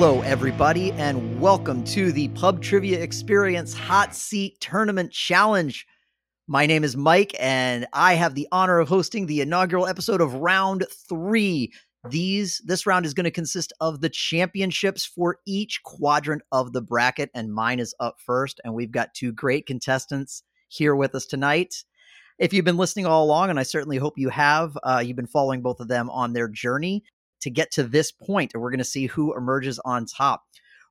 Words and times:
Hello, 0.00 0.20
everybody, 0.20 0.92
and 0.92 1.40
welcome 1.40 1.82
to 1.82 2.12
the 2.12 2.28
Pub 2.28 2.62
Trivia 2.62 3.00
Experience 3.00 3.74
Hot 3.74 4.14
Seat 4.14 4.60
Tournament 4.60 5.10
Challenge. 5.10 5.84
My 6.46 6.66
name 6.66 6.84
is 6.84 6.96
Mike, 6.96 7.34
and 7.40 7.84
I 7.92 8.14
have 8.14 8.36
the 8.36 8.46
honor 8.52 8.78
of 8.78 8.88
hosting 8.88 9.26
the 9.26 9.40
inaugural 9.40 9.88
episode 9.88 10.20
of 10.20 10.34
Round 10.34 10.86
Three. 11.08 11.72
These 12.08 12.62
this 12.64 12.86
round 12.86 13.06
is 13.06 13.12
going 13.12 13.24
to 13.24 13.32
consist 13.32 13.72
of 13.80 14.00
the 14.00 14.08
championships 14.08 15.04
for 15.04 15.40
each 15.48 15.82
quadrant 15.82 16.42
of 16.52 16.72
the 16.72 16.80
bracket, 16.80 17.32
and 17.34 17.52
mine 17.52 17.80
is 17.80 17.92
up 17.98 18.20
first. 18.24 18.60
And 18.62 18.74
we've 18.74 18.92
got 18.92 19.14
two 19.14 19.32
great 19.32 19.66
contestants 19.66 20.44
here 20.68 20.94
with 20.94 21.16
us 21.16 21.26
tonight. 21.26 21.74
If 22.38 22.52
you've 22.52 22.64
been 22.64 22.76
listening 22.76 23.06
all 23.06 23.24
along, 23.24 23.50
and 23.50 23.58
I 23.58 23.64
certainly 23.64 23.96
hope 23.96 24.16
you 24.16 24.28
have, 24.28 24.78
uh, 24.84 25.02
you've 25.04 25.16
been 25.16 25.26
following 25.26 25.60
both 25.60 25.80
of 25.80 25.88
them 25.88 26.08
on 26.08 26.34
their 26.34 26.46
journey 26.46 27.02
to 27.40 27.50
get 27.50 27.70
to 27.72 27.82
this 27.82 28.12
point, 28.12 28.52
and 28.54 28.62
we're 28.62 28.70
going 28.70 28.78
to 28.78 28.84
see 28.84 29.06
who 29.06 29.36
emerges 29.36 29.78
on 29.84 30.06
top. 30.06 30.42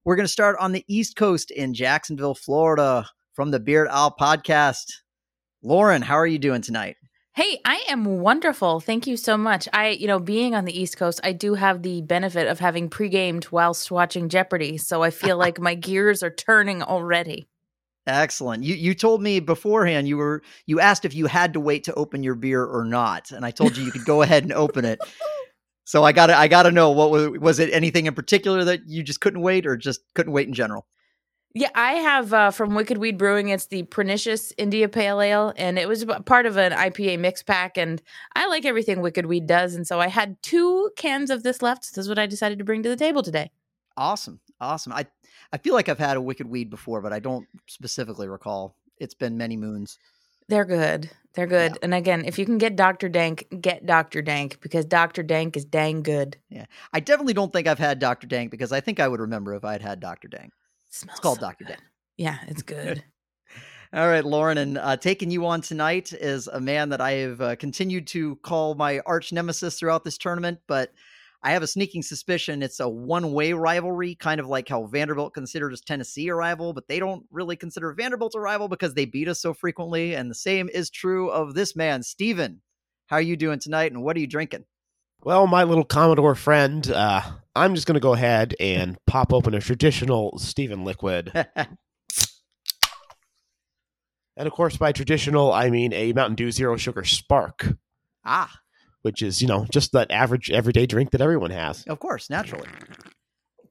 We're 0.06 0.16
going 0.16 0.26
to 0.26 0.32
start 0.32 0.58
on 0.60 0.72
the 0.72 0.86
East 0.88 1.16
Coast 1.16 1.52
in 1.52 1.74
Jacksonville, 1.74 2.36
Florida, 2.36 3.06
from 3.34 3.52
the 3.52 3.60
Beard 3.60 3.88
Owl 3.92 4.16
podcast. 4.20 4.86
Lauren, 5.62 6.02
how 6.02 6.16
are 6.16 6.28
you 6.28 6.40
doing 6.40 6.62
tonight? 6.62 6.96
Hey, 7.34 7.60
I 7.66 7.84
am 7.88 8.20
wonderful. 8.20 8.80
Thank 8.80 9.06
you 9.06 9.16
so 9.16 9.38
much. 9.38 9.68
I, 9.72 9.90
you 9.90 10.08
know, 10.08 10.18
being 10.18 10.56
on 10.56 10.66
the 10.66 10.76
East 10.76 10.98
Coast, 10.98 11.20
I 11.24 11.34
do 11.34 11.54
have 11.54 11.84
the 11.84 12.02
benefit 12.02 12.48
of 12.48 12.60
having 12.60 12.90
pre-gamed 12.90 13.48
whilst 13.52 13.92
watching 13.92 14.28
Jeopardy, 14.28 14.78
so 14.78 15.04
I 15.04 15.12
feel 15.12 15.38
like 15.46 15.60
my 15.60 15.76
gears 15.76 16.24
are 16.24 16.32
turning 16.32 16.82
already. 16.82 17.48
Excellent. 18.08 18.64
You 18.64 18.74
you 18.74 18.96
told 18.96 19.22
me 19.22 19.42
beforehand 19.42 20.08
you 20.08 20.18
were 20.18 20.42
you 20.66 20.80
asked 20.80 21.04
if 21.04 21.14
you 21.14 21.28
had 21.28 21.54
to 21.54 21.60
wait 21.60 21.84
to 21.84 21.94
open 21.94 22.24
your 22.24 22.36
beer 22.36 22.64
or 22.64 22.86
not, 22.86 23.32
and 23.32 23.46
I 23.46 23.52
told 23.52 23.76
you 23.76 23.84
you 23.84 23.92
could 23.92 24.06
go 24.06 24.22
ahead 24.22 24.44
and 24.44 24.54
open 24.54 24.86
it. 24.86 25.00
So 25.88 26.04
I 26.04 26.12
got 26.12 26.28
to 26.28 26.38
I 26.38 26.50
got 26.50 26.64
to 26.64 26.72
know 26.72 26.92
what 26.92 27.12
was 27.12 27.30
was 27.40 27.60
it 27.60 27.70
anything 27.72 28.08
in 28.08 28.14
particular 28.14 28.66
that 28.66 28.90
you 28.90 29.04
just 29.04 29.22
couldn't 29.22 29.40
wait 29.40 29.66
or 29.66 29.78
just 29.78 30.02
couldn't 30.16 30.34
wait 30.34 30.46
in 30.46 30.54
general? 30.54 30.86
Yeah, 31.54 31.70
I 31.76 31.94
have 31.94 32.34
uh, 32.34 32.52
from 32.52 32.76
Wicked 32.76 32.98
Weed 32.98 33.18
Brewing. 33.18 33.48
It's 33.48 33.68
the 33.68 33.84
Pernicious 33.84 34.52
India 34.58 34.90
Pale 34.90 35.22
Ale, 35.22 35.54
and 35.56 35.80
it 35.80 35.88
was 35.88 36.04
part 36.26 36.46
of 36.46 36.58
an 36.58 36.74
IPA 36.74 37.20
mix 37.20 37.42
pack. 37.42 37.78
And 37.78 38.02
I 38.36 38.48
like 38.48 38.66
everything 38.66 39.00
Wicked 39.00 39.28
Weed 39.28 39.48
does, 39.48 39.76
and 39.76 39.88
so 39.88 40.02
I 40.02 40.10
had 40.10 40.36
two 40.44 40.92
cans 40.98 41.30
of 41.30 41.44
this 41.44 41.62
left. 41.62 41.86
So 41.86 41.92
this 41.96 42.04
is 42.04 42.10
what 42.10 42.20
I 42.20 42.26
decided 42.26 42.60
to 42.60 42.66
bring 42.66 42.84
to 42.84 42.90
the 42.90 42.98
table 42.98 43.24
today. 43.24 43.50
Awesome, 43.96 44.42
awesome. 44.60 44.92
I 44.92 45.06
I 45.54 45.58
feel 45.58 45.74
like 45.74 45.88
I've 45.88 45.98
had 45.98 46.18
a 46.18 46.22
Wicked 46.22 46.50
Weed 46.50 46.70
before, 46.70 47.00
but 47.00 47.14
I 47.14 47.20
don't 47.20 47.48
specifically 47.66 48.28
recall. 48.28 48.76
It's 48.98 49.14
been 49.14 49.38
many 49.38 49.56
moons. 49.56 50.00
They're 50.50 50.66
good. 50.66 51.10
They're 51.34 51.48
good. 51.48 51.74
Yeah. 51.74 51.80
And 51.84 51.94
again, 51.94 52.26
if 52.26 52.40
you 52.40 52.46
can 52.46 52.58
get 52.58 52.76
Dr. 52.76 53.10
Dank, 53.10 53.46
get 53.62 53.86
Dr. 53.86 54.22
Dank 54.22 54.60
because 54.60 54.86
Dr. 54.86 55.22
Dank 55.22 55.56
is 55.56 55.66
dang 55.66 56.02
good. 56.02 56.38
Yeah. 56.50 56.66
I 56.94 57.00
definitely 57.00 57.34
don't 57.34 57.54
think 57.54 57.68
I've 57.68 57.78
had 57.78 58.00
Dr. 58.00 58.26
Dank 58.26 58.50
because 58.50 58.72
I 58.72 58.80
think 58.80 59.00
I 59.00 59.08
would 59.08 59.20
remember 59.20 59.54
if 59.54 59.64
I'd 59.64 59.82
had 59.82 60.00
Dr. 60.00 60.28
Dank. 60.28 60.52
Smells 60.90 61.18
it's 61.18 61.20
called 61.20 61.40
so 61.40 61.46
Dr. 61.46 61.66
Dank. 61.66 61.80
Yeah, 62.18 62.38
it's 62.48 62.64
good. 62.64 63.04
All 63.94 64.08
right, 64.08 64.26
Lauren, 64.26 64.58
and 64.58 64.78
uh, 64.80 64.98
taking 64.98 65.32
you 65.32 65.46
on 65.46 65.62
tonight 65.62 66.12
is 66.12 66.48
a 66.48 66.60
man 66.60 66.90
that 66.90 67.00
I 67.00 67.12
have 67.12 67.40
uh, 67.40 67.56
continued 67.56 68.08
to 68.08 68.36
call 68.38 68.76
my 68.76 69.00
arch 69.06 69.32
nemesis 69.32 69.80
throughout 69.80 70.04
this 70.04 70.18
tournament, 70.18 70.60
but 70.68 70.92
I 71.44 71.52
have 71.52 71.62
a 71.62 71.68
sneaking 71.68 72.02
suspicion 72.02 72.64
it's 72.64 72.80
a 72.80 72.90
one 72.90 73.32
way 73.32 73.54
rivalry, 73.54 74.16
kind 74.16 74.40
of 74.40 74.48
like 74.48 74.68
how 74.68 74.86
Vanderbilt 74.86 75.34
considers 75.34 75.82
Tennessee 75.82 76.28
a 76.30 76.36
rival, 76.36 76.74
but 76.74 76.88
they 76.88 77.00
don't 77.00 77.26
really 77.32 77.56
consider 77.56 77.94
Vanderbilt 77.94 78.36
a 78.36 78.40
rival 78.40 78.68
because 78.68 78.94
they 78.94 79.06
beat 79.06 79.28
us 79.28 79.40
so 79.40 79.54
frequently. 79.54 80.16
And 80.16 80.32
the 80.32 80.36
same 80.36 80.70
is 80.70 80.90
true 80.90 81.30
of 81.30 81.54
this 81.54 81.76
man, 81.76 82.02
Steven. 82.02 82.62
How 83.08 83.18
are 83.18 83.22
you 83.22 83.38
doing 83.38 83.60
tonight, 83.60 83.92
and 83.92 84.04
what 84.04 84.18
are 84.18 84.20
you 84.20 84.28
drinking? 84.28 84.66
Well, 85.22 85.48
my 85.48 85.64
little 85.64 85.86
Commodore 85.86 86.36
friend, 86.36 86.90
uh, 86.90 87.22
I'm 87.56 87.76
just 87.76 87.88
going 87.88 87.96
to 87.96 88.02
go 88.02 88.14
ahead 88.14 88.56
and 88.60 88.98
pop 89.08 89.32
open 89.32 89.54
a 89.54 89.62
traditional 89.62 90.38
Steven 90.40 90.84
liquid. 90.84 91.32
and 91.56 91.68
of 94.38 94.52
course, 94.52 94.76
by 94.76 94.92
traditional, 94.92 95.54
I 95.54 95.70
mean 95.70 95.94
a 95.94 96.14
Mountain 96.14 96.36
Dew 96.36 96.52
Zero 96.52 96.78
Sugar 96.78 97.04
Spark. 97.04 97.78
Ah 98.26 98.60
which 99.08 99.22
is 99.22 99.42
you 99.42 99.48
know 99.48 99.66
just 99.72 99.94
that 99.94 100.12
average 100.12 100.52
everyday 100.52 100.86
drink 100.86 101.12
that 101.12 101.22
everyone 101.22 101.50
has. 101.50 101.86
Of 101.86 101.98
course, 101.98 102.30
naturally. 102.30 102.68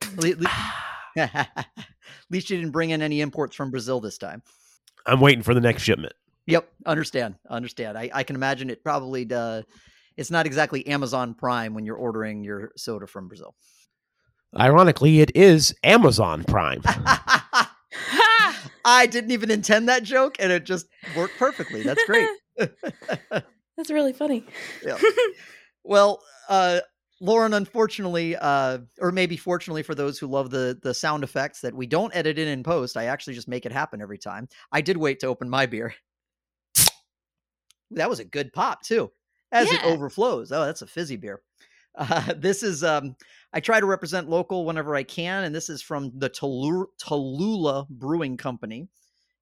At 0.02 0.16
least 2.30 2.48
you 2.48 2.56
didn't 2.56 2.70
bring 2.70 2.88
in 2.88 3.02
any 3.02 3.20
imports 3.20 3.54
from 3.54 3.70
Brazil 3.70 4.00
this 4.00 4.16
time. 4.16 4.42
I'm 5.04 5.20
waiting 5.20 5.42
for 5.42 5.52
the 5.52 5.60
next 5.60 5.82
shipment. 5.82 6.14
Yep, 6.46 6.66
understand, 6.86 7.34
understand. 7.50 7.98
I, 7.98 8.08
I 8.14 8.22
can 8.22 8.34
imagine 8.34 8.70
it 8.70 8.82
probably. 8.82 9.30
Uh, 9.30 9.60
it's 10.16 10.30
not 10.30 10.46
exactly 10.46 10.86
Amazon 10.86 11.34
Prime 11.34 11.74
when 11.74 11.84
you're 11.84 11.96
ordering 11.96 12.42
your 12.42 12.72
soda 12.78 13.06
from 13.06 13.28
Brazil. 13.28 13.54
Ironically, 14.58 15.20
it 15.20 15.36
is 15.36 15.74
Amazon 15.84 16.44
Prime. 16.44 16.80
I 18.86 19.04
didn't 19.04 19.32
even 19.32 19.50
intend 19.50 19.90
that 19.90 20.02
joke, 20.02 20.36
and 20.38 20.50
it 20.50 20.64
just 20.64 20.86
worked 21.14 21.36
perfectly. 21.36 21.82
That's 21.82 22.02
great. 22.06 22.30
That's 23.76 23.90
really 23.90 24.12
funny. 24.12 24.44
yeah. 24.84 24.98
Well, 25.88 26.20
uh, 26.48 26.80
Lauren, 27.20 27.54
unfortunately, 27.54 28.36
uh, 28.36 28.78
or 29.00 29.12
maybe 29.12 29.36
fortunately 29.36 29.82
for 29.82 29.94
those 29.94 30.18
who 30.18 30.26
love 30.26 30.50
the 30.50 30.78
the 30.82 30.92
sound 30.92 31.24
effects 31.24 31.60
that 31.60 31.74
we 31.74 31.86
don't 31.86 32.14
edit 32.14 32.38
in 32.38 32.48
in 32.48 32.62
post, 32.62 32.96
I 32.96 33.04
actually 33.04 33.34
just 33.34 33.48
make 33.48 33.64
it 33.64 33.72
happen 33.72 34.02
every 34.02 34.18
time. 34.18 34.48
I 34.72 34.80
did 34.80 34.96
wait 34.96 35.20
to 35.20 35.28
open 35.28 35.48
my 35.48 35.66
beer. 35.66 35.94
That 37.92 38.10
was 38.10 38.18
a 38.18 38.24
good 38.24 38.52
pop 38.52 38.82
too, 38.82 39.10
as 39.52 39.70
yeah. 39.70 39.78
it 39.78 39.84
overflows. 39.84 40.50
Oh, 40.50 40.64
that's 40.64 40.82
a 40.82 40.86
fizzy 40.86 41.16
beer. 41.16 41.40
Uh, 41.96 42.32
this 42.36 42.62
is 42.62 42.82
um, 42.82 43.16
I 43.52 43.60
try 43.60 43.80
to 43.80 43.86
represent 43.86 44.28
local 44.28 44.66
whenever 44.66 44.94
I 44.94 45.04
can, 45.04 45.44
and 45.44 45.54
this 45.54 45.70
is 45.70 45.80
from 45.80 46.12
the 46.18 46.28
Tallulah 46.28 47.88
Brewing 47.88 48.36
Company. 48.36 48.88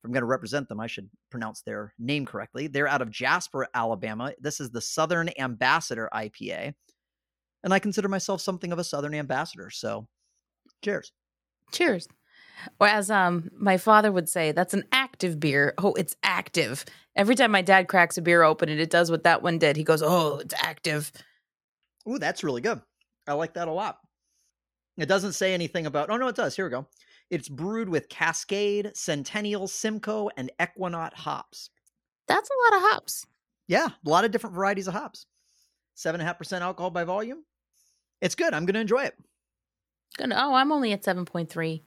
I'm 0.04 0.12
going 0.12 0.22
to 0.22 0.26
represent 0.26 0.69
them, 0.69 0.81
I 0.81 0.87
should 0.87 1.09
pronounce 1.31 1.62
their 1.62 1.94
name 1.98 2.26
correctly. 2.26 2.66
They're 2.66 2.88
out 2.88 3.03
of 3.03 3.10
Jasper, 3.10 3.66
Alabama. 3.75 4.32
This 4.38 4.60
is 4.60 4.70
the 4.70 4.81
Southern 4.81 5.31
Ambassador 5.38 6.09
IPA. 6.12 6.75
And 7.62 7.72
I 7.72 7.78
consider 7.78 8.09
myself 8.09 8.41
something 8.42 8.72
of 8.72 8.78
a 8.78 8.84
Southern 8.84 9.15
ambassador. 9.15 9.70
So 9.70 10.06
cheers. 10.82 11.12
Cheers. 11.72 12.06
Or 12.78 12.87
as 12.87 13.10
um 13.10 13.50
my 13.56 13.78
father 13.78 14.12
would 14.12 14.28
say, 14.28 14.53
that's 14.53 14.75
an 14.75 14.84
active 14.92 15.41
beer. 15.41 15.75
Oh, 15.78 15.94
it's 15.94 16.16
active. 16.22 16.84
Every 17.16 17.34
time 17.34 17.50
my 17.50 17.62
dad 17.62 17.88
cracks 17.88 18.19
a 18.19 18.22
beer 18.22 18.42
open 18.42 18.69
and 18.69 18.81
it 18.81 18.91
does 18.91 19.10
what 19.10 19.25
that 19.25 19.42
one 19.42 19.59
did, 19.59 19.76
he 19.76 19.84
goes, 19.84 20.03
Oh, 20.03 20.38
it's 20.38 20.54
active. 20.59 21.10
Ooh, 22.09 22.19
that's 22.19 22.44
really 22.44 22.60
good. 22.60 22.81
I 23.26 23.32
like 23.32 23.54
that 23.54 23.69
a 23.69 23.72
lot. 23.72 23.98
It 24.98 25.06
doesn't 25.06 25.32
say 25.32 25.54
anything 25.54 25.86
about 25.86 26.10
oh 26.10 26.16
no, 26.16 26.28
it 26.28 26.36
does. 26.36 26.54
Here 26.54 26.66
we 26.66 26.71
go. 26.71 26.86
It's 27.30 27.48
brewed 27.48 27.88
with 27.88 28.08
Cascade, 28.08 28.92
Centennial, 28.94 29.66
Simcoe, 29.66 30.30
and 30.36 30.50
Ekuanot 30.60 31.14
hops. 31.14 31.70
That's 32.28 32.48
a 32.48 32.72
lot 32.72 32.82
of 32.82 32.90
hops. 32.90 33.26
Yeah, 33.66 33.88
a 33.88 34.08
lot 34.08 34.24
of 34.24 34.30
different 34.30 34.54
varieties 34.54 34.88
of 34.88 34.94
hops. 34.94 35.26
Seven 35.94 36.20
and 36.20 36.26
a 36.26 36.28
half 36.28 36.38
percent 36.38 36.62
alcohol 36.62 36.90
by 36.90 37.04
volume. 37.04 37.44
It's 38.20 38.34
good. 38.34 38.52
I'm 38.52 38.66
going 38.66 38.74
to 38.74 38.80
enjoy 38.80 39.04
it. 39.04 39.14
Good. 40.16 40.32
Oh, 40.34 40.54
I'm 40.54 40.72
only 40.72 40.92
at 40.92 41.04
seven 41.04 41.24
point 41.24 41.50
three. 41.50 41.82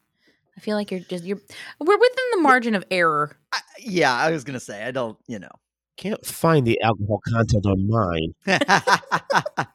I 0.56 0.60
feel 0.60 0.76
like 0.76 0.92
you're 0.92 1.02
just 1.02 1.24
you're. 1.24 1.40
We're 1.80 1.98
within 1.98 2.26
the 2.32 2.42
margin 2.42 2.76
of 2.76 2.84
error. 2.90 3.38
I, 3.52 3.60
yeah, 3.80 4.14
I 4.14 4.32
was 4.32 4.44
going 4.44 4.56
to 4.56 4.60
say 4.60 4.84
I 4.84 4.92
don't. 4.92 5.18
You 5.28 5.40
know, 5.40 5.52
can't 5.98 6.26
find 6.26 6.66
the 6.66 6.82
alcohol 6.82 7.22
content 7.28 7.66
on 7.66 7.88
mine. 7.88 8.34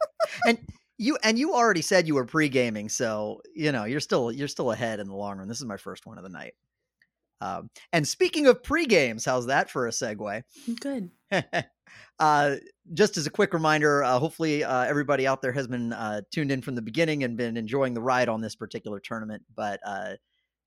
and 0.47 0.59
you 1.03 1.19
and 1.25 1.39
you 1.39 1.53
already 1.53 1.83
said 1.83 2.07
you 2.07 2.15
were 2.15 2.25
pre-gaming, 2.25 2.89
so 2.89 3.43
you 3.55 3.73
know 3.73 3.85
you're 3.85 4.01
still 4.01 4.31
you're 4.31 4.49
still 4.49 4.71
ahead 4.71 5.01
in 5.01 5.09
the 5.09 5.15
long 5.15 5.39
run. 5.39 5.49
This 5.49 5.59
is 5.59 5.65
my 5.65 5.77
first 5.77 6.07
one 6.07 6.17
of 6.17 6.23
the 6.23 6.31
night. 6.31 6.55
Um, 7.41 7.71
and 7.93 8.07
speaking 8.07 8.47
of 8.47 8.63
pre-games, 8.63 9.25
how's 9.25 9.47
that 9.47 9.69
for 9.69 9.89
a 9.89 9.91
segue? 9.91 10.45
Good. 10.81 11.11
uh, 12.21 12.57
just 12.95 13.17
as 13.17 13.27
a 13.27 13.31
quick 13.31 13.53
reminder, 13.53 14.05
uh, 14.05 14.21
hopefully 14.21 14.63
uh, 14.63 14.85
everybody 14.85 15.27
out 15.27 15.43
there 15.43 15.51
has 15.51 15.67
been 15.67 15.93
uh, 15.93 16.21
tuned 16.31 16.53
in 16.53 16.63
from 16.63 16.77
the 16.77 16.83
beginning 16.83 17.25
and 17.25 17.37
been 17.37 17.57
enjoying 17.57 17.95
the 17.95 18.01
ride 18.01 18.29
on 18.29 18.41
this 18.41 18.55
particular 18.55 19.01
tournament. 19.01 19.43
But 19.57 19.81
uh, 19.85 20.13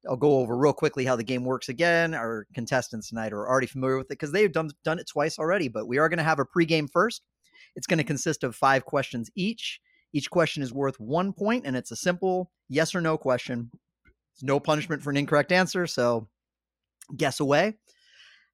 I'll 0.10 0.18
go 0.18 0.40
over 0.40 0.58
real 0.58 0.74
quickly 0.74 1.06
how 1.06 1.16
the 1.16 1.24
game 1.24 1.46
works 1.46 1.70
again. 1.70 2.14
Our 2.14 2.46
contestants 2.54 3.08
tonight 3.08 3.32
are 3.32 3.48
already 3.48 3.68
familiar 3.68 3.98
with 3.98 4.08
it 4.08 4.20
because 4.20 4.34
they've 4.34 4.52
done 4.52 4.70
done 4.84 5.00
it 5.00 5.08
twice 5.08 5.40
already. 5.40 5.70
But 5.70 5.88
we 5.88 5.98
are 5.98 6.10
going 6.10 6.18
to 6.18 6.24
have 6.24 6.40
a 6.40 6.46
pre-game 6.46 6.90
first. 6.90 7.22
It's 7.78 7.88
going 7.88 8.00
to 8.00 8.04
consist 8.04 8.44
of 8.44 8.54
five 8.54 8.84
questions 8.84 9.32
each. 9.34 9.80
Each 10.16 10.30
question 10.30 10.64
is 10.64 10.72
worth 10.72 10.98
one 10.98 11.34
point, 11.34 11.66
and 11.66 11.76
it's 11.76 11.92
a 11.92 11.96
simple 11.98 12.50
yes 12.70 12.96
or 12.96 13.02
no 13.02 13.18
question. 13.18 13.70
There's 14.06 14.44
no 14.44 14.62
punishment 14.62 15.04
for 15.04 15.10
an 15.10 15.18
incorrect 15.18 15.52
answer, 15.52 15.86
so 15.88 16.30
guess 17.18 17.42
away. 17.42 17.74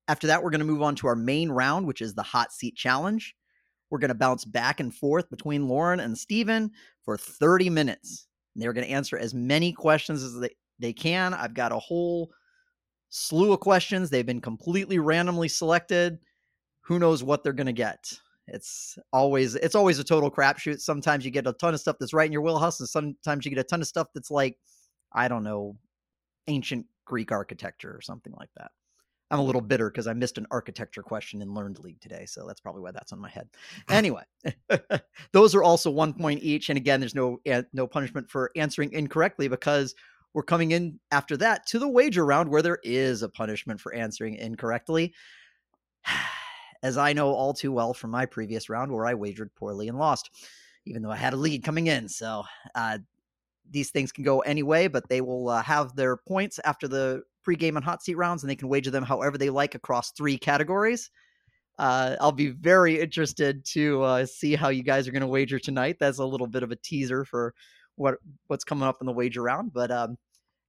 After 0.07 0.25
that, 0.25 0.41
we're 0.41 0.49
going 0.49 0.61
to 0.61 0.65
move 0.65 0.81
on 0.81 0.95
to 0.95 1.07
our 1.07 1.15
main 1.15 1.51
round, 1.51 1.85
which 1.85 2.01
is 2.01 2.15
the 2.15 2.23
hot 2.23 2.51
seat 2.51 2.75
challenge. 2.75 3.35
We're 3.91 3.99
going 3.99 4.09
to 4.09 4.15
bounce 4.15 4.43
back 4.43 4.79
and 4.79 4.91
forth 4.91 5.29
between 5.29 5.67
Lauren 5.67 5.99
and 5.99 6.17
Steven 6.17 6.71
for 7.05 7.15
30 7.15 7.69
minutes. 7.69 8.25
They're 8.55 8.73
going 8.73 8.87
to 8.87 8.93
answer 8.93 9.19
as 9.19 9.35
many 9.35 9.71
questions 9.71 10.23
as 10.23 10.39
they, 10.39 10.55
they 10.79 10.93
can. 10.93 11.35
I've 11.35 11.53
got 11.53 11.71
a 11.71 11.77
whole 11.77 12.31
slew 13.09 13.53
of 13.53 13.59
questions. 13.59 14.09
They've 14.09 14.25
been 14.25 14.41
completely 14.41 14.97
randomly 14.97 15.47
selected. 15.47 16.17
Who 16.85 16.97
knows 16.97 17.23
what 17.23 17.43
they're 17.43 17.53
going 17.53 17.67
to 17.67 17.71
get? 17.71 18.17
It's 18.53 18.99
always 19.13 19.55
it's 19.55 19.75
always 19.75 19.99
a 19.99 20.03
total 20.03 20.29
crapshoot. 20.29 20.81
Sometimes 20.81 21.25
you 21.25 21.31
get 21.31 21.47
a 21.47 21.53
ton 21.53 21.73
of 21.73 21.79
stuff 21.79 21.97
that's 21.99 22.13
right 22.13 22.25
in 22.25 22.31
your 22.31 22.41
wheelhouse, 22.41 22.79
and 22.79 22.89
sometimes 22.89 23.45
you 23.45 23.51
get 23.51 23.59
a 23.59 23.63
ton 23.63 23.81
of 23.81 23.87
stuff 23.87 24.07
that's 24.13 24.31
like 24.31 24.57
I 25.13 25.27
don't 25.27 25.43
know, 25.43 25.77
ancient 26.47 26.85
Greek 27.05 27.31
architecture 27.31 27.93
or 27.95 28.01
something 28.01 28.33
like 28.37 28.49
that. 28.57 28.71
I'm 29.29 29.39
a 29.39 29.43
little 29.43 29.61
bitter 29.61 29.89
because 29.89 30.07
I 30.07 30.13
missed 30.13 30.37
an 30.37 30.45
architecture 30.51 31.01
question 31.01 31.41
in 31.41 31.53
Learned 31.53 31.79
League 31.79 32.01
today, 32.01 32.25
so 32.25 32.45
that's 32.45 32.59
probably 32.59 32.81
why 32.81 32.91
that's 32.91 33.13
on 33.13 33.19
my 33.19 33.29
head. 33.29 33.47
Anyway, 33.89 34.23
those 35.31 35.55
are 35.55 35.63
also 35.63 35.89
one 35.89 36.13
point 36.13 36.43
each, 36.43 36.69
and 36.69 36.77
again, 36.77 36.99
there's 36.99 37.15
no 37.15 37.39
uh, 37.49 37.63
no 37.71 37.87
punishment 37.87 38.29
for 38.29 38.51
answering 38.57 38.91
incorrectly 38.91 39.47
because 39.47 39.95
we're 40.33 40.43
coming 40.43 40.71
in 40.71 40.99
after 41.11 41.37
that 41.37 41.65
to 41.67 41.79
the 41.79 41.87
wager 41.87 42.25
round 42.25 42.49
where 42.49 42.61
there 42.61 42.79
is 42.83 43.21
a 43.21 43.29
punishment 43.29 43.79
for 43.79 43.93
answering 43.93 44.35
incorrectly. 44.35 45.13
As 46.83 46.97
I 46.97 47.13
know 47.13 47.29
all 47.29 47.53
too 47.53 47.71
well 47.71 47.93
from 47.93 48.11
my 48.11 48.25
previous 48.25 48.69
round 48.69 48.91
where 48.91 49.05
I 49.05 49.13
wagered 49.13 49.53
poorly 49.55 49.87
and 49.87 49.97
lost, 49.97 50.29
even 50.85 51.01
though 51.01 51.11
I 51.11 51.17
had 51.17 51.33
a 51.33 51.37
lead 51.37 51.63
coming 51.63 51.87
in. 51.87 52.09
So 52.09 52.43
uh, 52.73 52.99
these 53.69 53.91
things 53.91 54.11
can 54.11 54.23
go 54.23 54.39
any 54.39 54.63
way, 54.63 54.87
but 54.87 55.07
they 55.09 55.21
will 55.21 55.49
uh, 55.49 55.63
have 55.63 55.95
their 55.95 56.17
points 56.17 56.59
after 56.65 56.87
the 56.87 57.23
pregame 57.47 57.75
and 57.75 57.85
hot 57.85 58.03
seat 58.03 58.15
rounds, 58.15 58.43
and 58.43 58.49
they 58.49 58.55
can 58.55 58.67
wager 58.67 58.91
them 58.91 59.03
however 59.03 59.37
they 59.37 59.49
like 59.49 59.75
across 59.75 60.11
three 60.11 60.37
categories. 60.37 61.09
Uh, 61.79 62.15
I'll 62.19 62.31
be 62.31 62.49
very 62.49 62.99
interested 62.99 63.65
to 63.65 64.03
uh, 64.03 64.25
see 64.25 64.55
how 64.55 64.69
you 64.69 64.83
guys 64.83 65.07
are 65.07 65.11
going 65.11 65.21
to 65.21 65.27
wager 65.27 65.57
tonight. 65.57 65.97
That's 65.99 66.19
a 66.19 66.25
little 66.25 66.47
bit 66.47 66.63
of 66.63 66.71
a 66.71 66.75
teaser 66.75 67.25
for 67.25 67.53
what 67.95 68.15
what's 68.47 68.63
coming 68.63 68.87
up 68.87 68.97
in 69.01 69.07
the 69.07 69.13
wager 69.13 69.41
round. 69.41 69.73
But 69.73 69.89
um, 69.89 70.17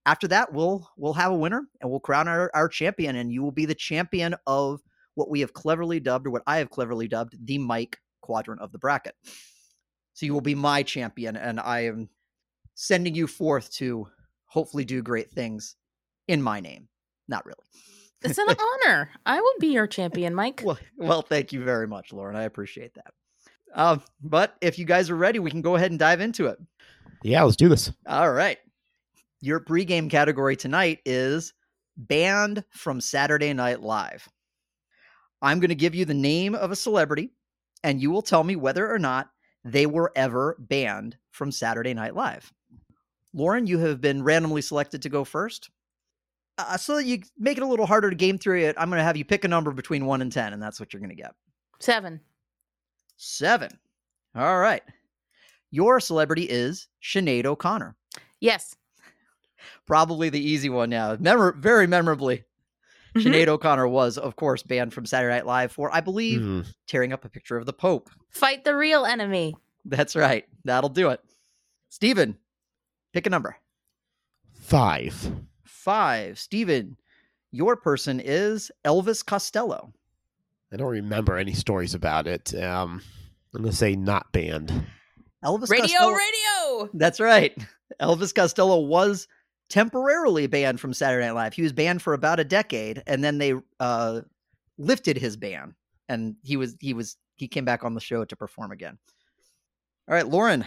after 0.06 0.28
that, 0.28 0.52
we'll 0.52 0.88
we'll 0.96 1.12
have 1.12 1.32
a 1.32 1.36
winner 1.36 1.64
and 1.80 1.90
we'll 1.90 2.00
crown 2.00 2.28
our, 2.28 2.50
our 2.54 2.68
champion, 2.68 3.16
and 3.16 3.32
you 3.32 3.42
will 3.42 3.52
be 3.52 3.66
the 3.66 3.74
champion 3.74 4.34
of 4.46 4.80
what 5.14 5.30
we 5.30 5.40
have 5.40 5.52
cleverly 5.52 6.00
dubbed, 6.00 6.26
or 6.26 6.30
what 6.30 6.42
I 6.46 6.58
have 6.58 6.70
cleverly 6.70 7.08
dubbed, 7.08 7.36
the 7.46 7.58
Mike 7.58 7.98
quadrant 8.20 8.60
of 8.60 8.72
the 8.72 8.78
bracket. 8.78 9.14
So 10.14 10.26
you 10.26 10.34
will 10.34 10.40
be 10.40 10.54
my 10.54 10.82
champion, 10.82 11.36
and 11.36 11.60
I 11.60 11.80
am 11.80 12.08
sending 12.74 13.14
you 13.14 13.26
forth 13.26 13.70
to 13.74 14.08
hopefully 14.46 14.84
do 14.84 15.02
great 15.02 15.30
things 15.30 15.76
in 16.28 16.42
my 16.42 16.60
name. 16.60 16.88
Not 17.28 17.46
really. 17.46 17.64
It's 18.22 18.38
an 18.38 18.46
honor. 18.48 19.10
I 19.26 19.40
will 19.40 19.54
be 19.58 19.68
your 19.68 19.86
champion, 19.86 20.34
Mike. 20.34 20.62
Well, 20.64 20.78
well, 20.96 21.22
thank 21.22 21.52
you 21.52 21.64
very 21.64 21.88
much, 21.88 22.12
Lauren. 22.12 22.36
I 22.36 22.44
appreciate 22.44 22.94
that. 22.94 23.12
Uh, 23.74 23.98
but 24.22 24.54
if 24.60 24.78
you 24.78 24.84
guys 24.84 25.10
are 25.10 25.16
ready, 25.16 25.38
we 25.38 25.50
can 25.50 25.62
go 25.62 25.76
ahead 25.76 25.90
and 25.90 25.98
dive 25.98 26.20
into 26.20 26.46
it. 26.46 26.58
Yeah, 27.22 27.42
let's 27.42 27.56
do 27.56 27.68
this. 27.68 27.90
All 28.06 28.32
right. 28.32 28.58
Your 29.40 29.60
pregame 29.60 30.10
category 30.10 30.56
tonight 30.56 31.00
is 31.04 31.52
banned 31.96 32.64
from 32.70 33.00
Saturday 33.00 33.52
Night 33.52 33.80
Live. 33.80 34.28
I'm 35.42 35.58
going 35.58 35.68
to 35.70 35.74
give 35.74 35.94
you 35.94 36.04
the 36.04 36.14
name 36.14 36.54
of 36.54 36.70
a 36.70 36.76
celebrity, 36.76 37.30
and 37.82 38.00
you 38.00 38.10
will 38.10 38.22
tell 38.22 38.44
me 38.44 38.56
whether 38.56 38.90
or 38.90 38.98
not 38.98 39.30
they 39.64 39.86
were 39.86 40.12
ever 40.16 40.56
banned 40.58 41.16
from 41.30 41.50
Saturday 41.50 41.92
Night 41.92 42.14
Live. 42.14 42.52
Lauren, 43.34 43.66
you 43.66 43.78
have 43.78 44.00
been 44.00 44.22
randomly 44.22 44.62
selected 44.62 45.02
to 45.02 45.08
go 45.08 45.24
first. 45.24 45.70
Uh, 46.58 46.76
so 46.76 46.96
that 46.96 47.06
you 47.06 47.22
make 47.38 47.56
it 47.56 47.62
a 47.62 47.66
little 47.66 47.86
harder 47.86 48.10
to 48.10 48.16
game 48.16 48.38
through 48.38 48.60
it, 48.60 48.76
I'm 48.78 48.88
going 48.88 48.98
to 48.98 49.04
have 49.04 49.16
you 49.16 49.24
pick 49.24 49.44
a 49.44 49.48
number 49.48 49.72
between 49.72 50.06
1 50.06 50.22
and 50.22 50.30
10, 50.30 50.52
and 50.52 50.62
that's 50.62 50.78
what 50.78 50.92
you're 50.92 51.00
going 51.00 51.10
to 51.10 51.16
get. 51.16 51.34
Seven. 51.80 52.20
Seven. 53.16 53.70
All 54.34 54.58
right. 54.58 54.82
Your 55.70 55.98
celebrity 55.98 56.44
is 56.44 56.88
Sinead 57.02 57.46
O'Connor. 57.46 57.96
Yes. 58.40 58.76
Probably 59.86 60.28
the 60.28 60.40
easy 60.40 60.68
one 60.68 60.90
now. 60.90 61.16
Memor- 61.18 61.52
very 61.52 61.86
memorably. 61.86 62.44
Mhm. 63.14 63.22
Sinead 63.24 63.48
O'Connor 63.48 63.88
was, 63.88 64.16
of 64.18 64.36
course, 64.36 64.62
banned 64.62 64.94
from 64.94 65.04
Saturday 65.06 65.34
Night 65.34 65.46
Live 65.46 65.72
for, 65.72 65.94
I 65.94 66.00
believe, 66.00 66.40
Mhm. 66.40 66.66
tearing 66.86 67.12
up 67.12 67.24
a 67.24 67.28
picture 67.28 67.56
of 67.58 67.66
the 67.66 67.72
Pope. 67.72 68.10
Fight 68.30 68.64
the 68.64 68.74
real 68.74 69.04
enemy. 69.04 69.54
That's 69.84 70.16
right. 70.16 70.46
That'll 70.64 70.88
do 70.90 71.10
it. 71.10 71.20
Steven, 71.88 72.38
pick 73.12 73.26
a 73.26 73.30
number. 73.30 73.56
Five. 74.54 75.30
Five. 75.64 76.38
Steven, 76.38 76.96
your 77.50 77.76
person 77.76 78.20
is 78.20 78.70
Elvis 78.84 79.24
Costello. 79.24 79.92
I 80.72 80.76
don't 80.76 80.90
remember 80.90 81.36
any 81.36 81.52
stories 81.52 81.94
about 81.94 82.26
it. 82.26 82.54
Um, 82.54 83.02
I'm 83.54 83.62
gonna 83.62 83.72
say 83.72 83.94
not 83.94 84.32
banned. 84.32 84.70
Elvis 85.44 85.68
Costello. 85.68 85.76
Radio, 85.76 85.98
Costello. 85.98 86.12
radio. 86.84 86.90
That's 86.94 87.20
right. 87.20 87.58
Elvis 88.00 88.34
Costello 88.34 88.80
was 88.80 89.28
temporarily 89.72 90.46
banned 90.46 90.78
from 90.78 90.92
Saturday 90.92 91.24
Night 91.24 91.32
Live. 91.32 91.54
He 91.54 91.62
was 91.62 91.72
banned 91.72 92.02
for 92.02 92.12
about 92.12 92.38
a 92.38 92.44
decade, 92.44 93.02
and 93.06 93.24
then 93.24 93.38
they 93.38 93.54
uh, 93.80 94.20
lifted 94.76 95.16
his 95.16 95.34
ban, 95.38 95.74
and 96.10 96.36
he 96.42 96.58
was 96.58 96.76
he 96.78 96.92
was 96.92 97.16
he 97.36 97.48
came 97.48 97.64
back 97.64 97.82
on 97.82 97.94
the 97.94 98.00
show 98.00 98.22
to 98.26 98.36
perform 98.36 98.70
again. 98.70 98.98
All 100.06 100.14
right, 100.14 100.28
Lauren, 100.28 100.66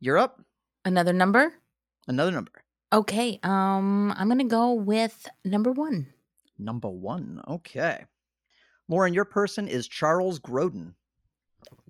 you're 0.00 0.18
up. 0.18 0.38
Another 0.84 1.14
number. 1.14 1.54
Another 2.06 2.30
number, 2.30 2.50
Okay. 2.92 3.38
Um, 3.42 4.12
I'm 4.16 4.28
gonna 4.28 4.44
go 4.44 4.74
with 4.74 5.26
number 5.46 5.72
one. 5.72 6.08
number 6.58 6.90
one. 6.90 7.40
Okay, 7.48 8.04
Lauren, 8.88 9.14
your 9.14 9.24
person 9.24 9.66
is 9.66 9.88
Charles 9.88 10.38
Grodin. 10.38 10.92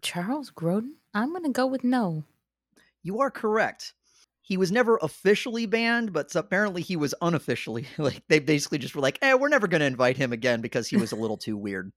Charles 0.00 0.52
Grodin. 0.52 0.92
I'm 1.12 1.32
gonna 1.32 1.50
go 1.50 1.66
with 1.66 1.82
no. 1.82 2.22
You 3.02 3.20
are 3.20 3.30
correct. 3.32 3.94
He 4.44 4.56
was 4.56 4.72
never 4.72 4.98
officially 5.00 5.66
banned, 5.66 6.12
but 6.12 6.34
apparently 6.34 6.82
he 6.82 6.96
was 6.96 7.14
unofficially. 7.22 7.86
Like 7.98 8.22
they 8.28 8.40
basically 8.40 8.78
just 8.78 8.94
were 8.94 9.00
like, 9.00 9.18
"Eh, 9.22 9.34
we're 9.34 9.48
never 9.48 9.68
going 9.68 9.80
to 9.80 9.86
invite 9.86 10.16
him 10.16 10.32
again 10.32 10.60
because 10.60 10.88
he 10.88 10.96
was 10.96 11.12
a 11.12 11.16
little 11.16 11.36
too 11.36 11.56
weird." 11.56 11.92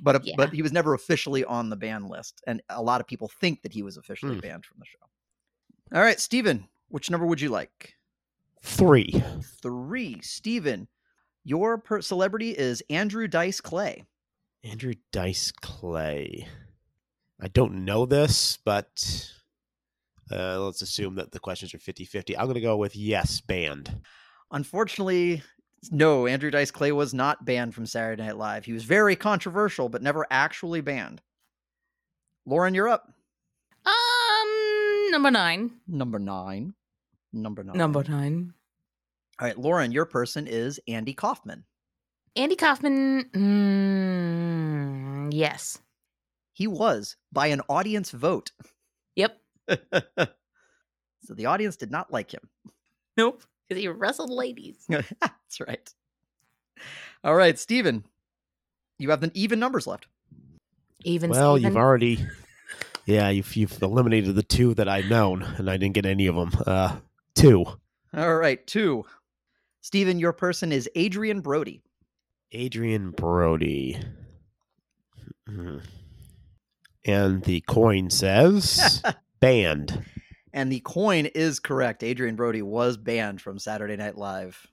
But 0.00 0.16
uh, 0.16 0.20
Yeah. 0.24 0.34
but 0.36 0.52
he 0.52 0.60
was 0.62 0.72
never 0.72 0.92
officially 0.94 1.44
on 1.44 1.70
the 1.70 1.76
ban 1.76 2.06
list, 2.08 2.42
and 2.46 2.62
a 2.68 2.82
lot 2.82 3.00
of 3.00 3.06
people 3.06 3.28
think 3.40 3.62
that 3.62 3.72
he 3.72 3.82
was 3.82 3.96
officially 3.96 4.34
Hmm. 4.34 4.40
banned 4.40 4.64
from 4.66 4.78
the 4.78 4.84
show. 4.86 5.96
All 5.96 6.02
right, 6.02 6.20
Steven, 6.20 6.68
which 6.88 7.10
number 7.10 7.26
would 7.26 7.40
you 7.40 7.48
like? 7.48 7.94
Three. 8.62 9.22
Three. 9.62 10.20
Steven, 10.20 10.88
your 11.44 11.78
per- 11.78 12.02
celebrity 12.02 12.50
is 12.50 12.82
Andrew 12.90 13.26
Dice 13.28 13.60
Clay. 13.62 14.04
Andrew 14.64 14.94
Dice 15.12 15.52
Clay. 15.52 16.46
I 17.40 17.46
don't 17.48 17.84
know 17.84 18.04
this, 18.04 18.58
but 18.64 19.32
uh, 20.32 20.60
let's 20.60 20.82
assume 20.82 21.14
that 21.16 21.32
the 21.32 21.40
questions 21.40 21.74
are 21.74 21.78
50 21.78 22.04
50. 22.04 22.36
I'm 22.36 22.44
going 22.44 22.54
to 22.54 22.60
go 22.60 22.76
with 22.76 22.96
yes, 22.96 23.40
banned. 23.40 24.00
Unfortunately, 24.50 25.42
no, 25.90 26.26
Andrew 26.26 26.50
Dice 26.50 26.70
Clay 26.70 26.92
was 26.92 27.14
not 27.14 27.44
banned 27.44 27.74
from 27.74 27.86
Saturday 27.86 28.22
Night 28.22 28.36
Live. 28.36 28.64
He 28.64 28.72
was 28.72 28.84
very 28.84 29.16
controversial, 29.16 29.88
but 29.88 30.02
never 30.02 30.26
actually 30.30 30.80
banned. 30.80 31.22
Lauren, 32.46 32.74
you're 32.74 32.88
up. 32.88 33.12
Um, 33.86 35.08
number 35.10 35.30
nine. 35.30 35.70
Number 35.86 36.18
nine. 36.18 36.74
Number 37.32 37.62
nine. 37.62 37.76
Number 37.76 38.04
nine. 38.04 38.54
All 39.38 39.46
right, 39.46 39.58
Lauren, 39.58 39.92
your 39.92 40.06
person 40.06 40.46
is 40.48 40.80
Andy 40.88 41.14
Kaufman. 41.14 41.64
Andy 42.34 42.56
Kaufman. 42.56 43.30
Mm, 43.34 45.32
yes. 45.32 45.78
He 46.52 46.66
was 46.66 47.16
by 47.30 47.46
an 47.48 47.60
audience 47.68 48.10
vote. 48.10 48.50
Yep. 49.68 49.84
so 51.24 51.34
the 51.34 51.46
audience 51.46 51.76
did 51.76 51.90
not 51.90 52.12
like 52.12 52.32
him. 52.32 52.48
Nope. 53.16 53.42
Because 53.68 53.82
he 53.82 53.88
wrestled 53.88 54.30
ladies. 54.30 54.84
That's 54.88 55.60
right. 55.66 55.92
All 57.24 57.34
right, 57.34 57.58
Steven, 57.58 58.04
you 58.98 59.10
have 59.10 59.20
the 59.20 59.30
even 59.34 59.58
numbers 59.58 59.86
left. 59.86 60.06
Even 61.04 61.30
well, 61.30 61.56
Steven. 61.56 61.72
you've 61.72 61.76
already. 61.82 62.26
Yeah, 63.06 63.30
you've, 63.30 63.56
you've 63.56 63.82
eliminated 63.82 64.34
the 64.34 64.42
two 64.42 64.74
that 64.74 64.86
I'd 64.86 65.08
known, 65.08 65.42
and 65.42 65.70
I 65.70 65.78
didn't 65.78 65.94
get 65.94 66.04
any 66.04 66.26
of 66.26 66.34
them. 66.34 66.50
Uh, 66.66 66.96
two. 67.34 67.64
All 68.14 68.36
right, 68.36 68.66
two. 68.66 69.06
Steven, 69.80 70.18
your 70.18 70.34
person 70.34 70.72
is 70.72 70.90
Adrien 70.94 71.40
Brody. 71.40 71.80
Adrien 72.54 73.12
Brody. 73.12 73.98
Mhm. 75.48 75.82
And 77.06 77.42
the 77.44 77.62
coin 77.62 78.10
says 78.10 79.02
banned. 79.40 80.04
And 80.52 80.72
the 80.72 80.80
coin 80.80 81.26
is 81.26 81.60
correct. 81.60 82.02
Adrien 82.02 82.36
Brody 82.36 82.62
was 82.62 82.96
banned 82.96 83.40
from 83.40 83.58
Saturday 83.58 83.96
Night 83.96 84.16
Live. 84.16 84.66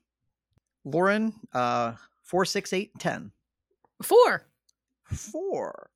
Lauren, 0.83 1.33
uh, 1.53 1.93
four, 2.23 2.45
six, 2.45 2.73
eight, 2.73 2.91
ten. 2.99 3.31
Four. 4.01 4.45
Four. 5.05 5.89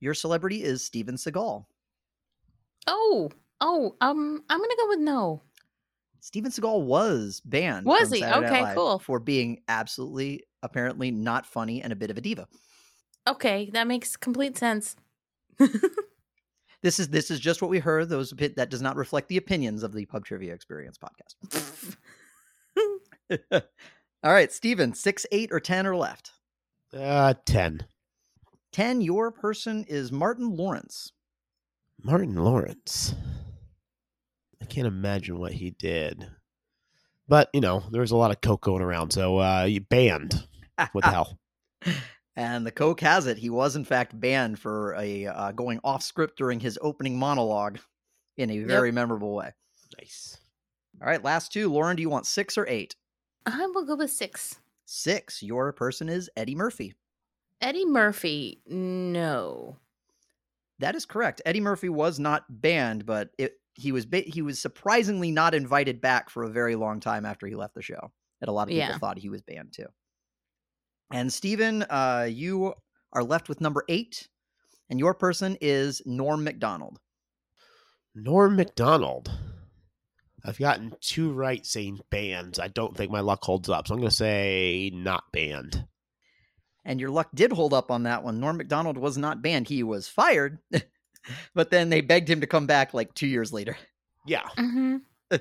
Your 0.00 0.14
celebrity 0.14 0.62
is 0.62 0.84
Steven 0.84 1.16
Seagal. 1.16 1.64
Oh. 2.86 3.30
Oh. 3.60 3.96
Um. 4.00 4.44
I'm 4.48 4.58
gonna 4.58 4.74
go 4.78 4.88
with 4.88 5.00
no. 5.00 5.42
Steven 6.20 6.50
Seagal 6.50 6.82
was 6.82 7.40
banned. 7.44 7.86
Was 7.86 8.08
from 8.08 8.14
he? 8.14 8.20
Saturday 8.20 8.40
Night 8.40 8.52
Okay, 8.52 8.62
Live 8.62 8.76
cool. 8.76 8.98
For 8.98 9.18
being 9.18 9.60
absolutely, 9.68 10.44
apparently 10.62 11.10
not 11.10 11.46
funny 11.46 11.82
and 11.82 11.92
a 11.92 11.96
bit 11.96 12.10
of 12.10 12.18
a 12.18 12.20
diva. 12.20 12.46
Okay, 13.26 13.70
that 13.72 13.86
makes 13.86 14.16
complete 14.16 14.56
sense. 14.56 14.96
This 16.82 17.00
is 17.00 17.08
this 17.08 17.30
is 17.30 17.40
just 17.40 17.60
what 17.60 17.70
we 17.70 17.78
heard. 17.78 18.08
Those 18.08 18.30
that 18.30 18.70
does 18.70 18.82
not 18.82 18.96
reflect 18.96 19.28
the 19.28 19.36
opinions 19.36 19.82
of 19.82 19.92
the 19.92 20.06
Pub 20.06 20.24
Trivia 20.24 20.54
Experience 20.54 20.98
podcast. 20.98 21.96
All 24.22 24.32
right, 24.32 24.52
Steven, 24.52 24.94
six, 24.94 25.26
eight, 25.32 25.50
or 25.52 25.60
ten 25.60 25.86
or 25.86 25.96
left. 25.96 26.32
Uh, 26.96 27.34
10. 27.44 27.84
10, 28.72 29.00
your 29.00 29.30
person 29.30 29.84
is 29.88 30.10
Martin 30.12 30.56
Lawrence. 30.56 31.12
Martin 32.02 32.34
Lawrence. 32.34 33.14
I 34.62 34.64
can't 34.64 34.86
imagine 34.86 35.38
what 35.38 35.52
he 35.52 35.70
did. 35.70 36.28
But 37.26 37.50
you 37.52 37.60
know, 37.60 37.84
there's 37.90 38.10
a 38.10 38.16
lot 38.16 38.30
of 38.30 38.40
coke 38.40 38.62
going 38.62 38.82
around, 38.82 39.12
so 39.12 39.38
uh, 39.38 39.64
you 39.64 39.80
banned. 39.80 40.46
What 40.92 41.04
the 41.04 41.10
hell? 41.10 41.38
And 42.38 42.64
the 42.64 42.70
Coke 42.70 43.00
has 43.00 43.26
it. 43.26 43.36
He 43.36 43.50
was 43.50 43.74
in 43.74 43.84
fact 43.84 44.18
banned 44.18 44.60
for 44.60 44.94
a 44.94 45.26
uh, 45.26 45.50
going 45.50 45.80
off 45.82 46.04
script 46.04 46.38
during 46.38 46.60
his 46.60 46.78
opening 46.80 47.18
monologue 47.18 47.78
in 48.36 48.48
a 48.48 48.60
very 48.60 48.92
memorable 48.92 49.34
way. 49.34 49.52
Nice. 49.98 50.38
All 51.02 51.08
right, 51.08 51.24
last 51.24 51.52
two. 51.52 51.68
Lauren, 51.68 51.96
do 51.96 52.00
you 52.02 52.08
want 52.08 52.26
six 52.26 52.56
or 52.56 52.64
eight? 52.68 52.94
I 53.44 53.66
will 53.66 53.84
go 53.84 53.96
with 53.96 54.12
six. 54.12 54.60
Six. 54.84 55.42
Your 55.42 55.72
person 55.72 56.08
is 56.08 56.30
Eddie 56.36 56.54
Murphy. 56.54 56.94
Eddie 57.60 57.84
Murphy, 57.86 58.62
no. 58.66 59.76
That 60.78 60.94
is 60.94 61.06
correct. 61.06 61.42
Eddie 61.44 61.60
Murphy 61.60 61.88
was 61.88 62.20
not 62.20 62.44
banned, 62.48 63.04
but 63.04 63.30
it, 63.36 63.54
he 63.74 63.90
was 63.90 64.06
ba- 64.06 64.22
he 64.24 64.42
was 64.42 64.60
surprisingly 64.60 65.32
not 65.32 65.56
invited 65.56 66.00
back 66.00 66.30
for 66.30 66.44
a 66.44 66.48
very 66.50 66.76
long 66.76 67.00
time 67.00 67.26
after 67.26 67.48
he 67.48 67.56
left 67.56 67.74
the 67.74 67.82
show. 67.82 68.12
And 68.40 68.48
a 68.48 68.52
lot 68.52 68.62
of 68.62 68.68
people 68.68 68.78
Yeah. 68.90 68.98
thought 68.98 69.18
he 69.18 69.28
was 69.28 69.42
banned 69.42 69.72
too. 69.72 69.86
And 71.10 71.32
Stephen, 71.32 71.82
uh, 71.84 72.28
you 72.30 72.74
are 73.12 73.24
left 73.24 73.48
with 73.48 73.60
number 73.60 73.84
eight, 73.88 74.28
and 74.90 74.98
your 74.98 75.14
person 75.14 75.56
is 75.60 76.02
Norm 76.04 76.44
Macdonald. 76.44 76.98
Norm 78.14 78.56
Macdonald. 78.56 79.30
I've 80.44 80.58
gotten 80.58 80.94
two 81.00 81.32
right 81.32 81.64
saying 81.66 82.00
banned. 82.10 82.58
I 82.60 82.68
don't 82.68 82.96
think 82.96 83.10
my 83.10 83.20
luck 83.20 83.42
holds 83.42 83.68
up, 83.68 83.86
so 83.88 83.94
I'm 83.94 84.00
going 84.00 84.10
to 84.10 84.14
say 84.14 84.90
not 84.94 85.24
banned. 85.32 85.86
And 86.84 87.00
your 87.00 87.10
luck 87.10 87.28
did 87.34 87.52
hold 87.52 87.74
up 87.74 87.90
on 87.90 88.04
that 88.04 88.22
one. 88.22 88.40
Norm 88.40 88.56
Macdonald 88.56 88.96
was 88.98 89.18
not 89.18 89.42
banned. 89.42 89.68
He 89.68 89.82
was 89.82 90.08
fired, 90.08 90.58
but 91.54 91.70
then 91.70 91.90
they 91.90 92.00
begged 92.00 92.30
him 92.30 92.40
to 92.40 92.46
come 92.46 92.66
back 92.66 92.94
like 92.94 93.12
two 93.14 93.26
years 93.26 93.52
later. 93.52 93.76
Yeah, 94.26 94.46
hmm 94.56 94.96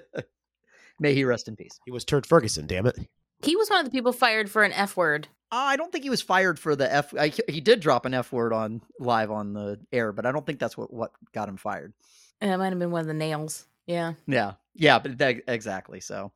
May 0.99 1.13
he 1.13 1.23
rest 1.25 1.47
in 1.47 1.55
peace. 1.55 1.79
he 1.85 1.91
was 1.91 2.03
Turd 2.03 2.25
Ferguson. 2.25 2.65
Damn 2.67 2.87
it. 2.87 2.97
He 3.43 3.55
was 3.55 3.69
one 3.69 3.79
of 3.79 3.85
the 3.85 3.91
people 3.91 4.11
fired 4.13 4.49
for 4.49 4.63
an 4.63 4.73
F 4.73 4.97
word. 4.97 5.27
Uh, 5.51 5.55
I 5.55 5.77
don't 5.77 5.91
think 5.91 6.03
he 6.03 6.09
was 6.09 6.21
fired 6.21 6.59
for 6.59 6.75
the 6.75 6.93
F. 6.93 7.13
I, 7.17 7.31
he 7.47 7.61
did 7.61 7.79
drop 7.79 8.05
an 8.05 8.13
F 8.13 8.31
word 8.33 8.51
on 8.51 8.81
live 8.99 9.31
on 9.31 9.53
the 9.53 9.79
air, 9.91 10.11
but 10.11 10.25
I 10.25 10.31
don't 10.31 10.45
think 10.45 10.59
that's 10.59 10.77
what, 10.77 10.93
what 10.93 11.11
got 11.33 11.47
him 11.47 11.57
fired. 11.57 11.93
Uh, 12.41 12.47
It 12.47 12.57
might 12.57 12.69
have 12.69 12.79
been 12.79 12.91
one 12.91 13.01
of 13.01 13.07
the 13.07 13.13
nails. 13.13 13.65
Yeah. 13.85 14.13
Yeah, 14.27 14.53
yeah, 14.75 14.99
but 14.99 15.17
that, 15.19 15.37
exactly. 15.47 16.01
So 16.01 16.33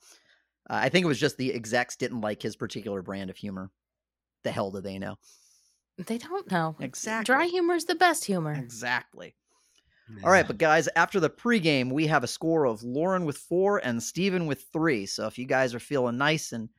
uh, 0.70 0.80
I 0.82 0.90
think 0.90 1.04
it 1.04 1.08
was 1.08 1.20
just 1.20 1.38
the 1.38 1.54
execs 1.54 1.98
didn't 1.98 2.22
like 2.22 2.42
his 2.42 2.56
particular 2.56 3.02
brand 3.02 3.30
of 3.30 3.36
humor. 3.36 3.70
The 4.44 4.52
hell 4.52 4.72
do 4.72 4.80
they 4.80 4.98
know? 4.98 5.18
They 5.98 6.18
don't 6.18 6.50
know. 6.50 6.78
Exactly. 6.80 7.26
Dry 7.26 7.46
humor 7.48 7.76
is 7.76 7.86
the 7.86 7.96
best 7.96 8.24
humor. 8.24 8.54
Exactly. 8.54 9.36
All 10.24 10.32
right, 10.32 10.48
but 10.48 10.58
guys, 10.58 10.90
after 10.96 11.20
the 11.20 11.30
pregame, 11.30 11.92
we 11.92 12.08
have 12.08 12.24
a 12.24 12.28
score 12.28 12.66
of 12.66 12.84
Lauren 12.84 13.24
with 13.24 13.38
four 13.38 13.78
and 13.78 14.02
Steven 14.02 14.46
with 14.46 14.66
three. 14.74 15.06
So 15.06 15.26
if 15.28 15.38
you 15.38 15.46
guys 15.46 15.74
are 15.74 15.80
feeling 15.80 16.18
nice 16.18 16.52
and 16.52 16.70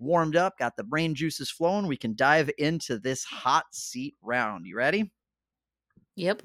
warmed 0.00 0.36
up, 0.36 0.58
got 0.58 0.76
the 0.76 0.84
brain 0.84 1.14
juices 1.14 1.50
flowing, 1.50 1.86
we 1.86 1.96
can 1.96 2.14
dive 2.14 2.50
into 2.58 2.98
this 2.98 3.24
hot 3.24 3.66
seat 3.72 4.16
round. 4.22 4.66
You 4.66 4.76
ready? 4.76 5.12
Yep. 6.16 6.42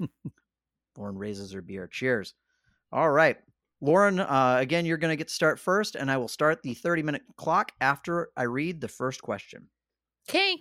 Lauren 0.96 1.18
raises 1.18 1.52
her 1.52 1.62
beer. 1.62 1.86
Cheers. 1.86 2.34
All 2.92 3.10
right. 3.10 3.36
Lauren, 3.80 4.20
uh, 4.20 4.56
again, 4.58 4.86
you're 4.86 4.96
going 4.96 5.12
to 5.12 5.16
get 5.16 5.28
to 5.28 5.34
start 5.34 5.60
first, 5.60 5.96
and 5.96 6.10
I 6.10 6.16
will 6.16 6.28
start 6.28 6.62
the 6.62 6.74
30 6.74 7.02
minute 7.02 7.22
clock 7.36 7.72
after 7.80 8.30
I 8.36 8.44
read 8.44 8.80
the 8.80 8.88
first 8.88 9.20
question. 9.20 9.68
Okay. 10.28 10.56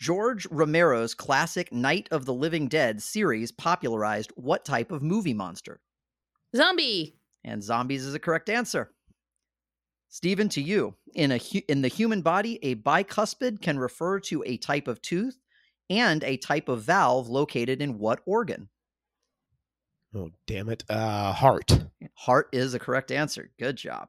George 0.00 0.46
Romero's 0.50 1.14
classic 1.14 1.72
Night 1.72 2.08
of 2.10 2.24
the 2.24 2.34
Living 2.34 2.66
Dead 2.66 3.02
series 3.02 3.52
popularized 3.52 4.32
what 4.36 4.64
type 4.64 4.90
of 4.90 5.02
movie 5.02 5.34
monster? 5.34 5.80
Zombie. 6.56 7.16
And 7.44 7.62
zombies 7.62 8.04
is 8.04 8.14
a 8.14 8.18
correct 8.18 8.48
answer. 8.48 8.93
Stephen, 10.14 10.48
to 10.48 10.62
you. 10.62 10.94
In 11.16 11.32
a 11.32 11.38
hu- 11.38 11.64
in 11.68 11.82
the 11.82 11.88
human 11.88 12.22
body, 12.22 12.60
a 12.62 12.76
bicuspid 12.76 13.60
can 13.60 13.80
refer 13.80 14.20
to 14.20 14.44
a 14.46 14.56
type 14.56 14.86
of 14.86 15.02
tooth 15.02 15.40
and 15.90 16.22
a 16.22 16.36
type 16.36 16.68
of 16.68 16.82
valve 16.82 17.28
located 17.28 17.82
in 17.82 17.98
what 17.98 18.20
organ? 18.24 18.68
Oh, 20.14 20.30
damn 20.46 20.68
it. 20.68 20.84
Uh, 20.88 21.32
heart. 21.32 21.86
Heart 22.14 22.50
is 22.52 22.74
a 22.74 22.78
correct 22.78 23.10
answer. 23.10 23.50
Good 23.58 23.74
job. 23.74 24.08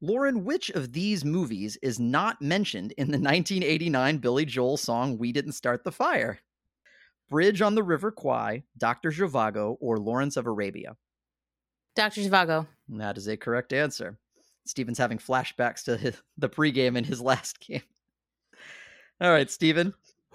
Lauren, 0.00 0.44
which 0.44 0.70
of 0.70 0.94
these 0.94 1.26
movies 1.26 1.76
is 1.82 2.00
not 2.00 2.40
mentioned 2.40 2.92
in 2.92 3.08
the 3.08 3.18
1989 3.18 4.16
Billy 4.16 4.46
Joel 4.46 4.78
song 4.78 5.18
We 5.18 5.30
Didn't 5.30 5.52
Start 5.52 5.84
the 5.84 5.92
Fire? 5.92 6.38
Bridge 7.28 7.60
on 7.60 7.74
the 7.74 7.82
River 7.82 8.10
Kwai, 8.10 8.62
Dr. 8.78 9.10
Zhivago, 9.10 9.76
or 9.78 9.98
Lawrence 9.98 10.38
of 10.38 10.46
Arabia? 10.46 10.96
Dr. 11.94 12.22
Zhivago. 12.22 12.66
That 12.88 13.18
is 13.18 13.28
a 13.28 13.36
correct 13.36 13.74
answer. 13.74 14.18
Steven's 14.66 14.98
having 14.98 15.18
flashbacks 15.18 15.84
to 15.84 15.96
his, 15.96 16.20
the 16.38 16.48
pregame 16.48 16.96
in 16.96 17.04
his 17.04 17.20
last 17.20 17.60
game. 17.60 17.82
All 19.20 19.30
right, 19.30 19.50
Steven. 19.50 19.94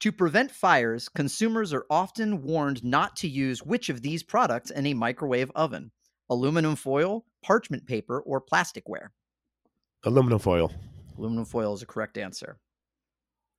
To 0.00 0.10
prevent 0.10 0.50
fires, 0.50 1.10
consumers 1.10 1.74
are 1.74 1.84
often 1.90 2.42
warned 2.42 2.82
not 2.82 3.16
to 3.16 3.28
use 3.28 3.62
which 3.62 3.90
of 3.90 4.00
these 4.00 4.22
products 4.22 4.70
in 4.70 4.86
a 4.86 4.94
microwave 4.94 5.50
oven? 5.54 5.90
Aluminum 6.30 6.74
foil, 6.74 7.26
parchment 7.42 7.86
paper, 7.86 8.18
or 8.22 8.40
plasticware? 8.40 9.08
Aluminum 10.04 10.38
foil. 10.38 10.72
Aluminum 11.18 11.44
foil 11.44 11.74
is 11.74 11.82
a 11.82 11.86
correct 11.86 12.16
answer. 12.16 12.58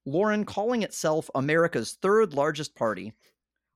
Lauren, 0.08 0.44
calling 0.44 0.82
itself 0.82 1.30
America's 1.36 2.00
third 2.02 2.34
largest 2.34 2.76
party, 2.76 3.14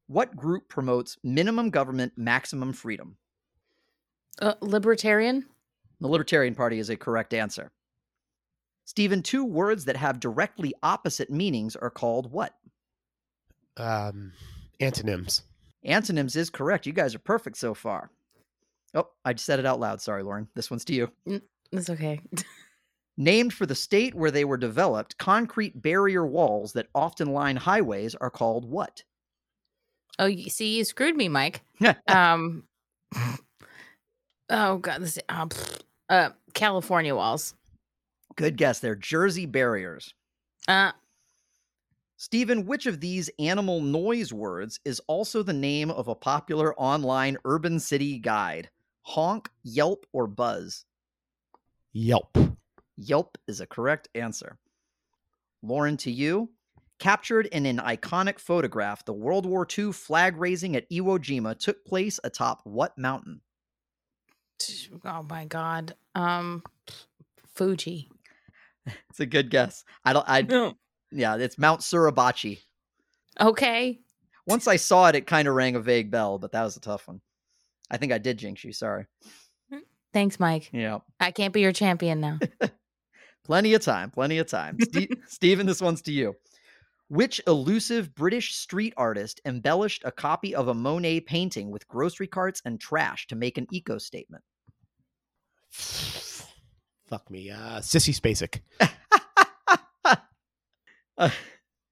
what 0.07 0.35
group 0.35 0.67
promotes 0.67 1.19
minimum 1.23 1.69
government, 1.69 2.13
maximum 2.17 2.73
freedom? 2.73 3.15
Uh, 4.41 4.53
libertarian. 4.61 5.45
The 6.01 6.07
Libertarian 6.07 6.55
Party 6.55 6.79
is 6.79 6.89
a 6.89 6.97
correct 6.97 7.33
answer. 7.33 7.71
Stephen, 8.85 9.23
two 9.23 9.43
words 9.45 9.85
that 9.85 9.97
have 9.97 10.19
directly 10.19 10.73
opposite 10.83 11.29
meanings 11.29 11.75
are 11.75 11.89
called 11.89 12.31
what? 12.31 12.53
Um, 13.77 14.33
antonyms. 14.79 15.41
Antonyms 15.83 16.35
is 16.35 16.49
correct. 16.49 16.85
You 16.85 16.93
guys 16.93 17.15
are 17.15 17.19
perfect 17.19 17.57
so 17.57 17.73
far. 17.73 18.11
Oh, 18.93 19.07
I 19.23 19.33
just 19.33 19.45
said 19.45 19.59
it 19.59 19.65
out 19.65 19.79
loud. 19.79 20.01
Sorry, 20.01 20.23
Lauren. 20.23 20.47
This 20.55 20.69
one's 20.69 20.85
to 20.85 20.93
you. 20.93 21.41
That's 21.71 21.89
okay. 21.89 22.21
Named 23.17 23.53
for 23.53 23.65
the 23.65 23.75
state 23.75 24.13
where 24.13 24.31
they 24.31 24.45
were 24.45 24.57
developed, 24.57 25.17
concrete 25.17 25.81
barrier 25.81 26.25
walls 26.25 26.73
that 26.73 26.87
often 26.93 27.31
line 27.31 27.55
highways 27.55 28.13
are 28.15 28.29
called 28.29 28.69
what? 28.69 29.03
oh, 30.19 30.25
you 30.25 30.49
see, 30.49 30.77
you 30.77 30.85
screwed 30.85 31.15
me, 31.15 31.29
Mike. 31.29 31.61
Um. 32.07 32.63
Oh 34.49 34.77
God, 34.77 35.01
this 35.01 35.19
uh, 35.29 35.45
pfft. 35.45 35.81
uh 36.09 36.29
California 36.53 37.15
walls. 37.15 37.53
Good 38.35 38.57
guess. 38.57 38.79
They're 38.79 38.95
Jersey 38.95 39.45
barriers. 39.45 40.13
Uh, 40.67 40.91
Stephen, 42.17 42.65
which 42.65 42.85
of 42.85 43.01
these 43.01 43.29
animal 43.39 43.81
noise 43.81 44.33
words 44.33 44.79
is 44.85 45.01
also 45.07 45.43
the 45.43 45.53
name 45.53 45.91
of 45.91 46.07
a 46.07 46.15
popular 46.15 46.73
online 46.79 47.37
urban 47.45 47.79
city 47.79 48.17
guide? 48.19 48.69
Honk, 49.01 49.49
Yelp, 49.63 50.05
or 50.13 50.25
Buzz? 50.25 50.85
Yelp. 51.93 52.37
Yelp 52.97 53.37
is 53.47 53.59
a 53.61 53.67
correct 53.67 54.07
answer. 54.15 54.57
Lauren, 55.61 55.97
to 55.97 56.11
you. 56.11 56.49
Captured 56.97 57.47
in 57.47 57.65
an 57.65 57.77
iconic 57.77 58.39
photograph, 58.39 59.03
the 59.03 59.13
World 59.13 59.45
War 59.45 59.67
II 59.77 59.91
flag 59.91 60.37
raising 60.37 60.75
at 60.77 60.89
Iwo 60.89 61.19
Jima 61.19 61.57
took 61.59 61.83
place 61.85 62.19
atop 62.23 62.61
what 62.63 62.97
mountain? 62.97 63.41
Oh 65.05 65.23
my 65.23 65.45
God. 65.45 65.95
Um, 66.13 66.63
Fuji. 67.53 68.09
It's 69.09 69.19
a 69.19 69.25
good 69.25 69.49
guess. 69.49 69.83
I 70.03 70.13
don't. 70.13 70.25
I 70.27 70.73
yeah, 71.11 71.37
it's 71.37 71.57
Mount 71.57 71.81
Suribachi. 71.81 72.59
Okay. 73.39 73.99
Once 74.47 74.67
I 74.67 74.75
saw 74.75 75.07
it, 75.07 75.15
it 75.15 75.25
kind 75.25 75.47
of 75.47 75.55
rang 75.55 75.75
a 75.75 75.79
vague 75.79 76.11
bell, 76.11 76.37
but 76.37 76.51
that 76.51 76.63
was 76.63 76.77
a 76.77 76.81
tough 76.81 77.07
one. 77.07 77.21
I 77.89 77.97
think 77.97 78.11
I 78.11 78.17
did 78.17 78.37
jinx 78.37 78.63
you. 78.63 78.73
Sorry. 78.73 79.05
Thanks, 80.13 80.39
Mike. 80.39 80.69
Yeah, 80.71 80.99
I 81.19 81.31
can't 81.31 81.53
be 81.53 81.59
your 81.59 81.73
champion 81.73 82.21
now. 82.21 82.39
plenty 83.43 83.73
of 83.73 83.81
time. 83.81 84.11
Plenty 84.11 84.37
of 84.37 84.47
time. 84.47 84.77
Ste- 84.81 85.13
Stephen, 85.27 85.65
this 85.67 85.81
one's 85.81 86.01
to 86.03 86.11
you. 86.13 86.37
Which 87.07 87.39
elusive 87.45 88.15
British 88.15 88.55
street 88.55 88.93
artist 88.97 89.39
embellished 89.45 90.03
a 90.05 90.11
copy 90.11 90.55
of 90.55 90.67
a 90.67 90.73
Monet 90.73 91.21
painting 91.21 91.69
with 91.69 91.87
grocery 91.87 92.27
carts 92.27 92.61
and 92.65 92.79
trash 92.79 93.27
to 93.27 93.35
make 93.35 93.57
an 93.57 93.67
eco 93.71 93.97
statement? 93.99 94.43
Fuck 95.69 97.29
me. 97.29 97.51
Uh, 97.51 97.79
Sissy 97.79 98.19
Spacek. 98.19 98.61
Uh, 101.17 101.29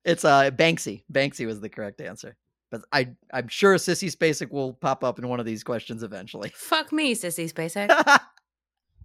it's 0.03 0.25
uh 0.25 0.51
Banksy. 0.51 1.03
Banksy 1.11 1.45
was 1.45 1.61
the 1.61 1.69
correct 1.69 2.01
answer. 2.01 2.35
But 2.71 2.81
I 2.91 3.09
I'm 3.31 3.47
sure 3.47 3.75
Sissy 3.75 4.13
Spacek 4.13 4.51
will 4.51 4.73
pop 4.73 5.03
up 5.03 5.19
in 5.19 5.27
one 5.27 5.39
of 5.39 5.45
these 5.45 5.63
questions 5.63 6.03
eventually. 6.03 6.51
Fuck 6.55 6.91
me, 6.91 7.15
sissy 7.15 7.51
Spacek. 7.51 8.19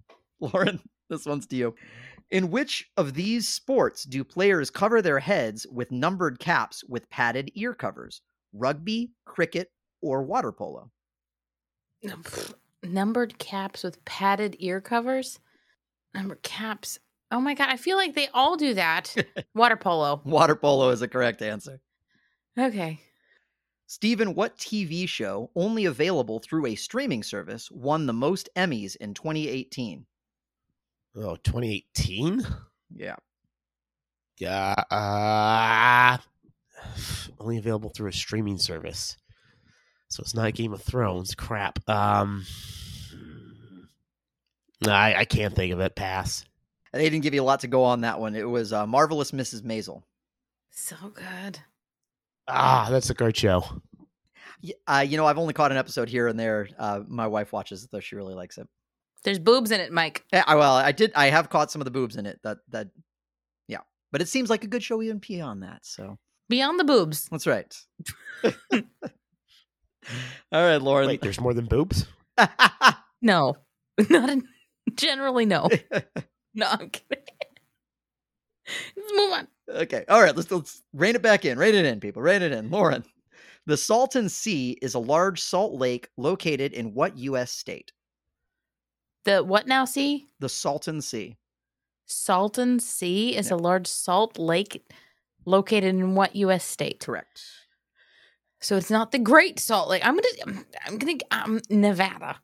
Lauren, 0.40 0.80
this 1.08 1.26
one's 1.26 1.46
to 1.48 1.56
you. 1.56 1.74
In 2.30 2.50
which 2.50 2.90
of 2.96 3.14
these 3.14 3.48
sports 3.48 4.04
do 4.04 4.22
players 4.22 4.70
cover 4.70 5.00
their 5.00 5.18
heads 5.18 5.66
with 5.70 5.90
numbered 5.90 6.38
caps 6.38 6.84
with 6.84 7.08
padded 7.08 7.50
ear 7.54 7.74
covers? 7.74 8.20
Rugby, 8.52 9.12
cricket, 9.24 9.72
or 10.02 10.22
water 10.22 10.52
polo? 10.52 10.90
numbered 12.82 13.38
caps 13.38 13.82
with 13.82 14.04
padded 14.04 14.56
ear 14.58 14.80
covers. 14.80 15.40
Numbered 16.14 16.42
caps. 16.42 16.98
Oh 17.30 17.40
my 17.40 17.54
god, 17.54 17.68
I 17.70 17.76
feel 17.76 17.96
like 17.96 18.14
they 18.14 18.28
all 18.28 18.56
do 18.56 18.74
that. 18.74 19.14
Water 19.54 19.76
polo. 19.76 20.22
Water 20.24 20.56
polo 20.56 20.90
is 20.90 21.02
a 21.02 21.08
correct 21.08 21.42
answer. 21.42 21.80
Okay. 22.58 23.00
Stephen, 23.86 24.34
what 24.34 24.56
TV 24.56 25.08
show, 25.08 25.50
only 25.54 25.84
available 25.86 26.40
through 26.40 26.66
a 26.66 26.74
streaming 26.74 27.22
service, 27.22 27.70
won 27.70 28.06
the 28.06 28.12
most 28.12 28.48
Emmys 28.56 28.96
in 28.96 29.14
2018? 29.14 30.06
Oh, 31.16 31.36
2018? 31.36 32.46
Yeah. 32.94 33.16
Yeah. 34.38 34.74
Uh, 34.90 36.18
only 37.40 37.58
available 37.58 37.90
through 37.90 38.08
a 38.08 38.12
streaming 38.12 38.58
service. 38.58 39.16
So 40.08 40.22
it's 40.22 40.34
not 40.34 40.54
Game 40.54 40.72
of 40.72 40.82
Thrones. 40.82 41.34
Crap. 41.34 41.78
Um, 41.88 42.44
I, 44.86 45.14
I 45.16 45.24
can't 45.24 45.54
think 45.54 45.72
of 45.72 45.80
it. 45.80 45.96
Pass. 45.96 46.44
They 46.92 47.04
didn't 47.10 47.22
give 47.22 47.34
you 47.34 47.42
a 47.42 47.44
lot 47.44 47.60
to 47.60 47.68
go 47.68 47.84
on 47.84 48.00
that 48.02 48.18
one. 48.20 48.34
It 48.34 48.48
was 48.48 48.72
uh, 48.72 48.86
Marvelous 48.86 49.32
Mrs. 49.32 49.62
Maisel. 49.62 50.02
So 50.70 50.96
good. 51.14 51.58
Ah, 52.46 52.88
that's 52.90 53.10
a 53.10 53.14
great 53.14 53.36
show. 53.36 53.64
Y- 54.62 54.72
Uh, 54.86 55.04
you 55.06 55.16
know, 55.18 55.26
I've 55.26 55.36
only 55.38 55.52
caught 55.52 55.72
an 55.72 55.76
episode 55.78 56.08
here 56.08 56.28
and 56.28 56.38
there. 56.40 56.68
Uh, 56.78 57.00
my 57.06 57.26
wife 57.26 57.52
watches 57.52 57.84
it, 57.84 57.90
though 57.90 58.00
she 58.00 58.16
really 58.16 58.34
likes 58.34 58.56
it. 58.56 58.66
There's 59.24 59.38
boobs 59.38 59.70
in 59.70 59.80
it, 59.80 59.92
Mike. 59.92 60.24
Eh, 60.32 60.42
I, 60.46 60.54
well, 60.54 60.74
I 60.74 60.92
did. 60.92 61.12
I 61.14 61.26
have 61.26 61.50
caught 61.50 61.70
some 61.70 61.80
of 61.80 61.84
the 61.84 61.90
boobs 61.90 62.16
in 62.16 62.26
it. 62.26 62.38
That 62.44 62.58
that, 62.70 62.88
yeah. 63.66 63.80
But 64.12 64.22
it 64.22 64.28
seems 64.28 64.48
like 64.50 64.64
a 64.64 64.68
good 64.68 64.82
show 64.82 65.02
even 65.02 65.18
beyond 65.18 65.62
that. 65.62 65.84
So 65.84 66.18
Beyond 66.48 66.80
the 66.80 66.84
boobs. 66.84 67.28
that's 67.30 67.46
right. 67.46 67.74
All 68.44 68.82
right, 70.52 70.80
Lauren. 70.80 71.06
Wait, 71.08 71.20
there's 71.20 71.40
more 71.40 71.54
than 71.54 71.66
boobs? 71.66 72.06
No. 73.20 73.56
Not 74.10 74.30
in, 74.30 74.46
generally 74.94 75.44
no. 75.44 75.68
No, 76.54 76.66
I'm 76.70 76.88
kidding. 76.88 77.24
Let's 78.96 79.12
move 79.12 79.32
on. 79.32 79.48
okay. 79.70 80.04
All 80.08 80.22
right. 80.22 80.36
Let's 80.36 80.48
let's 80.52 80.82
rein 80.92 81.16
it 81.16 81.22
back 81.22 81.44
in. 81.44 81.58
Rein 81.58 81.74
it 81.74 81.84
in, 81.84 81.98
people. 81.98 82.22
Rein 82.22 82.42
it 82.42 82.52
in. 82.52 82.70
Lauren. 82.70 83.02
The 83.66 83.76
Salton 83.76 84.28
Sea 84.28 84.78
is 84.80 84.94
a 84.94 85.00
large 85.00 85.40
salt 85.42 85.74
lake 85.74 86.08
located 86.16 86.72
in 86.74 86.94
what 86.94 87.18
U.S. 87.18 87.50
state? 87.50 87.92
The 89.28 89.44
what 89.44 89.66
now 89.66 89.84
see? 89.84 90.26
The 90.40 90.48
Salton 90.48 91.02
Sea. 91.02 91.36
Salton 92.06 92.80
Sea 92.80 93.36
is 93.36 93.50
Yeah. 93.50 93.56
a 93.56 93.58
large 93.58 93.86
salt 93.86 94.38
lake 94.38 94.90
located 95.44 95.84
in 95.94 96.14
what 96.14 96.34
US 96.34 96.64
state? 96.64 97.00
Correct. 97.00 97.42
So 98.60 98.76
it's 98.78 98.90
not 98.90 99.12
the 99.12 99.18
Great 99.18 99.60
Salt 99.60 99.90
Lake. 99.90 100.00
I'm 100.04 100.16
gonna 100.16 100.64
I'm 100.86 100.96
gonna 100.96 101.18
um 101.30 101.60
Nevada. 101.68 102.40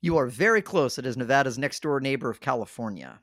You 0.00 0.16
are 0.16 0.26
very 0.26 0.60
close. 0.60 0.98
It 0.98 1.06
is 1.06 1.16
Nevada's 1.16 1.56
next 1.56 1.82
door 1.84 2.00
neighbor 2.00 2.28
of 2.28 2.40
California. 2.40 3.20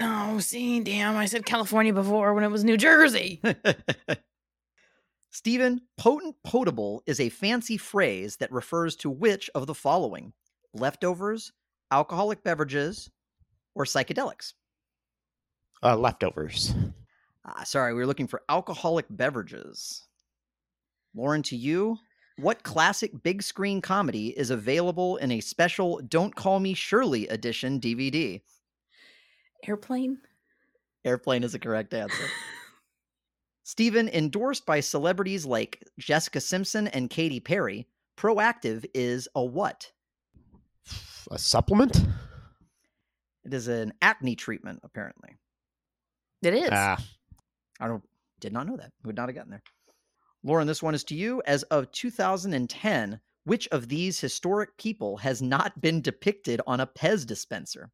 Oh, 0.00 0.40
see, 0.40 0.80
damn, 0.80 1.16
I 1.16 1.26
said 1.26 1.46
California 1.46 1.92
before 1.92 2.34
when 2.34 2.42
it 2.42 2.50
was 2.50 2.64
New 2.64 2.76
Jersey. 2.76 3.40
Stephen, 5.30 5.82
potent 5.96 6.34
potable 6.42 7.04
is 7.06 7.20
a 7.20 7.28
fancy 7.28 7.76
phrase 7.76 8.36
that 8.38 8.50
refers 8.50 8.96
to 8.96 9.08
which 9.08 9.48
of 9.54 9.68
the 9.68 9.74
following 9.74 10.32
leftovers, 10.74 11.52
alcoholic 11.90 12.42
beverages, 12.42 13.10
or 13.74 13.84
psychedelics? 13.84 14.54
Uh, 15.82 15.96
leftovers. 15.96 16.74
Ah, 17.44 17.62
sorry, 17.64 17.94
we 17.94 18.00
were 18.00 18.06
looking 18.06 18.26
for 18.26 18.42
alcoholic 18.48 19.06
beverages. 19.10 20.06
Lauren, 21.14 21.42
to 21.44 21.56
you, 21.56 21.98
what 22.36 22.62
classic 22.62 23.10
big 23.22 23.42
screen 23.42 23.80
comedy 23.80 24.28
is 24.38 24.50
available 24.50 25.16
in 25.16 25.32
a 25.32 25.40
special 25.40 26.00
Don't 26.08 26.34
Call 26.34 26.60
Me 26.60 26.74
Shirley 26.74 27.26
edition 27.28 27.80
DVD? 27.80 28.40
Airplane? 29.66 30.18
Airplane 31.04 31.42
is 31.42 31.54
a 31.54 31.58
correct 31.58 31.94
answer. 31.94 32.24
Stephen, 33.64 34.08
endorsed 34.08 34.64
by 34.66 34.80
celebrities 34.80 35.44
like 35.44 35.84
Jessica 35.98 36.40
Simpson 36.40 36.88
and 36.88 37.10
Katy 37.10 37.40
Perry, 37.40 37.86
Proactiv 38.16 38.84
is 38.94 39.28
a 39.34 39.44
what? 39.44 39.90
A 41.30 41.38
supplement? 41.38 42.04
It 43.44 43.54
is 43.54 43.68
an 43.68 43.92
acne 44.02 44.36
treatment, 44.36 44.80
apparently. 44.82 45.30
It 46.42 46.54
is. 46.54 46.68
Ah, 46.72 47.02
I 47.80 47.88
don't 47.88 48.02
did 48.40 48.52
not 48.52 48.66
know 48.66 48.76
that. 48.76 48.92
Would 49.04 49.16
not 49.16 49.28
have 49.28 49.34
gotten 49.34 49.50
there. 49.50 49.62
Lauren, 50.42 50.66
this 50.66 50.82
one 50.82 50.94
is 50.94 51.04
to 51.04 51.14
you. 51.14 51.42
As 51.46 51.64
of 51.64 51.90
2010, 51.92 53.20
which 53.44 53.66
of 53.68 53.88
these 53.88 54.20
historic 54.20 54.76
people 54.76 55.16
has 55.18 55.42
not 55.42 55.80
been 55.80 56.00
depicted 56.00 56.60
on 56.66 56.80
a 56.80 56.86
Pez 56.86 57.26
dispenser? 57.26 57.90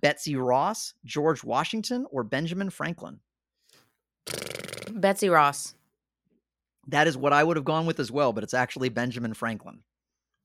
Betsy 0.00 0.36
Ross, 0.36 0.94
George 1.04 1.44
Washington, 1.44 2.06
or 2.10 2.24
Benjamin 2.24 2.70
Franklin? 2.70 3.20
Betsy 4.92 5.28
Ross. 5.28 5.74
That 6.88 7.06
is 7.06 7.16
what 7.16 7.32
I 7.32 7.42
would 7.42 7.56
have 7.56 7.64
gone 7.64 7.86
with 7.86 8.00
as 8.00 8.10
well, 8.10 8.32
but 8.32 8.44
it's 8.44 8.54
actually 8.54 8.88
Benjamin 8.88 9.34
Franklin. 9.34 9.80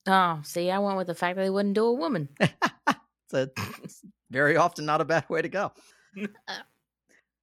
Oh, 0.09 0.41
see, 0.43 0.71
I 0.71 0.79
went 0.79 0.97
with 0.97 1.07
the 1.07 1.15
fact 1.15 1.35
that 1.35 1.43
they 1.43 1.49
wouldn't 1.51 1.75
do 1.75 1.85
a 1.85 1.93
woman. 1.93 2.29
It's, 3.31 3.57
a, 3.59 3.61
it's 3.83 4.01
very 4.31 4.57
often 4.57 4.87
not 4.87 5.01
a 5.01 5.05
bad 5.05 5.29
way 5.29 5.41
to 5.41 5.49
go. 5.49 5.71
Uh. 6.47 6.63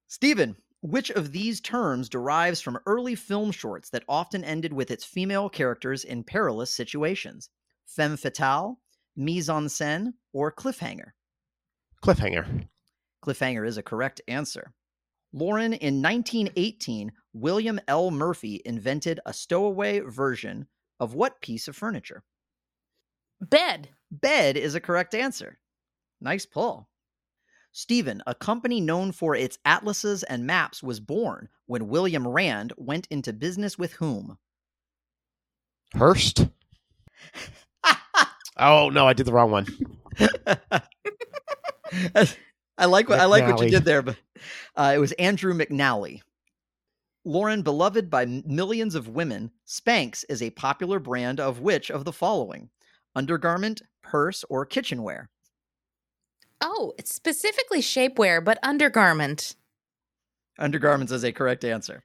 Stephen, 0.09 0.57
which 0.81 1.09
of 1.11 1.31
these 1.31 1.61
terms 1.61 2.09
derives 2.09 2.59
from 2.59 2.79
early 2.85 3.15
film 3.15 3.51
shorts 3.51 3.89
that 3.91 4.03
often 4.09 4.43
ended 4.43 4.73
with 4.73 4.91
its 4.91 5.05
female 5.05 5.47
characters 5.47 6.03
in 6.03 6.25
perilous 6.25 6.73
situations? 6.73 7.49
Femme 7.85 8.17
fatale, 8.17 8.79
mise 9.15 9.49
en 9.49 9.67
scène, 9.67 10.13
or 10.33 10.51
cliffhanger? 10.51 11.11
cliffhanger. 12.03 12.67
Cliffhanger 13.25 13.65
is 13.65 13.77
a 13.77 13.83
correct 13.83 14.21
answer. 14.27 14.73
Lauren, 15.33 15.73
in 15.73 16.01
1918, 16.01 17.11
William 17.33 17.79
L. 17.87 18.11
Murphy 18.11 18.61
invented 18.65 19.19
a 19.25 19.33
stowaway 19.33 19.99
version 19.99 20.67
of 20.99 21.13
what 21.13 21.41
piece 21.41 21.67
of 21.67 21.75
furniture? 21.75 22.23
Bed. 23.41 23.89
Bed 24.11 24.57
is 24.57 24.75
a 24.75 24.79
correct 24.79 25.13
answer. 25.13 25.59
Nice 26.21 26.45
pull. 26.45 26.89
Stephen, 27.71 28.23
a 28.25 28.33
company 28.33 28.81
known 28.81 29.11
for 29.11 29.35
its 29.35 29.59
atlases 29.63 30.23
and 30.23 30.47
maps, 30.47 30.81
was 30.81 30.99
born 30.99 31.49
when 31.67 31.89
William 31.89 32.27
Rand 32.27 32.73
went 32.77 33.07
into 33.11 33.33
business 33.33 33.77
with 33.77 33.93
whom? 33.93 34.37
Hearst? 35.95 36.47
Oh, 38.59 38.89
no, 38.89 39.07
I 39.07 39.13
did 39.13 39.27
the 39.27 39.33
wrong 39.33 39.51
one. 39.51 39.67
I 42.77 42.85
like 42.85 43.07
what 43.07 43.19
I 43.19 43.25
like 43.25 43.45
what 43.47 43.61
you 43.61 43.69
did 43.69 43.85
there, 43.85 44.01
but 44.01 44.17
uh, 44.75 44.93
it 44.95 44.97
was 44.97 45.11
Andrew 45.13 45.53
McNally. 45.53 46.21
Lauren, 47.23 47.61
beloved 47.61 48.09
by 48.09 48.25
millions 48.25 48.95
of 48.95 49.09
women, 49.09 49.51
Spanx 49.67 50.25
is 50.27 50.41
a 50.41 50.49
popular 50.49 50.97
brand 50.99 51.39
of 51.39 51.59
which 51.59 51.91
of 51.91 52.03
the 52.03 52.11
following? 52.11 52.69
Undergarment, 53.17 53.81
purse, 54.03 54.45
or 54.47 54.63
kitchenware? 54.63 55.31
Oh, 56.61 56.93
it's 56.99 57.11
specifically 57.11 57.79
shapewear, 57.79 58.45
but 58.45 58.59
undergarment. 58.61 59.55
Undergarments 60.59 61.11
is 61.11 61.23
a 61.23 61.31
correct 61.31 61.63
answer. 61.63 62.03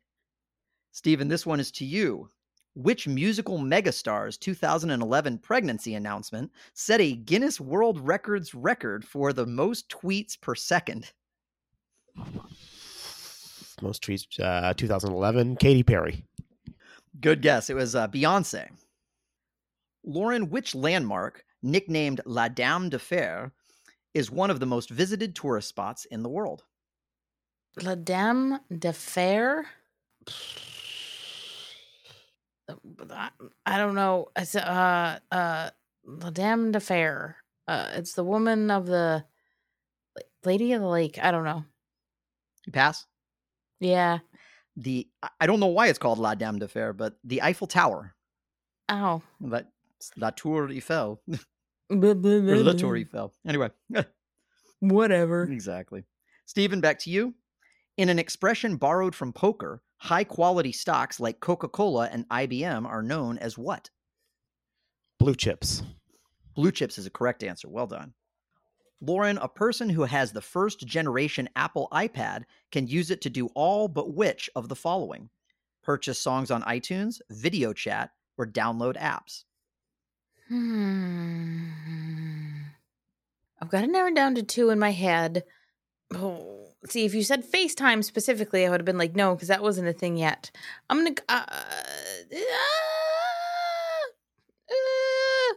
Stephen, 0.92 1.28
this 1.28 1.44
one 1.44 1.60
is 1.60 1.70
to 1.72 1.84
you. 1.84 2.30
Which 2.74 3.06
musical 3.06 3.58
megastar's 3.58 4.38
2011 4.38 5.36
pregnancy 5.40 5.96
announcement 5.96 6.50
set 6.72 7.02
a 7.02 7.12
Guinness 7.12 7.60
World 7.60 8.00
Records 8.00 8.54
record 8.54 9.04
for 9.04 9.34
the 9.34 9.44
most 9.44 9.90
tweets 9.90 10.40
per 10.40 10.54
second? 10.54 11.12
Most 13.82 14.02
tweets, 14.02 14.40
uh, 14.40 14.72
2011. 14.72 15.56
Katy 15.56 15.82
Perry. 15.82 16.24
Good 17.20 17.42
guess. 17.42 17.68
It 17.68 17.74
was 17.74 17.94
uh, 17.94 18.08
Beyonce. 18.08 18.70
Lauren, 20.04 20.50
which 20.50 20.74
landmark, 20.74 21.44
nicknamed 21.62 22.20
La 22.26 22.48
Dame 22.48 22.88
de 22.88 22.98
Fer, 22.98 23.52
is 24.14 24.30
one 24.30 24.50
of 24.50 24.60
the 24.60 24.66
most 24.66 24.90
visited 24.90 25.34
tourist 25.34 25.68
spots 25.68 26.04
in 26.06 26.22
the 26.22 26.28
world? 26.28 26.64
La 27.82 27.94
Dame 27.94 28.58
de 28.76 28.92
Fer. 28.92 29.66
I, 33.10 33.78
don't 33.78 33.94
know. 33.94 34.28
It's 34.36 34.54
uh 34.54 35.18
uh 35.30 35.70
La 36.04 36.30
Dame 36.30 36.72
de 36.72 36.80
Fer. 36.80 37.36
Uh, 37.68 37.90
it's 37.94 38.14
the 38.14 38.24
woman 38.24 38.70
of 38.70 38.86
the 38.86 39.24
Lady 40.44 40.72
of 40.72 40.80
the 40.80 40.88
Lake. 40.88 41.18
I 41.22 41.30
don't 41.30 41.44
know. 41.44 41.64
You 42.66 42.72
pass? 42.72 43.06
Yeah. 43.80 44.18
The 44.76 45.08
I- 45.40 45.46
don't 45.46 45.60
know 45.60 45.66
why 45.66 45.88
it's 45.88 45.98
called 45.98 46.18
La 46.18 46.34
Dame 46.34 46.58
de 46.58 46.68
Fer, 46.68 46.92
but 46.92 47.18
the 47.24 47.42
Eiffel 47.42 47.66
Tower. 47.66 48.14
Oh. 48.88 49.22
But 49.40 49.71
La 50.16 50.30
Tour 50.30 50.70
Eiffel. 50.70 51.20
Blah, 51.90 52.14
blah, 52.14 52.32
or 52.32 52.56
La. 52.56 52.72
Tour 52.72 52.96
Eiffel. 52.96 53.34
Anyway. 53.46 53.68
Whatever. 54.80 55.44
Exactly. 55.44 56.04
Stephen, 56.46 56.80
back 56.80 56.98
to 57.00 57.10
you. 57.10 57.34
In 57.98 58.08
an 58.08 58.18
expression 58.18 58.76
borrowed 58.76 59.14
from 59.14 59.32
poker, 59.32 59.82
high 59.98 60.24
quality 60.24 60.72
stocks 60.72 61.20
like 61.20 61.40
Coca 61.40 61.68
Cola 61.68 62.08
and 62.10 62.28
IBM 62.30 62.86
are 62.86 63.02
known 63.02 63.36
as 63.38 63.58
what? 63.58 63.90
Blue 65.18 65.34
chips. 65.34 65.82
Blue 66.54 66.72
chips 66.72 66.98
is 66.98 67.06
a 67.06 67.10
correct 67.10 67.42
answer. 67.42 67.68
Well 67.68 67.86
done. 67.86 68.14
Lauren, 69.00 69.38
a 69.38 69.48
person 69.48 69.88
who 69.88 70.04
has 70.04 70.32
the 70.32 70.40
first 70.40 70.86
generation 70.86 71.48
Apple 71.56 71.88
iPad 71.92 72.44
can 72.70 72.86
use 72.86 73.10
it 73.10 73.20
to 73.22 73.30
do 73.30 73.48
all 73.54 73.88
but 73.88 74.14
which 74.14 74.48
of 74.56 74.68
the 74.68 74.76
following? 74.76 75.28
Purchase 75.82 76.20
songs 76.20 76.50
on 76.50 76.62
iTunes, 76.62 77.20
video 77.28 77.72
chat, 77.72 78.10
or 78.38 78.46
download 78.46 78.96
apps. 78.96 79.44
Hmm. 80.52 81.68
I've 83.58 83.70
got 83.70 83.84
it 83.84 83.90
narrowed 83.90 84.14
down 84.14 84.34
to 84.34 84.42
two 84.42 84.68
in 84.68 84.78
my 84.78 84.92
head. 84.92 85.44
Oh, 86.14 86.74
see, 86.86 87.06
if 87.06 87.14
you 87.14 87.22
said 87.22 87.50
FaceTime 87.50 88.04
specifically, 88.04 88.66
I 88.66 88.68
would 88.68 88.80
have 88.80 88.84
been 88.84 88.98
like, 88.98 89.16
no, 89.16 89.34
because 89.34 89.48
that 89.48 89.62
wasn't 89.62 89.88
a 89.88 89.94
thing 89.94 90.18
yet. 90.18 90.50
I'm 90.90 90.98
gonna. 90.98 91.14
Uh, 91.26 91.44
uh, 91.48 91.62
uh, 94.70 95.54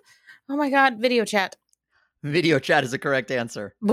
oh 0.47 0.55
my 0.55 0.69
god, 0.69 0.97
video 0.99 1.25
chat. 1.25 1.58
Video 2.23 2.58
chat 2.58 2.86
is 2.86 2.93
a 2.93 2.97
correct 2.97 3.31
answer. 3.31 3.75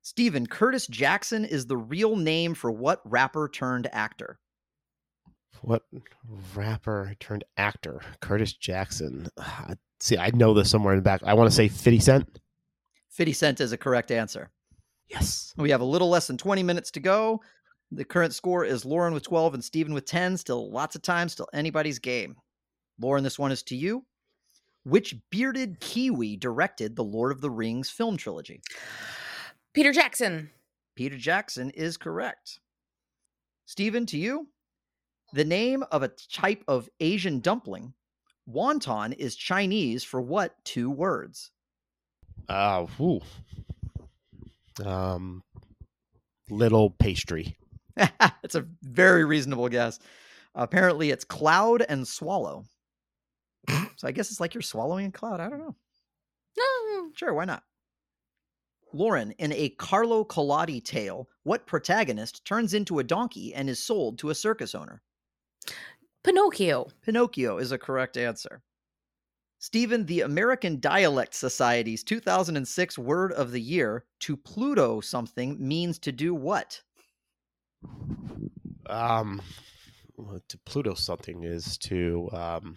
Stephen, 0.00 0.46
Curtis 0.46 0.86
Jackson 0.86 1.44
is 1.44 1.66
the 1.66 1.76
real 1.76 2.16
name 2.16 2.54
for 2.54 2.70
what 2.70 3.02
rapper 3.04 3.50
turned 3.52 3.86
actor? 3.92 4.38
What 5.64 5.82
rapper 6.54 7.14
turned 7.20 7.44
actor? 7.56 8.00
Curtis 8.20 8.52
Jackson. 8.52 9.28
Ah, 9.38 9.74
See, 10.00 10.18
I 10.18 10.30
know 10.34 10.52
this 10.52 10.70
somewhere 10.70 10.92
in 10.92 10.98
the 10.98 11.02
back. 11.02 11.22
I 11.24 11.32
want 11.32 11.48
to 11.48 11.56
say 11.56 11.68
50 11.68 11.98
Cent. 12.00 12.40
50 13.08 13.32
Cent 13.32 13.60
is 13.60 13.72
a 13.72 13.78
correct 13.78 14.10
answer. 14.10 14.50
Yes. 15.08 15.54
We 15.56 15.70
have 15.70 15.80
a 15.80 15.86
little 15.86 16.10
less 16.10 16.26
than 16.26 16.36
20 16.36 16.62
minutes 16.62 16.90
to 16.90 17.00
go. 17.00 17.40
The 17.90 18.04
current 18.04 18.34
score 18.34 18.66
is 18.66 18.84
Lauren 18.84 19.14
with 19.14 19.22
12 19.22 19.54
and 19.54 19.64
Stephen 19.64 19.94
with 19.94 20.04
10. 20.04 20.36
Still 20.36 20.70
lots 20.70 20.94
of 20.96 21.00
time, 21.00 21.30
still 21.30 21.48
anybody's 21.54 21.98
game. 21.98 22.36
Lauren, 23.00 23.24
this 23.24 23.38
one 23.38 23.50
is 23.52 23.62
to 23.62 23.76
you. 23.76 24.04
Which 24.84 25.14
bearded 25.30 25.80
Kiwi 25.80 26.36
directed 26.36 26.94
the 26.94 27.04
Lord 27.04 27.32
of 27.32 27.40
the 27.40 27.50
Rings 27.50 27.88
film 27.88 28.18
trilogy? 28.18 28.60
Peter 29.72 29.92
Jackson. 29.92 30.50
Peter 30.94 31.16
Jackson 31.16 31.70
is 31.70 31.96
correct. 31.96 32.60
Stephen, 33.64 34.04
to 34.06 34.18
you. 34.18 34.48
The 35.34 35.44
name 35.44 35.82
of 35.90 36.04
a 36.04 36.12
type 36.32 36.62
of 36.68 36.88
Asian 37.00 37.40
dumpling, 37.40 37.94
wonton, 38.48 39.12
is 39.18 39.34
Chinese 39.34 40.04
for 40.04 40.20
what 40.20 40.54
two 40.64 40.88
words? 40.88 41.50
Uh, 42.48 42.86
whew. 42.96 43.20
Um, 44.84 45.42
little 46.48 46.90
pastry. 46.90 47.56
It's 48.44 48.54
a 48.54 48.64
very 48.82 49.24
reasonable 49.24 49.68
guess. 49.68 49.98
Apparently, 50.54 51.10
it's 51.10 51.24
cloud 51.24 51.84
and 51.88 52.06
swallow. 52.06 52.66
so 53.96 54.06
I 54.06 54.12
guess 54.12 54.30
it's 54.30 54.38
like 54.38 54.54
you're 54.54 54.62
swallowing 54.62 55.06
a 55.06 55.10
cloud. 55.10 55.40
I 55.40 55.48
don't 55.48 55.58
know. 55.58 55.74
No. 56.56 57.10
Sure, 57.14 57.34
why 57.34 57.46
not? 57.46 57.64
Lauren, 58.92 59.32
in 59.32 59.52
a 59.52 59.70
Carlo 59.70 60.24
Collodi 60.24 60.80
tale, 60.84 61.28
what 61.42 61.66
protagonist 61.66 62.44
turns 62.44 62.72
into 62.72 63.00
a 63.00 63.04
donkey 63.04 63.52
and 63.52 63.68
is 63.68 63.82
sold 63.82 64.18
to 64.18 64.30
a 64.30 64.34
circus 64.34 64.76
owner? 64.76 65.02
Pinocchio. 66.22 66.88
Pinocchio 67.02 67.58
is 67.58 67.72
a 67.72 67.78
correct 67.78 68.16
answer. 68.16 68.62
Stephen, 69.58 70.04
the 70.04 70.20
American 70.20 70.78
Dialect 70.78 71.34
Society's 71.34 72.04
2006 72.04 72.98
word 72.98 73.32
of 73.32 73.50
the 73.50 73.60
year, 73.60 74.04
to 74.20 74.36
Pluto 74.36 75.00
something, 75.00 75.56
means 75.58 75.98
to 76.00 76.12
do 76.12 76.34
what? 76.34 76.82
Um, 78.90 79.40
to 80.48 80.58
Pluto 80.66 80.94
something 80.94 81.44
is 81.44 81.78
to 81.78 82.28
um. 82.32 82.76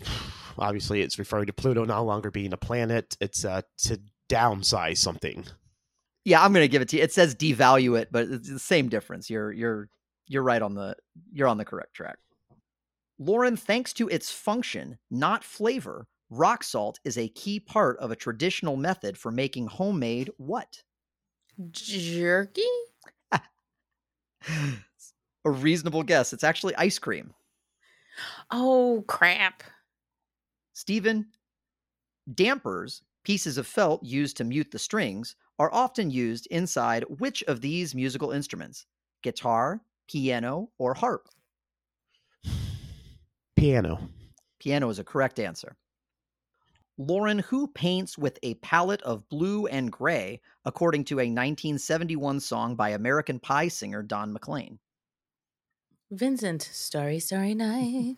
Obviously, 0.58 1.00
it's 1.00 1.18
referring 1.18 1.46
to 1.46 1.52
Pluto 1.52 1.84
no 1.84 2.04
longer 2.04 2.30
being 2.30 2.52
a 2.52 2.58
planet. 2.58 3.16
It's 3.20 3.44
uh 3.44 3.62
to 3.84 4.00
downsize 4.30 4.98
something. 4.98 5.44
Yeah, 6.24 6.42
I'm 6.42 6.52
going 6.52 6.64
to 6.64 6.68
give 6.68 6.82
it 6.82 6.88
to 6.90 6.96
you. 6.96 7.02
It 7.02 7.12
says 7.12 7.34
devalue 7.34 7.98
it, 7.98 8.08
but 8.12 8.28
it's 8.28 8.48
the 8.48 8.58
same 8.58 8.88
difference. 8.88 9.28
You're 9.28 9.52
you're 9.52 9.88
you're 10.26 10.42
right 10.42 10.62
on 10.62 10.74
the 10.74 10.96
you're 11.32 11.48
on 11.48 11.58
the 11.58 11.64
correct 11.64 11.94
track. 11.94 12.18
Lauren, 13.18 13.56
thanks 13.56 13.92
to 13.94 14.08
its 14.08 14.30
function, 14.32 14.98
not 15.10 15.44
flavor, 15.44 16.06
rock 16.30 16.64
salt 16.64 16.98
is 17.04 17.18
a 17.18 17.28
key 17.28 17.60
part 17.60 17.98
of 17.98 18.10
a 18.10 18.16
traditional 18.16 18.76
method 18.76 19.16
for 19.16 19.30
making 19.30 19.66
homemade 19.66 20.30
what? 20.38 20.82
Jerky? 21.70 22.62
a 25.44 25.50
reasonable 25.50 26.02
guess. 26.02 26.32
It's 26.32 26.44
actually 26.44 26.74
ice 26.76 26.98
cream. 26.98 27.34
Oh, 28.50 29.04
crap. 29.06 29.62
Stephen, 30.72 31.26
dampers, 32.34 33.02
pieces 33.24 33.58
of 33.58 33.66
felt 33.66 34.02
used 34.02 34.36
to 34.38 34.44
mute 34.44 34.70
the 34.70 34.78
strings, 34.78 35.36
are 35.58 35.72
often 35.72 36.10
used 36.10 36.46
inside 36.50 37.04
which 37.18 37.42
of 37.44 37.60
these 37.60 37.94
musical 37.94 38.32
instruments? 38.32 38.86
Guitar, 39.22 39.82
piano, 40.12 40.68
or 40.78 40.94
harp? 40.94 41.28
Piano. 43.56 44.08
Piano 44.60 44.90
is 44.90 44.98
a 44.98 45.04
correct 45.04 45.38
answer. 45.38 45.76
Lauren, 46.98 47.38
who 47.38 47.66
paints 47.68 48.18
with 48.18 48.38
a 48.42 48.54
palette 48.54 49.02
of 49.02 49.28
blue 49.30 49.66
and 49.66 49.90
gray, 49.90 50.40
according 50.64 51.04
to 51.04 51.14
a 51.14 51.24
1971 51.24 52.40
song 52.40 52.76
by 52.76 52.90
American 52.90 53.40
Pie 53.40 53.68
singer 53.68 54.02
Don 54.02 54.32
McLean? 54.32 54.78
Vincent. 56.10 56.62
Starry, 56.62 57.18
starry 57.18 57.54
night. 57.54 58.16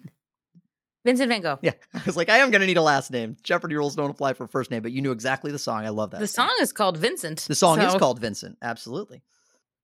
Vincent 1.04 1.28
Van 1.28 1.42
Gogh. 1.42 1.58
Yeah, 1.62 1.72
I 1.92 2.00
was 2.06 2.16
like, 2.16 2.30
I 2.30 2.38
am 2.38 2.50
going 2.50 2.62
to 2.62 2.66
need 2.66 2.78
a 2.78 2.82
last 2.82 3.10
name. 3.10 3.36
Jeopardy 3.42 3.76
rules 3.76 3.94
don't 3.94 4.10
apply 4.10 4.32
for 4.32 4.48
first 4.48 4.70
name, 4.70 4.82
but 4.82 4.90
you 4.90 5.02
knew 5.02 5.12
exactly 5.12 5.52
the 5.52 5.58
song. 5.58 5.84
I 5.84 5.90
love 5.90 6.10
that. 6.10 6.20
The 6.20 6.26
song 6.26 6.54
is 6.60 6.72
called 6.72 6.96
Vincent. 6.96 7.44
The 7.46 7.54
song 7.54 7.80
is 7.80 7.94
called 7.94 8.18
Vincent. 8.18 8.56
Absolutely. 8.62 9.22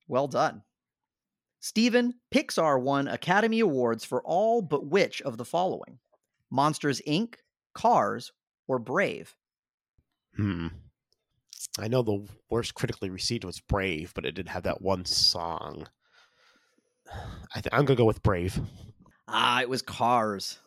Well 0.08 0.26
done. 0.26 0.62
Steven, 1.60 2.14
Pixar 2.34 2.80
won 2.80 3.06
Academy 3.06 3.60
Awards 3.60 4.04
for 4.04 4.22
all 4.22 4.62
but 4.62 4.86
which 4.86 5.20
of 5.22 5.36
the 5.36 5.44
following? 5.44 5.98
Monsters 6.50 7.02
Inc., 7.06 7.34
Cars, 7.74 8.32
or 8.66 8.78
Brave? 8.78 9.36
Hmm. 10.36 10.68
I 11.78 11.88
know 11.88 12.02
the 12.02 12.26
worst 12.48 12.74
critically 12.74 13.10
received 13.10 13.44
was 13.44 13.60
Brave, 13.60 14.12
but 14.14 14.24
it 14.24 14.34
did 14.34 14.48
have 14.48 14.62
that 14.62 14.80
one 14.80 15.04
song. 15.04 15.86
I 17.54 17.60
th- 17.60 17.68
I'm 17.72 17.84
gonna 17.84 17.96
go 17.96 18.06
with 18.06 18.22
Brave. 18.22 18.58
Ah, 19.28 19.60
it 19.60 19.68
was 19.68 19.82
Cars. 19.82 20.58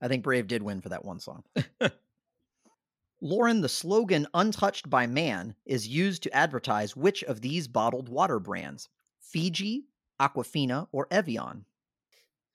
I 0.00 0.08
think 0.08 0.24
Brave 0.24 0.48
did 0.48 0.62
win 0.62 0.80
for 0.80 0.88
that 0.88 1.04
one 1.04 1.20
song. 1.20 1.44
Lauren, 3.20 3.60
the 3.60 3.68
slogan 3.68 4.26
untouched 4.34 4.90
by 4.90 5.06
man 5.06 5.54
is 5.64 5.86
used 5.86 6.24
to 6.24 6.34
advertise 6.34 6.96
which 6.96 7.22
of 7.22 7.40
these 7.40 7.68
bottled 7.68 8.08
water 8.08 8.40
brands? 8.40 8.88
Fiji, 9.20 9.84
Aquafina, 10.22 10.86
or 10.92 11.08
Evian? 11.10 11.64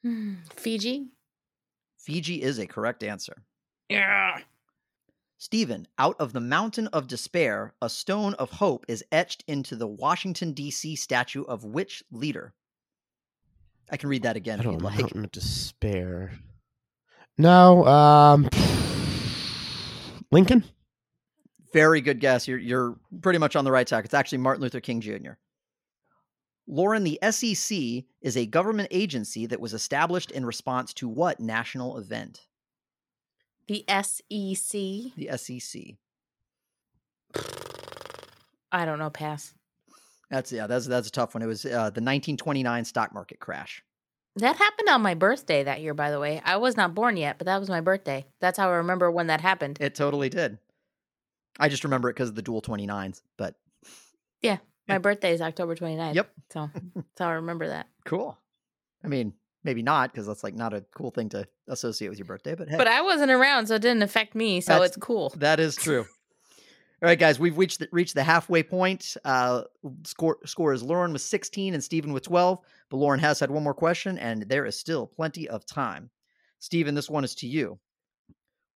Hmm, 0.03 0.35
Fiji? 0.55 1.07
Fiji 1.97 2.41
is 2.41 2.57
a 2.59 2.65
correct 2.67 3.03
answer. 3.03 3.43
Yeah. 3.89 4.39
Stephen, 5.37 5.87
out 5.99 6.15
of 6.19 6.33
the 6.33 6.39
mountain 6.39 6.87
of 6.87 7.07
despair, 7.07 7.73
a 7.81 7.89
stone 7.89 8.33
of 8.35 8.51
hope 8.51 8.85
is 8.87 9.03
etched 9.11 9.43
into 9.47 9.75
the 9.75 9.85
Washington, 9.87 10.53
D.C. 10.53 10.95
statue 10.95 11.43
of 11.43 11.63
which 11.63 12.03
leader? 12.11 12.53
I 13.91 13.97
can 13.97 14.09
read 14.09 14.23
that 14.23 14.35
again 14.35 14.59
I 14.59 14.61
if 14.61 14.63
don't 14.63 14.73
you'd 14.73 14.81
know. 14.81 14.87
like. 14.89 14.99
Mountain 14.99 15.25
of 15.25 15.31
Despair. 15.31 16.31
No. 17.37 17.85
Um. 17.85 18.49
Lincoln. 20.31 20.63
Very 21.71 22.01
good 22.01 22.19
guess. 22.19 22.47
You're 22.47 22.57
you're 22.57 22.95
pretty 23.21 23.39
much 23.39 23.55
on 23.55 23.63
the 23.63 23.71
right 23.71 23.85
track. 23.87 24.05
It's 24.05 24.13
actually 24.13 24.39
Martin 24.39 24.63
Luther 24.63 24.79
King 24.81 24.99
Jr. 25.01 25.33
Lauren, 26.67 27.03
the 27.03 27.19
SEC 27.31 28.03
is 28.21 28.35
a 28.35 28.45
government 28.45 28.89
agency 28.91 29.45
that 29.45 29.61
was 29.61 29.73
established 29.73 30.31
in 30.31 30.45
response 30.45 30.93
to 30.95 31.07
what 31.07 31.39
national 31.39 31.97
event? 31.97 32.47
The 33.67 33.85
SEC? 33.87 35.13
The 35.15 35.29
SEC. 35.37 35.81
I 38.71 38.85
don't 38.85 38.99
know. 38.99 39.09
Pass. 39.09 39.53
That's 40.29 40.51
yeah, 40.51 40.67
that's 40.67 40.87
that's 40.87 41.07
a 41.07 41.11
tough 41.11 41.33
one. 41.33 41.41
It 41.41 41.47
was 41.47 41.65
uh, 41.65 41.69
the 41.69 42.01
1929 42.03 42.85
stock 42.85 43.13
market 43.13 43.39
crash. 43.39 43.81
That 44.35 44.57
happened 44.57 44.89
on 44.89 45.01
my 45.01 45.15
birthday 45.15 45.63
that 45.63 45.81
year, 45.81 45.93
by 45.93 46.11
the 46.11 46.19
way. 46.19 46.41
I 46.43 46.57
was 46.57 46.77
not 46.77 46.93
born 46.93 47.17
yet, 47.17 47.37
but 47.37 47.45
that 47.45 47.59
was 47.59 47.69
my 47.69 47.81
birthday. 47.81 48.25
That's 48.39 48.57
how 48.57 48.69
I 48.69 48.75
remember 48.75 49.09
when 49.09 49.27
that 49.27 49.41
happened. 49.41 49.77
It 49.79 49.95
totally 49.95 50.29
did. 50.29 50.59
I 51.59 51.69
just 51.69 51.83
remember 51.83 52.09
it 52.09 52.13
because 52.13 52.29
of 52.29 52.35
the 52.35 52.43
dual 52.43 52.61
29s, 52.61 53.21
but 53.35 53.55
My 54.87 54.97
birthday 54.97 55.33
is 55.33 55.41
October 55.41 55.75
29th. 55.75 56.15
Yep. 56.15 56.31
So 56.51 56.69
that's 56.95 57.19
how 57.19 57.27
I 57.29 57.33
remember 57.33 57.67
that. 57.67 57.87
cool. 58.05 58.37
I 59.03 59.07
mean, 59.07 59.33
maybe 59.63 59.83
not 59.83 60.11
because 60.11 60.25
that's 60.25 60.43
like 60.43 60.55
not 60.55 60.73
a 60.73 60.83
cool 60.95 61.11
thing 61.11 61.29
to 61.29 61.47
associate 61.67 62.09
with 62.09 62.17
your 62.17 62.25
birthday, 62.25 62.55
but 62.55 62.67
hey, 62.69 62.77
But 62.77 62.87
I 62.87 63.01
wasn't 63.01 63.31
around, 63.31 63.67
so 63.67 63.75
it 63.75 63.81
didn't 63.81 64.01
affect 64.03 64.33
me. 64.33 64.59
So 64.61 64.73
That's- 64.73 64.89
it's 64.89 64.97
cool. 64.97 65.33
that 65.37 65.59
is 65.59 65.75
true. 65.75 66.05
All 67.03 67.07
right, 67.07 67.19
guys, 67.19 67.39
we've 67.39 67.57
reached 67.59 67.77
the, 67.79 67.87
reached 67.91 68.15
the 68.15 68.23
halfway 68.23 68.63
point. 68.63 69.15
Uh, 69.23 69.63
score 70.03 70.39
score 70.45 70.73
is 70.73 70.81
Lauren 70.81 71.13
with 71.13 71.21
16 71.21 71.75
and 71.75 71.83
Stephen 71.83 72.11
with 72.11 72.23
12, 72.23 72.59
but 72.89 72.97
Lauren 72.97 73.19
has 73.19 73.39
had 73.39 73.51
one 73.51 73.61
more 73.61 73.75
question, 73.75 74.17
and 74.17 74.41
there 74.49 74.65
is 74.65 74.79
still 74.79 75.05
plenty 75.05 75.47
of 75.47 75.63
time. 75.67 76.09
Stephen, 76.57 76.95
this 76.95 77.07
one 77.07 77.23
is 77.23 77.35
to 77.35 77.47
you. 77.47 77.77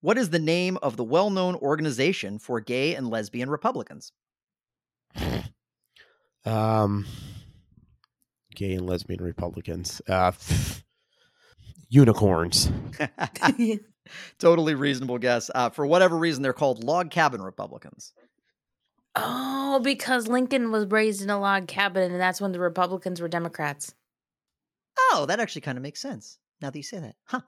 What 0.02 0.19
is 0.19 0.30
the 0.30 0.38
name 0.38 0.78
of 0.84 0.97
the 0.97 1.04
well 1.04 1.32
known 1.32 1.56
organization 1.56 2.38
for 2.38 2.60
gay 2.60 2.93
and 2.93 3.10
lesbian 3.10 3.50
Republicans? 3.50 4.12
Um, 6.45 7.06
gay 8.56 8.73
and 8.73 8.86
lesbian 8.86 9.23
Republicans. 9.23 10.01
Uh, 10.08 10.32
unicorns. 11.89 12.71
totally 14.39 14.75
reasonable 14.75 15.17
guess. 15.17 15.49
Uh, 15.54 15.69
for 15.69 15.86
whatever 15.86 16.17
reason, 16.17 16.43
they're 16.43 16.54
called 16.54 16.84
log 16.84 17.12
cabin 17.12 17.41
Republicans. 17.41 18.13
oh, 19.15 19.80
because 19.84 20.27
Lincoln 20.27 20.71
was 20.71 20.86
raised 20.88 21.21
in 21.21 21.30
a 21.30 21.39
log 21.39 21.67
cabin, 21.67 22.12
and 22.12 22.21
that's 22.21 22.41
when 22.41 22.51
the 22.51 22.60
Republicans 22.60 23.21
were 23.21 23.27
Democrats. 23.27 23.93
Oh, 25.12 25.25
that 25.27 25.39
actually 25.39 25.62
kind 25.62 25.77
of 25.77 25.82
makes 25.82 26.01
sense 26.01 26.38
now 26.62 26.69
that 26.69 26.77
you 26.77 26.84
say 26.84 26.99
that. 26.99 27.15
Huh. 27.25 27.41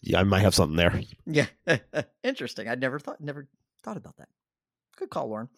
Yeah, 0.00 0.20
I 0.20 0.22
might 0.24 0.40
have 0.40 0.54
something 0.54 0.76
there. 0.76 1.00
Yeah. 1.26 1.46
Interesting. 2.22 2.68
I'd 2.68 2.80
never 2.80 2.98
thought 2.98 3.20
never 3.20 3.48
thought 3.82 3.96
about 3.96 4.16
that. 4.18 4.28
Good 4.96 5.10
call, 5.10 5.28
Lauren. 5.28 5.48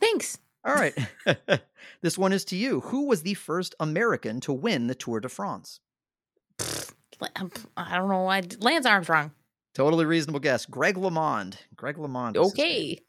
Thanks. 0.00 0.38
All 0.66 0.74
right. 0.74 0.94
this 2.02 2.18
one 2.18 2.32
is 2.32 2.44
to 2.46 2.56
you. 2.56 2.80
Who 2.80 3.06
was 3.06 3.22
the 3.22 3.34
first 3.34 3.76
American 3.78 4.40
to 4.40 4.52
win 4.52 4.88
the 4.88 4.96
Tour 4.96 5.20
de 5.20 5.28
France? 5.28 5.78
Um, 7.36 7.52
I 7.76 7.96
don't 7.96 8.08
know 8.08 8.22
why. 8.22 8.42
Lance 8.58 8.84
Armstrong. 8.84 9.30
Totally 9.74 10.04
reasonable 10.04 10.40
guess. 10.40 10.66
Greg 10.66 10.96
LeMond. 10.96 11.56
Greg 11.76 11.96
LeMond. 11.96 12.36
was 12.36 12.50
his 12.50 12.58
name. 12.58 12.66
Okay. 12.66 13.00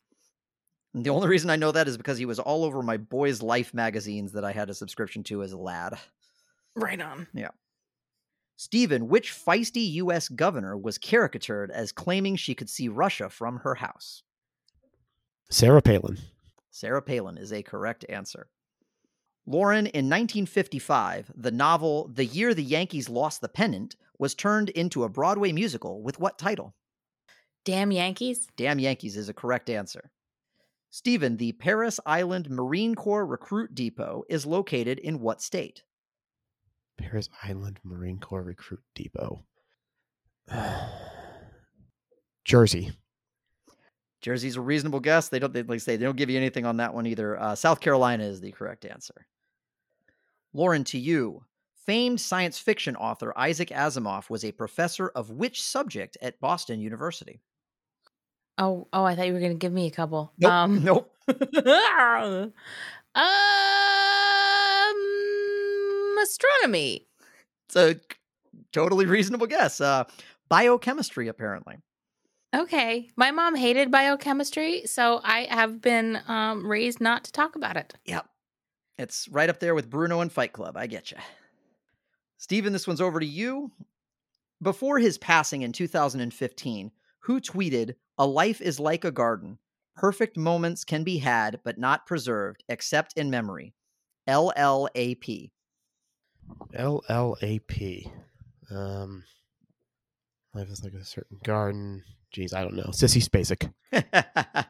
And 0.94 1.04
The 1.04 1.10
only 1.10 1.28
reason 1.28 1.50
I 1.50 1.56
know 1.56 1.72
that 1.72 1.88
is 1.88 1.98
because 1.98 2.18
he 2.18 2.26
was 2.26 2.40
all 2.40 2.64
over 2.64 2.84
my 2.84 2.98
Boys 2.98 3.42
Life 3.42 3.74
magazines 3.74 4.34
that 4.34 4.46
I 4.46 4.52
had 4.52 4.70
a 4.70 4.74
subscription 4.76 5.24
to 5.24 5.42
as 5.42 5.52
a 5.52 5.58
lad. 5.58 5.98
Right 6.76 7.02
on. 7.02 7.28
Yeah. 7.34 7.50
Stephen, 8.56 9.08
which 9.08 9.32
feisty 9.34 9.94
U.S. 9.94 10.30
governor 10.30 10.78
was 10.78 10.98
caricatured 10.98 11.72
as 11.72 11.92
claiming 11.92 12.36
she 12.36 12.56
could 12.56 12.70
see 12.70 12.88
Russia 12.88 13.30
from 13.30 13.58
her 13.58 13.76
house? 13.76 14.24
Sarah 15.50 15.82
Palin. 15.82 16.18
Sarah 16.78 17.02
Palin 17.02 17.40
is 17.40 17.52
a 17.52 17.64
correct 17.64 18.06
answer. 18.08 18.50
Lauren, 19.48 19.88
in 19.88 20.06
1955, 20.06 21.32
the 21.36 21.50
novel 21.50 22.08
The 22.14 22.26
Year 22.26 22.54
the 22.54 22.62
Yankees 22.62 23.10
Lost 23.10 23.42
the 23.42 23.50
Pennant 23.50 23.96
was 24.20 24.36
turned 24.36 24.70
into 24.70 25.04
a 25.04 25.10
Broadway 25.10 25.52
musical 25.52 26.04
with 26.04 26.20
what 26.20 26.38
title? 26.38 26.76
Damn 27.66 27.92
Yankees. 27.92 28.48
Damn 28.58 28.78
Yankees 28.78 29.18
is 29.18 29.28
a 29.28 29.34
correct 29.34 29.72
answer. 29.72 30.12
Stephen, 30.92 31.38
the 31.38 31.54
Parris 31.54 32.00
Island 32.06 32.48
Marine 32.48 32.94
Corps 32.94 33.26
Recruit 33.26 33.74
Depot 33.74 34.24
is 34.30 34.46
located 34.46 35.00
in 35.00 35.20
what 35.20 35.42
state? 35.42 35.82
Parris 37.00 37.28
Island 37.42 37.80
Marine 37.84 38.20
Corps 38.20 38.44
Recruit 38.44 38.84
Depot. 38.94 39.44
Jersey. 42.46 42.92
Jersey's 44.28 44.58
a 44.58 44.62
reasonable 44.62 45.00
guess. 45.00 45.30
They 45.30 45.40
don't, 45.40 45.54
they, 45.54 45.64
like 45.64 45.80
say, 45.80 45.96
they 45.96 46.04
don't 46.04 46.18
give 46.18 46.30
you 46.30 46.36
anything 46.36 46.66
on 46.66 46.76
that 46.78 46.94
one 46.94 47.08
either. 47.08 47.40
Uh, 47.40 47.56
South 47.56 47.80
Carolina 47.80 48.26
is 48.26 48.42
the 48.42 48.52
correct 48.52 48.84
answer. 48.84 49.26
Lauren, 50.52 50.84
to 50.84 51.00
you. 51.00 51.46
Famed 51.86 52.20
science 52.20 52.60
fiction 52.60 52.98
author 52.98 53.32
Isaac 53.38 53.70
Asimov 53.70 54.30
was 54.30 54.44
a 54.44 54.52
professor 54.52 55.08
of 55.16 55.30
which 55.30 55.62
subject 55.62 56.18
at 56.22 56.42
Boston 56.42 56.82
University? 56.82 57.40
Oh, 58.58 58.90
oh, 58.92 59.06
I 59.06 59.16
thought 59.16 59.28
you 59.28 59.34
were 59.34 59.40
going 59.40 59.54
to 59.54 59.58
give 59.58 59.72
me 59.72 59.88
a 59.88 59.92
couple. 59.92 60.34
Nope. 60.38 60.52
Um, 60.52 60.84
nope. 60.84 61.10
um, 61.30 62.54
astronomy. 66.22 67.08
It's 67.68 67.78
a 67.78 67.96
totally 68.74 69.06
reasonable 69.06 69.48
guess. 69.48 69.80
Uh, 69.80 70.04
biochemistry, 70.50 71.30
apparently. 71.30 71.78
Okay. 72.56 73.10
My 73.16 73.32
mom 73.32 73.56
hated 73.56 73.92
biochemistry, 73.92 74.86
so 74.86 75.20
I 75.24 75.48
have 75.50 75.82
been 75.82 76.20
um, 76.28 76.70
raised 76.70 77.02
not 77.02 77.24
to 77.26 77.32
talk 77.32 77.56
about 77.56 77.78
it. 77.78 77.94
Yep. 78.06 78.26
It's 78.98 79.28
right 79.30 79.50
up 79.50 79.60
there 79.60 79.76
with 79.76 79.90
Bruno 79.90 80.22
and 80.22 80.32
Fight 80.32 80.54
Club. 80.54 80.76
I 80.76 80.88
get 80.88 81.12
you. 81.12 81.18
Steven, 82.38 82.74
this 82.74 82.88
one's 82.88 83.02
over 83.02 83.20
to 83.20 83.26
you. 83.26 83.72
Before 84.62 84.98
his 84.98 85.18
passing 85.18 85.62
in 85.62 85.72
2015, 85.72 86.92
who 87.20 87.42
tweeted, 87.42 87.96
A 88.18 88.26
life 88.26 88.62
is 88.62 88.80
like 88.80 89.04
a 89.04 89.12
garden. 89.12 89.60
Perfect 89.96 90.38
moments 90.38 90.84
can 90.84 91.04
be 91.04 91.18
had, 91.18 91.60
but 91.64 91.78
not 91.78 92.06
preserved, 92.06 92.64
except 92.70 93.14
in 93.18 93.30
memory. 93.30 93.74
LLAP. 94.28 95.52
LLAP. 96.74 98.12
Um, 98.70 99.24
life 100.54 100.70
is 100.70 100.84
like 100.84 100.94
a 100.94 101.06
certain 101.06 101.40
garden. 101.44 102.04
Geez, 102.32 102.54
I 102.54 102.62
don't 102.62 102.76
know. 102.76 102.90
Sissy 102.92 103.22
Spacek. 103.94 104.64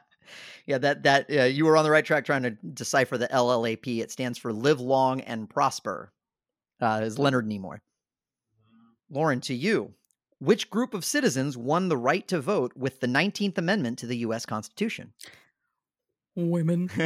yeah, 0.65 0.78
that 0.78 1.04
that 1.04 1.26
uh, 1.32 1.43
you 1.43 1.65
were 1.65 1.78
on 1.78 1.84
the 1.84 1.91
right 1.91 2.06
track 2.06 2.26
trying 2.26 2.43
to 2.43 2.52
decipher 2.52 3.17
the 3.17 3.28
LLAP. 3.28 4.00
It 4.00 4.12
stands 4.12 4.38
for 4.38 4.54
Live 4.54 4.80
Long 4.80 5.22
and 5.22 5.50
Prosper. 5.50 6.12
Uh, 6.80 7.02
is 7.04 7.17
Leonard 7.17 7.48
Nimoy. 7.48 7.80
Lauren, 9.10 9.41
to 9.41 9.54
you. 9.56 9.93
Which 10.39 10.70
group 10.70 10.93
of 10.93 11.04
citizens 11.04 11.58
won 11.58 11.89
the 11.89 11.98
right 11.98 12.28
to 12.28 12.39
vote 12.39 12.74
with 12.76 13.00
the 13.00 13.08
19th 13.08 13.58
Amendment 13.58 13.98
to 14.00 14.06
the 14.06 14.17
U.S. 14.17 14.46
Constitution? 14.46 15.13
Women. 16.36 16.91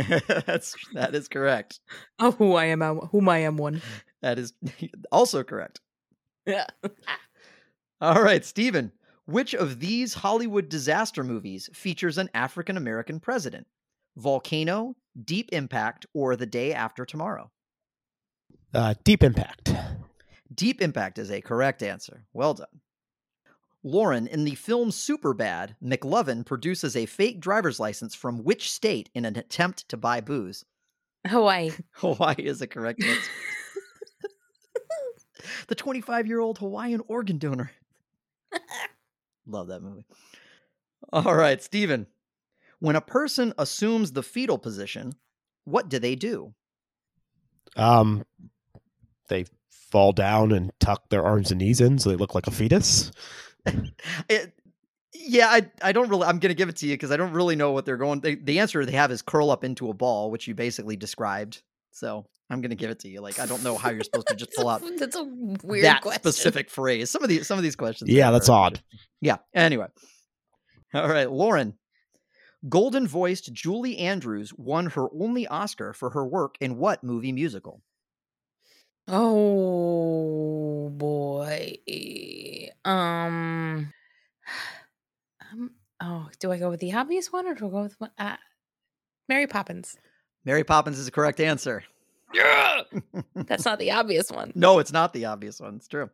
That's 0.45 0.75
that 0.93 1.15
is 1.15 1.29
correct. 1.29 1.79
Oh, 2.19 2.31
who 2.31 2.55
I 2.55 2.65
am, 2.65 2.81
whom 2.81 3.29
I 3.29 3.37
am 3.39 3.55
one. 3.55 3.81
That 4.21 4.37
is 4.37 4.51
also 5.11 5.43
correct. 5.43 5.79
Yeah. 6.45 6.65
All 8.01 8.21
right, 8.21 8.43
Stephen. 8.43 8.91
Which 9.25 9.53
of 9.53 9.79
these 9.79 10.15
Hollywood 10.15 10.67
disaster 10.69 11.23
movies 11.23 11.69
features 11.73 12.17
an 12.17 12.29
African 12.33 12.77
American 12.77 13.19
president? 13.19 13.67
Volcano, 14.17 14.95
Deep 15.23 15.49
Impact, 15.51 16.05
or 16.13 16.35
The 16.35 16.45
Day 16.45 16.73
After 16.73 17.05
Tomorrow? 17.05 17.51
Uh, 18.73 18.93
Deep 19.03 19.23
Impact. 19.23 19.73
Deep 20.53 20.81
Impact 20.81 21.17
is 21.17 21.31
a 21.31 21.41
correct 21.41 21.83
answer. 21.83 22.25
Well 22.33 22.55
done. 22.55 22.81
Lauren, 23.83 24.27
in 24.27 24.43
the 24.43 24.55
film 24.55 24.89
Superbad, 24.89 25.75
McLovin 25.83 26.45
produces 26.45 26.95
a 26.95 27.05
fake 27.05 27.39
driver's 27.39 27.79
license 27.79 28.13
from 28.13 28.43
which 28.43 28.71
state 28.71 29.09
in 29.15 29.25
an 29.25 29.37
attempt 29.37 29.89
to 29.89 29.97
buy 29.97 30.21
booze? 30.21 30.65
Hawaii. 31.27 31.71
Hawaii 31.93 32.35
is 32.37 32.61
a 32.61 32.67
correct 32.67 33.03
answer. 33.03 33.31
the 35.67 35.75
25 35.75 36.27
year 36.27 36.39
old 36.39 36.59
Hawaiian 36.59 37.01
organ 37.07 37.37
donor. 37.37 37.71
Love 39.51 39.67
that 39.67 39.81
movie. 39.81 40.05
All 41.11 41.35
right, 41.35 41.61
Steven. 41.61 42.07
When 42.79 42.95
a 42.95 43.01
person 43.01 43.53
assumes 43.57 44.13
the 44.13 44.23
fetal 44.23 44.57
position, 44.57 45.13
what 45.65 45.89
do 45.89 45.99
they 45.99 46.15
do? 46.15 46.53
Um, 47.75 48.25
they 49.29 49.45
fall 49.69 50.13
down 50.13 50.51
and 50.51 50.71
tuck 50.79 51.09
their 51.09 51.23
arms 51.23 51.51
and 51.51 51.59
knees 51.59 51.81
in 51.81 51.99
so 51.99 52.09
they 52.09 52.15
look 52.15 52.33
like 52.33 52.47
a 52.47 52.51
fetus. 52.51 53.11
It, 54.29 54.53
yeah, 55.13 55.47
I 55.47 55.69
I 55.81 55.91
don't 55.91 56.09
really. 56.09 56.25
I'm 56.25 56.39
gonna 56.39 56.53
give 56.53 56.69
it 56.69 56.77
to 56.77 56.87
you 56.87 56.93
because 56.93 57.11
I 57.11 57.17
don't 57.17 57.33
really 57.33 57.55
know 57.55 57.71
what 57.71 57.85
they're 57.85 57.97
going. 57.97 58.21
They, 58.21 58.35
the 58.35 58.59
answer 58.59 58.83
they 58.85 58.93
have 58.93 59.11
is 59.11 59.21
curl 59.21 59.51
up 59.51 59.63
into 59.63 59.89
a 59.89 59.93
ball, 59.93 60.31
which 60.31 60.47
you 60.47 60.55
basically 60.55 60.95
described. 60.95 61.61
So 61.91 62.25
I'm 62.49 62.61
gonna 62.61 62.75
give 62.75 62.89
it 62.89 62.99
to 62.99 63.09
you. 63.09 63.21
Like 63.21 63.39
I 63.39 63.45
don't 63.45 63.63
know 63.63 63.77
how 63.77 63.89
you're 63.89 64.03
supposed 64.03 64.27
to 64.27 64.35
just 64.35 64.53
pull 64.55 64.67
out 64.69 64.81
That's 64.97 65.15
a 65.15 65.23
weird 65.23 65.85
that 65.85 66.01
question. 66.01 66.21
specific 66.21 66.69
phrase. 66.69 67.09
Some 67.09 67.23
of 67.23 67.29
these 67.29 67.47
some 67.47 67.57
of 67.57 67.63
these 67.63 67.75
questions. 67.75 68.09
Yeah, 68.09 68.31
that's 68.31 68.49
odd. 68.49 68.81
Yeah. 69.21 69.37
Anyway. 69.53 69.87
All 70.93 71.07
right, 71.07 71.31
Lauren. 71.31 71.75
Golden 72.67 73.07
voiced 73.07 73.51
Julie 73.53 73.97
Andrews 73.97 74.53
won 74.55 74.87
her 74.87 75.07
only 75.19 75.47
Oscar 75.47 75.93
for 75.93 76.11
her 76.11 76.25
work 76.25 76.55
in 76.59 76.77
what 76.77 77.03
movie 77.03 77.31
musical? 77.31 77.81
Oh 79.07 80.89
boy. 80.89 81.77
Um. 82.85 83.91
um 85.51 85.71
oh, 86.01 86.29
do 86.39 86.51
I 86.51 86.57
go 86.57 86.69
with 86.69 86.81
the 86.81 86.93
obvious 86.93 87.31
one 87.31 87.47
or 87.47 87.55
do 87.55 87.67
I 87.67 87.69
go 87.69 87.83
with 87.83 87.99
one? 87.99 88.11
Uh, 88.17 88.37
Mary 89.27 89.47
Poppins. 89.47 89.97
Mary 90.45 90.63
Poppins 90.63 90.97
is 90.97 91.05
the 91.05 91.11
correct 91.11 91.39
answer. 91.39 91.83
Yeah. 92.33 92.81
That's 93.35 93.65
not 93.65 93.79
the 93.79 93.91
obvious 93.91 94.31
one. 94.31 94.51
No, 94.55 94.79
it's 94.79 94.93
not 94.93 95.13
the 95.13 95.25
obvious 95.25 95.59
one. 95.59 95.75
It's 95.75 95.87
true. 95.87 96.09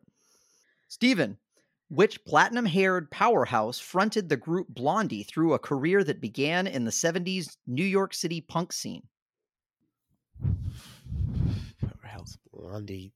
Steven, 0.88 1.38
which 1.88 2.24
platinum 2.24 2.66
haired 2.66 3.10
powerhouse 3.10 3.78
fronted 3.78 4.28
the 4.28 4.36
group 4.36 4.68
Blondie 4.68 5.22
through 5.22 5.54
a 5.54 5.58
career 5.58 6.04
that 6.04 6.20
began 6.20 6.66
in 6.66 6.84
the 6.84 6.90
70s 6.90 7.56
New 7.66 7.84
York 7.84 8.14
City 8.14 8.40
punk 8.40 8.72
scene? 8.72 9.02
Powerhouse 11.80 12.36
Blondie. 12.52 13.12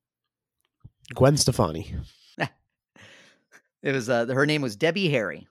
Gwen 1.15 1.37
Stefani. 1.37 1.95
It 3.83 3.93
was 3.93 4.09
uh, 4.09 4.27
her 4.27 4.47
name 4.47 4.63
was 4.63 4.77
Debbie 4.77 5.11
Harry. 5.11 5.49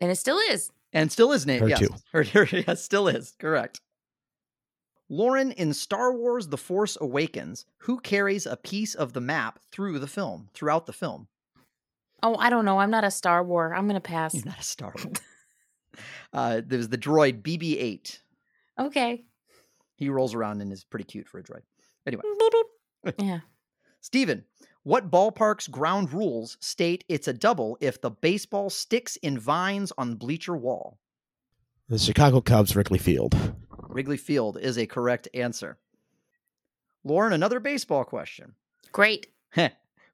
And 0.00 0.10
it 0.10 0.16
still 0.16 0.38
is. 0.50 0.70
And 0.92 1.12
still 1.12 1.32
is 1.32 1.46
named. 1.46 1.62
Her 1.62 1.68
yes. 1.68 1.78
too. 1.78 1.88
Her, 2.12 2.24
her 2.44 2.46
yes, 2.50 2.82
still 2.82 3.08
is. 3.08 3.34
Correct. 3.38 3.80
Lauren, 5.08 5.52
in 5.52 5.72
Star 5.72 6.12
Wars 6.12 6.48
The 6.48 6.56
Force 6.56 6.96
Awakens, 7.00 7.64
who 7.78 8.00
carries 8.00 8.46
a 8.46 8.56
piece 8.56 8.94
of 8.94 9.12
the 9.12 9.20
map 9.20 9.60
through 9.70 9.98
the 9.98 10.06
film, 10.06 10.48
throughout 10.52 10.86
the 10.86 10.92
film? 10.92 11.28
Oh, 12.22 12.36
I 12.36 12.50
don't 12.50 12.64
know. 12.64 12.78
I'm 12.78 12.90
not 12.90 13.04
a 13.04 13.10
Star 13.10 13.44
War. 13.44 13.74
I'm 13.74 13.86
gonna 13.86 14.00
pass. 14.00 14.34
You're 14.34 14.44
not 14.44 14.58
a 14.58 14.64
Star 14.64 14.92
Wars. 14.96 15.18
uh, 16.32 16.60
there 16.64 16.78
was 16.78 16.88
the 16.88 16.98
droid 16.98 17.42
BB-8. 17.42 18.18
Okay. 18.78 19.24
He 19.96 20.08
rolls 20.08 20.34
around 20.34 20.60
and 20.60 20.72
is 20.72 20.84
pretty 20.84 21.04
cute 21.04 21.28
for 21.28 21.38
a 21.38 21.42
droid. 21.42 21.62
Anyway, 22.06 22.22
Yeah. 23.18 23.40
Steven, 24.00 24.44
what 24.82 25.10
ballpark's 25.10 25.66
ground 25.66 26.12
rules 26.12 26.56
state 26.60 27.04
it's 27.08 27.26
a 27.26 27.32
double 27.32 27.76
if 27.80 28.00
the 28.00 28.10
baseball 28.10 28.70
sticks 28.70 29.16
in 29.16 29.38
vines 29.38 29.92
on 29.98 30.10
the 30.10 30.16
bleacher 30.16 30.56
wall? 30.56 30.98
The 31.88 31.98
Chicago 31.98 32.40
Cubs, 32.40 32.76
Wrigley 32.76 32.98
Field. 32.98 33.36
Wrigley 33.96 34.18
Field 34.18 34.58
is 34.60 34.76
a 34.76 34.84
correct 34.84 35.26
answer. 35.32 35.78
Lauren, 37.02 37.32
another 37.32 37.60
baseball 37.60 38.04
question. 38.04 38.54
Great. 38.92 39.28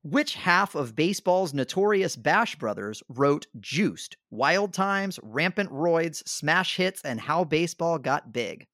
Which 0.05 0.35
half 0.35 0.77
of 0.77 0.95
baseball's 0.95 1.53
notorious 1.53 2.15
Bash 2.15 2.55
Brothers 2.55 3.03
wrote 3.09 3.49
Juiced, 3.59 4.17
Wild 4.31 4.73
Times, 4.73 5.19
Rampant 5.21 5.69
Roids, 5.71 6.23
Smash 6.29 6.77
Hits, 6.77 7.03
and 7.03 7.21
How 7.21 7.43
Baseball 7.43 7.99
Got 7.99 8.33
Big? 8.33 8.69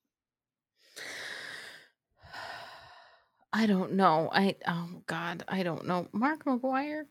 I 3.51 3.65
don't 3.65 3.93
know. 3.93 4.29
I 4.31 4.57
oh 4.67 5.03
God, 5.07 5.43
I 5.49 5.63
don't 5.63 5.87
know. 5.87 6.07
Mark 6.13 6.45
McGwire. 6.45 7.05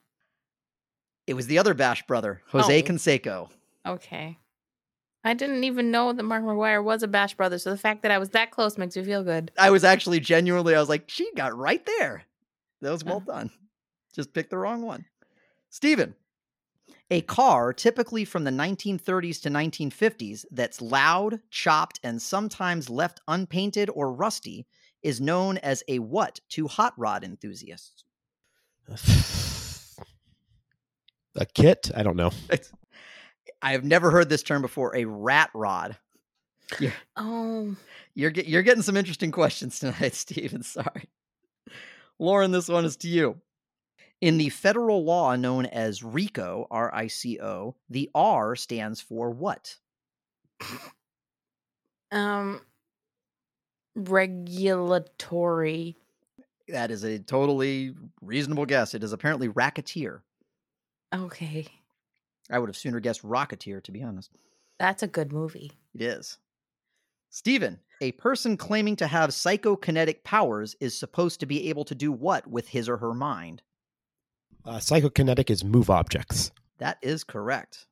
It 1.25 1.33
was 1.33 1.47
the 1.47 1.57
other 1.57 1.73
Bash 1.73 2.05
brother, 2.05 2.43
Jose 2.49 2.79
Oh. 2.79 2.85
Canseco. 2.85 3.49
Okay. 3.87 4.37
I 5.27 5.33
didn't 5.33 5.65
even 5.65 5.91
know 5.91 6.13
that 6.13 6.23
Mark 6.23 6.41
McGwire 6.41 6.81
was 6.81 7.03
a 7.03 7.07
Bash 7.07 7.33
brother, 7.33 7.57
so 7.59 7.69
the 7.71 7.77
fact 7.77 8.01
that 8.03 8.11
I 8.11 8.17
was 8.17 8.29
that 8.29 8.49
close 8.49 8.77
makes 8.77 8.95
me 8.95 9.03
feel 9.03 9.25
good. 9.25 9.51
I 9.57 9.71
was 9.71 9.83
actually 9.83 10.21
genuinely, 10.21 10.73
I 10.73 10.79
was 10.79 10.87
like, 10.87 11.03
she 11.07 11.29
got 11.35 11.53
right 11.57 11.85
there. 11.85 12.23
That 12.81 12.91
was 12.91 13.03
well 13.03 13.21
Oh. 13.27 13.31
done. 13.33 13.51
Just 14.15 14.33
picked 14.33 14.51
the 14.51 14.57
wrong 14.57 14.83
one. 14.83 15.03
Steven, 15.69 16.15
a 17.11 17.19
car 17.23 17.73
typically 17.73 18.23
from 18.23 18.45
the 18.45 18.51
1930s 18.51 19.41
to 19.41 19.49
1950s 19.49 20.45
that's 20.49 20.81
loud, 20.81 21.41
chopped, 21.51 21.99
and 22.03 22.21
sometimes 22.21 22.89
left 22.89 23.19
unpainted 23.27 23.89
or 23.89 24.13
rusty 24.13 24.65
is 25.03 25.19
known 25.19 25.57
as 25.57 25.83
a 25.89 25.99
what 25.99 26.39
to 26.51 26.69
hot 26.69 26.93
rod 26.95 27.25
enthusiasts? 27.25 28.05
A 31.35 31.45
kit? 31.45 31.91
I 31.93 32.01
don't 32.01 32.15
know. 32.15 32.31
I 33.61 33.71
have 33.71 33.83
never 33.83 34.11
heard 34.11 34.29
this 34.29 34.43
term 34.43 34.61
before. 34.61 34.95
A 34.95 35.05
rat 35.05 35.49
rod. 35.53 35.97
Oh, 37.15 37.75
You're 38.13 38.31
get, 38.31 38.47
you're 38.47 38.63
getting 38.63 38.83
some 38.83 38.97
interesting 38.97 39.31
questions 39.31 39.79
tonight, 39.79 40.15
Steven. 40.15 40.63
Sorry, 40.63 41.05
Lauren. 42.19 42.51
This 42.51 42.67
one 42.67 42.85
is 42.85 42.97
to 42.97 43.07
you. 43.07 43.39
In 44.19 44.37
the 44.37 44.49
federal 44.49 45.05
law 45.05 45.35
known 45.35 45.67
as 45.67 46.03
RICO, 46.03 46.67
R 46.71 46.93
I 46.93 47.07
C 47.07 47.39
O, 47.39 47.75
the 47.89 48.09
R 48.15 48.55
stands 48.55 48.99
for 48.99 49.29
what? 49.29 49.75
um, 52.11 52.61
regulatory. 53.95 55.95
That 56.67 56.91
is 56.91 57.03
a 57.03 57.19
totally 57.19 57.93
reasonable 58.21 58.65
guess. 58.65 58.93
It 58.93 59.03
is 59.03 59.13
apparently 59.13 59.47
racketeer. 59.47 60.21
Okay, 61.15 61.67
I 62.49 62.59
would 62.59 62.69
have 62.69 62.77
sooner 62.77 62.99
guessed 62.99 63.23
rocketeer, 63.23 63.83
to 63.83 63.91
be 63.91 64.03
honest. 64.03 64.31
that's 64.79 65.03
a 65.03 65.07
good 65.07 65.31
movie. 65.31 65.71
It 65.93 66.01
is. 66.01 66.37
Stephen, 67.29 67.79
a 67.99 68.13
person 68.13 68.55
claiming 68.57 68.95
to 68.97 69.07
have 69.07 69.31
psychokinetic 69.31 70.23
powers 70.23 70.75
is 70.79 70.97
supposed 70.97 71.39
to 71.41 71.45
be 71.45 71.69
able 71.69 71.83
to 71.85 71.95
do 71.95 72.11
what 72.11 72.47
with 72.47 72.69
his 72.69 72.87
or 72.87 72.97
her 72.97 73.13
mind? 73.13 73.61
Uh, 74.65 74.77
psychokinetic 74.77 75.49
is 75.49 75.63
move 75.63 75.89
objects. 75.89 76.51
That 76.77 76.97
is 77.01 77.23
correct. 77.23 77.87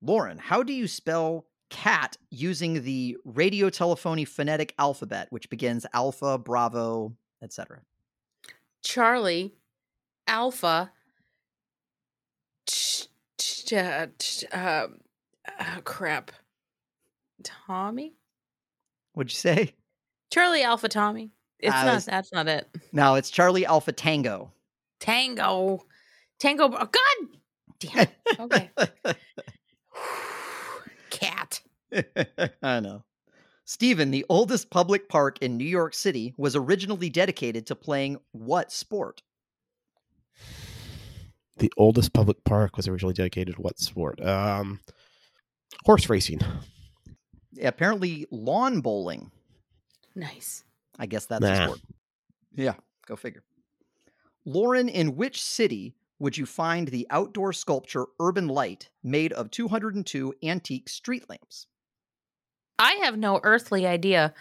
Lauren, 0.00 0.38
how 0.38 0.62
do 0.62 0.72
you 0.72 0.88
spell 0.88 1.46
cat 1.68 2.16
using 2.30 2.82
the 2.84 3.16
radio 3.24 3.70
telephony 3.70 4.24
phonetic 4.24 4.74
alphabet, 4.78 5.28
which 5.30 5.50
begins 5.50 5.86
alpha, 5.92 6.38
bravo, 6.38 7.14
etc.? 7.42 7.80
Charlie, 8.82 9.54
Alpha, 10.26 10.90
ch- 10.90 10.90
ch- 10.92 11.01
uh, 13.72 14.06
uh, 14.52 14.86
uh, 15.58 15.80
crap, 15.84 16.30
Tommy, 17.42 18.14
What'd 19.14 19.30
you 19.32 19.36
say? 19.36 19.74
Charlie, 20.30 20.62
Alpha, 20.62 20.88
Tommy. 20.88 21.30
It's 21.58 21.74
Ah, 21.74 21.84
not. 21.84 22.04
That's 22.06 22.32
not 22.32 22.48
it. 22.48 22.66
No, 22.92 23.14
it's 23.16 23.28
Charlie 23.30 23.66
Alpha 23.66 23.92
Tango. 23.92 24.50
Tango, 25.00 25.84
Tango. 26.40 26.64
Oh, 26.64 26.68
God 26.70 27.38
damn. 27.78 27.98
it. 28.00 28.10
Okay. 28.40 28.70
Cat. 31.10 31.60
I 32.62 32.80
know. 32.80 33.04
Stephen, 33.64 34.10
the 34.10 34.24
oldest 34.28 34.70
public 34.70 35.08
park 35.08 35.38
in 35.40 35.56
New 35.56 35.64
York 35.64 35.94
City, 35.94 36.34
was 36.36 36.56
originally 36.56 37.10
dedicated 37.10 37.66
to 37.66 37.76
playing 37.76 38.18
what 38.32 38.72
sport? 38.72 39.22
The 41.56 41.72
oldest 41.76 42.12
public 42.12 42.42
park 42.44 42.76
was 42.76 42.88
originally 42.88 43.14
dedicated 43.14 43.56
to 43.56 43.62
what 43.62 43.78
sport? 43.78 44.20
Um, 44.20 44.80
horse 45.84 46.08
racing. 46.08 46.40
Apparently, 47.62 48.26
lawn 48.30 48.80
bowling. 48.80 49.30
Nice. 50.14 50.64
I 50.98 51.06
guess 51.06 51.26
that's 51.26 51.44
a 51.44 51.64
sport. 51.64 51.80
Yeah, 52.54 52.74
go 53.06 53.16
figure. 53.16 53.42
Lauren, 54.44 54.88
in 54.88 55.16
which 55.16 55.42
city 55.42 55.94
would 56.18 56.36
you 56.36 56.46
find 56.46 56.88
the 56.88 57.06
outdoor 57.10 57.52
sculpture 57.52 58.06
Urban 58.20 58.48
Light 58.48 58.90
made 59.02 59.32
of 59.32 59.50
202 59.50 60.34
antique 60.42 60.88
street 60.88 61.28
lamps? 61.28 61.66
I 62.78 62.92
have 63.04 63.16
no 63.16 63.40
earthly 63.42 63.86
idea, 63.86 64.34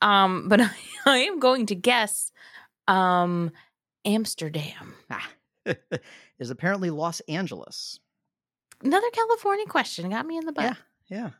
um, 0.00 0.48
but 0.48 0.60
I, 0.60 0.70
I 1.06 1.18
am 1.18 1.38
going 1.38 1.66
to 1.66 1.74
guess 1.74 2.32
um, 2.86 3.50
Amsterdam. 4.04 4.94
Ah, 5.10 5.28
is 6.38 6.50
apparently 6.50 6.90
Los 6.90 7.20
Angeles. 7.28 7.98
Another 8.82 9.10
California 9.10 9.66
question 9.66 10.08
got 10.10 10.26
me 10.26 10.36
in 10.36 10.46
the 10.46 10.52
butt. 10.52 10.64
Yeah, 10.64 10.74
yeah. 11.18 11.30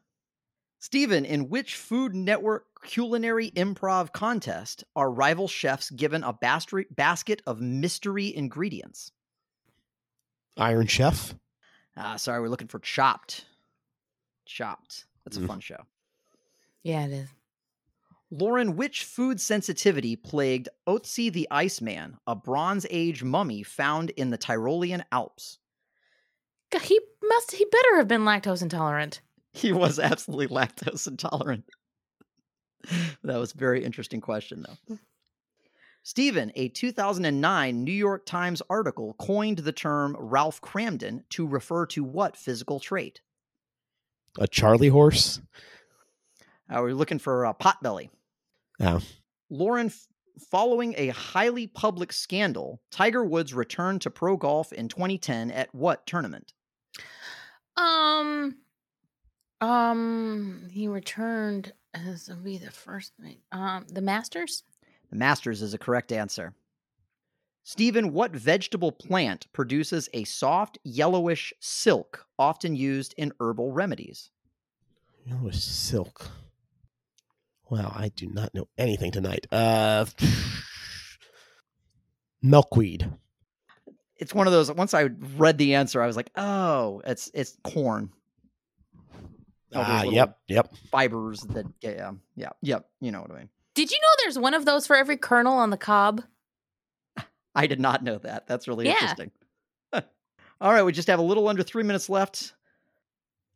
Stephen, 0.80 1.24
in 1.24 1.48
which 1.48 1.76
Food 1.76 2.14
Network 2.14 2.64
culinary 2.84 3.50
improv 3.52 4.12
contest 4.12 4.84
are 4.94 5.10
rival 5.10 5.48
chefs 5.48 5.90
given 5.90 6.22
a 6.22 6.32
bas- 6.32 6.66
basket 6.90 7.42
of 7.46 7.60
mystery 7.60 8.34
ingredients? 8.34 9.10
Iron 10.56 10.86
Chef. 10.86 11.34
Ah, 11.96 12.16
sorry, 12.16 12.40
we're 12.40 12.48
looking 12.48 12.68
for 12.68 12.78
Chopped. 12.78 13.44
Chopped. 14.46 15.06
That's 15.24 15.36
a 15.36 15.40
Mm. 15.40 15.46
fun 15.48 15.60
show. 15.60 15.84
Yeah, 16.82 17.04
it 17.06 17.12
is. 17.12 17.28
Lauren, 18.30 18.76
which 18.76 19.04
food 19.04 19.40
sensitivity 19.40 20.14
plagued 20.14 20.68
Otzi 20.86 21.32
the 21.32 21.48
Iceman, 21.50 22.18
a 22.26 22.36
Bronze 22.36 22.86
Age 22.90 23.22
mummy 23.22 23.62
found 23.62 24.10
in 24.10 24.30
the 24.30 24.38
Tyrolean 24.38 25.03
Alps? 25.11 25.59
God, 26.70 26.82
He 26.82 27.00
must. 27.22 27.53
He 27.53 27.64
better 27.64 27.96
have 27.96 28.09
been 28.09 28.22
lactose 28.22 28.62
intolerant. 28.62 29.22
He 29.53 29.72
was 29.72 29.98
absolutely 29.98 30.48
lactose 30.55 31.09
intolerant. 31.09 31.64
that 33.24 33.38
was 33.38 33.55
a 33.55 33.59
very 33.59 33.82
interesting 33.84 34.20
question, 34.20 34.64
though. 34.66 34.98
Stephen, 36.03 36.53
a 36.55 36.68
2009 36.68 37.84
New 37.84 37.92
York 37.92 38.24
Times 38.24 38.62
article 38.70 39.14
coined 39.18 39.59
the 39.59 39.72
term 39.72 40.16
Ralph 40.18 40.61
Kramden 40.61 41.22
to 41.30 41.46
refer 41.46 41.86
to 41.86 42.05
what 42.05 42.36
physical 42.36 42.78
trait? 42.80 43.20
A 44.38 44.46
Charlie 44.46 44.88
horse. 44.88 45.40
Uh, 46.70 46.80
we're 46.80 46.94
looking 46.94 47.18
for 47.18 47.46
uh, 47.46 47.53
potbelly. 47.53 48.11
Oh. 48.81 49.01
Lauren, 49.51 49.93
following 50.51 50.95
a 50.97 51.09
highly 51.09 51.66
public 51.66 52.12
scandal, 52.12 52.81
Tiger 52.91 53.24
Woods 53.24 53.55
returned 53.55 54.03
to 54.03 54.11
pro 54.11 54.37
golf 54.37 54.72
in 54.72 54.89
2010 54.89 55.51
at 55.51 55.74
what 55.74 56.07
tournament? 56.07 56.53
Um, 57.76 58.57
um, 59.61 60.68
he 60.70 60.89
returned 60.89 61.72
as 61.95 62.29
will 62.29 62.37
be 62.37 62.59
the 62.59 62.70
first 62.70 63.12
night. 63.18 63.41
Um, 63.53 63.87
the 63.89 64.01
Masters. 64.01 64.62
The 65.11 65.16
Masters 65.16 65.62
is 65.62 65.74
a 65.74 65.79
correct 65.79 66.12
answer. 66.12 66.55
Stephen, 67.62 68.12
what 68.12 68.33
vegetable 68.33 68.93
plant 68.93 69.47
produces 69.53 70.09
a 70.14 70.24
soft 70.24 70.79
yellowish 70.85 71.53
silk 71.61 72.26
often 72.39 72.74
used 72.74 73.14
in 73.18 73.33
herbal 73.41 73.72
remedies? 73.72 74.31
Yellowish 75.26 75.62
silk. 75.62 76.31
Wow, 77.70 77.92
I 77.94 78.08
do 78.08 78.26
not 78.26 78.54
know 78.54 78.66
anything 78.78 79.12
tonight. 79.12 79.46
Uh, 79.52 80.06
milkweed. 82.42 83.10
It's 84.16 84.34
one 84.34 84.46
of 84.46 84.52
those. 84.52 84.70
Once 84.72 84.94
I 84.94 85.10
read 85.36 85.58
the 85.58 85.74
answer, 85.74 86.02
I 86.02 86.06
was 86.06 86.16
like, 86.16 86.30
"Oh, 86.36 87.02
it's 87.06 87.30
it's 87.34 87.56
corn." 87.62 88.10
Oh, 89.74 89.80
Ah, 89.80 90.02
yep, 90.02 90.38
yep. 90.48 90.72
Fibers 90.90 91.40
that 91.42 91.66
yeah, 91.80 91.90
yeah, 91.90 92.12
yeah, 92.36 92.48
yep. 92.62 92.88
You 93.00 93.12
know 93.12 93.20
what 93.20 93.30
I 93.30 93.38
mean. 93.38 93.48
Did 93.74 93.90
you 93.90 93.98
know 93.98 94.08
there's 94.24 94.38
one 94.38 94.54
of 94.54 94.64
those 94.64 94.86
for 94.86 94.96
every 94.96 95.16
kernel 95.16 95.54
on 95.54 95.70
the 95.70 95.76
cob? 95.76 96.22
I 97.54 97.66
did 97.66 97.80
not 97.80 98.02
know 98.02 98.18
that. 98.18 98.46
That's 98.46 98.66
really 98.66 98.86
Yeah. 98.86 98.92
interesting. 98.94 99.30
All 99.92 100.72
right, 100.72 100.82
we 100.82 100.92
just 100.92 101.08
have 101.08 101.18
a 101.18 101.22
little 101.22 101.48
under 101.48 101.62
three 101.62 101.82
minutes 101.82 102.08
left. 102.08 102.54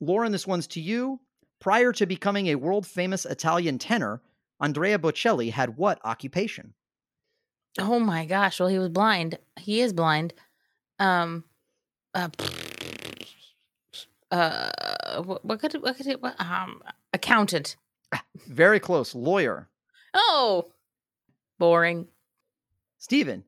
Lauren, 0.01 0.33
this 0.33 0.47
one's 0.47 0.67
to 0.69 0.81
you. 0.81 1.19
Prior 1.63 1.93
to 1.93 2.07
becoming 2.07 2.49
a 2.49 2.57
world 2.57 2.85
famous 2.85 3.25
Italian 3.25 3.79
tenor, 3.79 4.21
Andrea 4.59 4.99
Bocelli 4.99 5.53
had 5.53 5.77
what 5.77 6.01
occupation? 6.03 6.75
Oh 7.79 8.01
my 8.01 8.27
gosh. 8.27 8.59
Well, 8.59 8.69
he 8.69 8.81
was 8.81 8.89
blind. 8.89 9.39
He 9.61 9.81
is 9.81 9.93
blind. 9.93 10.35
Um, 10.99 11.45
uh, 12.17 12.31
uh, 14.33 15.23
what, 15.23 15.45
what 15.45 15.61
could 15.61 15.75
what 15.75 15.97
could 15.97 16.09
it? 16.09 16.21
What, 16.21 16.35
um, 16.41 16.83
accountant. 17.13 17.77
Very 18.49 18.81
close. 18.81 19.15
Lawyer. 19.15 19.69
Oh, 20.15 20.73
boring. 21.61 22.09
Stephen, 22.99 23.45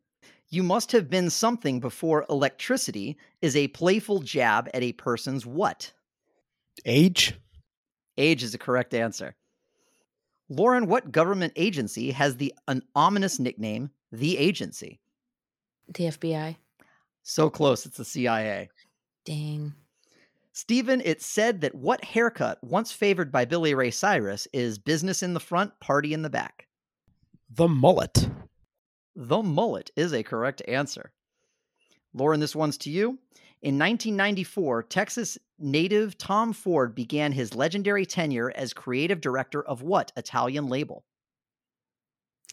you 0.51 0.63
must 0.63 0.93
have 0.93 1.11
been 1.11 1.31
something 1.31 1.81
before 1.81 2.27
electricity 2.31 3.17
is 3.43 3.57
a 3.57 3.67
playful 3.69 4.21
jab 4.21 4.71
at 4.73 4.85
a 4.85 4.93
person's 4.93 5.45
what? 5.45 5.93
Age? 6.85 7.35
Age 8.17 8.43
is 8.43 8.53
the 8.53 8.59
correct 8.59 8.95
answer. 8.95 9.35
Lauren, 10.49 10.87
what 10.87 11.11
government 11.11 11.53
agency 11.57 12.11
has 12.11 12.37
the 12.37 12.55
an 12.69 12.83
ominous 12.95 13.39
nickname 13.39 13.91
the 14.13 14.39
agency? 14.39 15.01
The 15.89 16.05
FBI. 16.05 16.57
So 17.23 17.49
close, 17.51 17.87
it's 17.87 17.97
the 17.97 18.05
CIA. 18.05 18.69
Dang. 19.25 19.75
Stephen, 20.53 21.03
it's 21.05 21.27
said 21.27 21.63
that 21.63 21.75
what 21.75 22.05
haircut, 22.05 22.63
once 22.63 22.93
favored 22.93 23.33
by 23.33 23.45
Billy 23.45 23.75
Ray 23.75 23.91
Cyrus, 23.91 24.47
is 24.53 24.79
business 24.79 25.23
in 25.23 25.35
the 25.35 25.41
front, 25.41 25.73
party 25.81 26.15
in 26.15 26.23
the 26.23 26.31
back? 26.31 26.69
The 27.51 27.67
mullet. 27.67 28.29
The 29.17 29.43
mullet 29.43 29.91
is 29.97 30.13
a 30.13 30.23
correct 30.23 30.63
answer. 30.69 31.13
Lauren, 32.13 32.39
this 32.39 32.55
one's 32.55 32.79
to 32.79 32.91
you. 32.91 33.19
In 33.63 33.79
1994, 33.79 34.85
Texas 34.85 35.39
native 35.59 36.19
Tom 36.19 36.53
Ford 36.53 36.95
began 36.95 37.33
his 37.33 37.55
legendary 37.55 38.07
tenure 38.07 38.53
as 38.55 38.73
creative 38.73 39.21
director 39.21 39.63
of 39.63 39.83
what 39.83 40.13
Italian 40.17 40.69
label? 40.69 41.05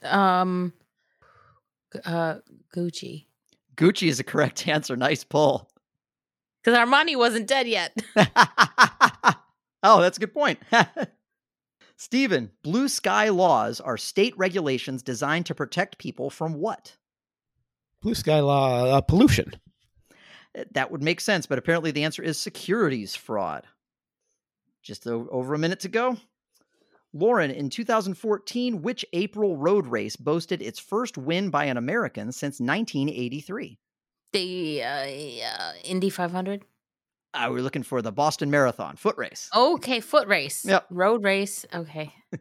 Um, 0.03 0.73
uh, 2.05 2.35
Gucci. 2.75 3.25
Gucci 3.75 4.07
is 4.07 4.19
a 4.19 4.23
correct 4.23 4.67
answer. 4.67 4.95
Nice 4.95 5.23
pull. 5.23 5.69
Because 6.63 6.77
Armani 6.77 7.17
wasn't 7.17 7.47
dead 7.47 7.67
yet. 7.67 7.95
oh, 9.83 10.01
that's 10.01 10.17
a 10.17 10.19
good 10.19 10.33
point. 10.33 10.59
Stephen, 11.97 12.51
blue 12.63 12.87
sky 12.87 13.29
laws 13.29 13.79
are 13.79 13.97
state 13.97 14.35
regulations 14.37 15.03
designed 15.03 15.45
to 15.47 15.55
protect 15.55 15.97
people 15.97 16.29
from 16.29 16.53
what? 16.53 16.97
Blue 18.01 18.15
sky 18.15 18.39
law, 18.39 18.85
uh, 18.85 19.01
pollution. 19.01 19.53
Eh, 20.55 20.63
That 20.71 20.91
would 20.91 21.03
make 21.03 21.21
sense, 21.21 21.45
but 21.45 21.57
apparently 21.57 21.91
the 21.91 22.03
answer 22.03 22.23
is 22.23 22.37
securities 22.37 23.15
fraud. 23.15 23.65
Just 24.83 25.05
over 25.07 25.53
a 25.53 25.59
minute 25.59 25.79
to 25.81 25.89
go. 25.89 26.17
Lauren, 27.13 27.51
in 27.51 27.69
2014, 27.69 28.81
which 28.81 29.05
April 29.13 29.57
road 29.57 29.85
race 29.87 30.15
boasted 30.15 30.61
its 30.61 30.79
first 30.79 31.17
win 31.17 31.49
by 31.49 31.65
an 31.65 31.77
American 31.77 32.31
since 32.31 32.59
1983? 32.59 33.77
the 34.33 34.81
uh, 34.81 34.87
uh, 35.45 35.73
Indy 35.83 36.09
500. 36.09 36.63
Uh, 37.33 37.47
we're 37.51 37.61
looking 37.61 37.83
for 37.83 38.01
the 38.01 38.13
Boston 38.13 38.49
Marathon 38.49 38.95
foot 38.95 39.17
race. 39.17 39.49
Okay, 39.53 39.99
foot 39.99 40.25
race. 40.29 40.63
Yep. 40.65 40.85
Road 40.89 41.23
race. 41.25 41.65
Okay. 41.73 42.13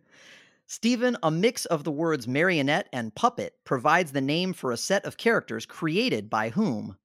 Stephen, 0.69 1.17
a 1.25 1.33
mix 1.33 1.65
of 1.67 1.83
the 1.83 1.91
words 1.91 2.29
marionette 2.29 2.89
and 2.93 3.13
puppet 3.17 3.55
provides 3.65 4.13
the 4.13 4.21
name 4.21 4.53
for 4.53 4.71
a 4.71 4.77
set 4.77 5.05
of 5.05 5.17
characters 5.17 5.67
created 5.67 6.31
by 6.31 6.51
whom? 6.51 6.97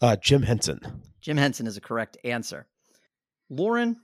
Uh, 0.00 0.16
Jim 0.16 0.42
Henson. 0.42 0.80
Jim 1.20 1.36
Henson 1.36 1.66
is 1.66 1.76
a 1.76 1.80
correct 1.80 2.16
answer. 2.24 2.66
Lauren, 3.50 4.00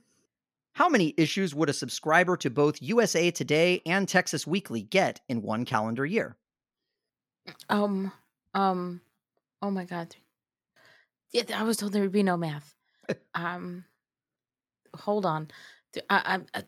how 0.73 0.89
many 0.89 1.13
issues 1.17 1.55
would 1.55 1.69
a 1.69 1.73
subscriber 1.73 2.37
to 2.37 2.49
both 2.51 2.81
USA 2.81 3.31
Today 3.31 3.81
and 3.85 4.07
Texas 4.07 4.45
Weekly 4.45 4.83
get 4.83 5.21
in 5.27 5.41
one 5.41 5.65
calendar 5.65 6.05
year? 6.05 6.37
Um. 7.69 8.11
Um. 8.53 9.01
Oh 9.61 9.71
my 9.71 9.85
God. 9.85 10.15
Yeah, 11.31 11.43
I 11.55 11.63
was 11.63 11.77
told 11.77 11.93
there 11.93 12.03
would 12.03 12.11
be 12.11 12.23
no 12.23 12.37
math. 12.37 12.75
um. 13.35 13.85
Hold 14.95 15.25
on. 15.25 15.47
Th- 15.93 16.05
I, 16.09 16.39
I, 16.53 16.59
I, 16.59 16.63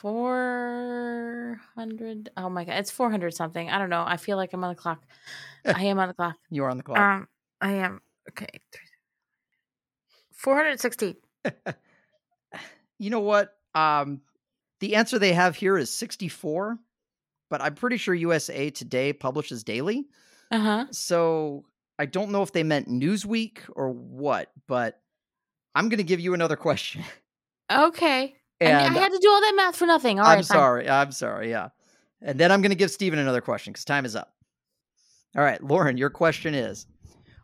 Four 0.00 1.60
hundred. 1.74 2.30
Oh 2.36 2.48
my 2.48 2.64
god, 2.64 2.78
it's 2.78 2.90
four 2.90 3.10
hundred 3.10 3.34
something. 3.34 3.68
I 3.68 3.78
don't 3.78 3.90
know. 3.90 4.02
I 4.06 4.16
feel 4.16 4.38
like 4.38 4.52
I'm 4.54 4.64
on 4.64 4.70
the 4.70 4.80
clock. 4.80 5.02
I 5.64 5.84
am 5.84 5.98
on 5.98 6.08
the 6.08 6.14
clock. 6.14 6.36
You 6.48 6.64
are 6.64 6.70
on 6.70 6.78
the 6.78 6.82
clock. 6.82 6.98
Um, 6.98 7.28
I 7.60 7.72
am 7.72 8.00
okay. 8.30 8.60
Four 10.32 10.56
hundred 10.56 10.80
sixteen. 10.80 11.16
you 12.98 13.10
know 13.10 13.20
what? 13.20 13.54
Um, 13.74 14.22
the 14.80 14.96
answer 14.96 15.18
they 15.18 15.34
have 15.34 15.54
here 15.54 15.76
is 15.76 15.92
64, 15.92 16.78
but 17.50 17.60
I'm 17.60 17.74
pretty 17.74 17.98
sure 17.98 18.14
USA 18.14 18.70
Today 18.70 19.12
publishes 19.12 19.62
daily. 19.64 20.08
Uh 20.50 20.58
huh. 20.58 20.86
So 20.90 21.64
I 21.98 22.06
don't 22.06 22.30
know 22.30 22.42
if 22.42 22.52
they 22.52 22.62
meant 22.62 22.88
Newsweek 22.88 23.58
or 23.74 23.90
what, 23.90 24.50
but 24.66 25.00
I'm 25.74 25.90
going 25.90 25.98
to 25.98 26.04
give 26.04 26.20
you 26.20 26.34
another 26.34 26.56
question. 26.56 27.04
Okay. 27.72 28.34
I, 28.60 28.64
mean, 28.64 28.74
I 28.74 29.00
had 29.00 29.12
to 29.12 29.18
do 29.18 29.30
all 29.30 29.40
that 29.40 29.54
math 29.56 29.76
for 29.76 29.86
nothing. 29.86 30.20
All 30.20 30.26
I'm 30.26 30.36
right, 30.36 30.46
fine. 30.46 30.56
sorry. 30.56 30.88
I'm 30.88 31.12
sorry. 31.12 31.50
Yeah. 31.50 31.68
And 32.22 32.38
then 32.38 32.52
I'm 32.52 32.60
going 32.60 32.70
to 32.70 32.76
give 32.76 32.90
Steven 32.90 33.18
another 33.18 33.40
question 33.40 33.72
because 33.72 33.84
time 33.84 34.04
is 34.04 34.14
up. 34.14 34.34
All 35.36 35.42
right, 35.42 35.62
Lauren, 35.62 35.96
your 35.96 36.10
question 36.10 36.54
is 36.54 36.86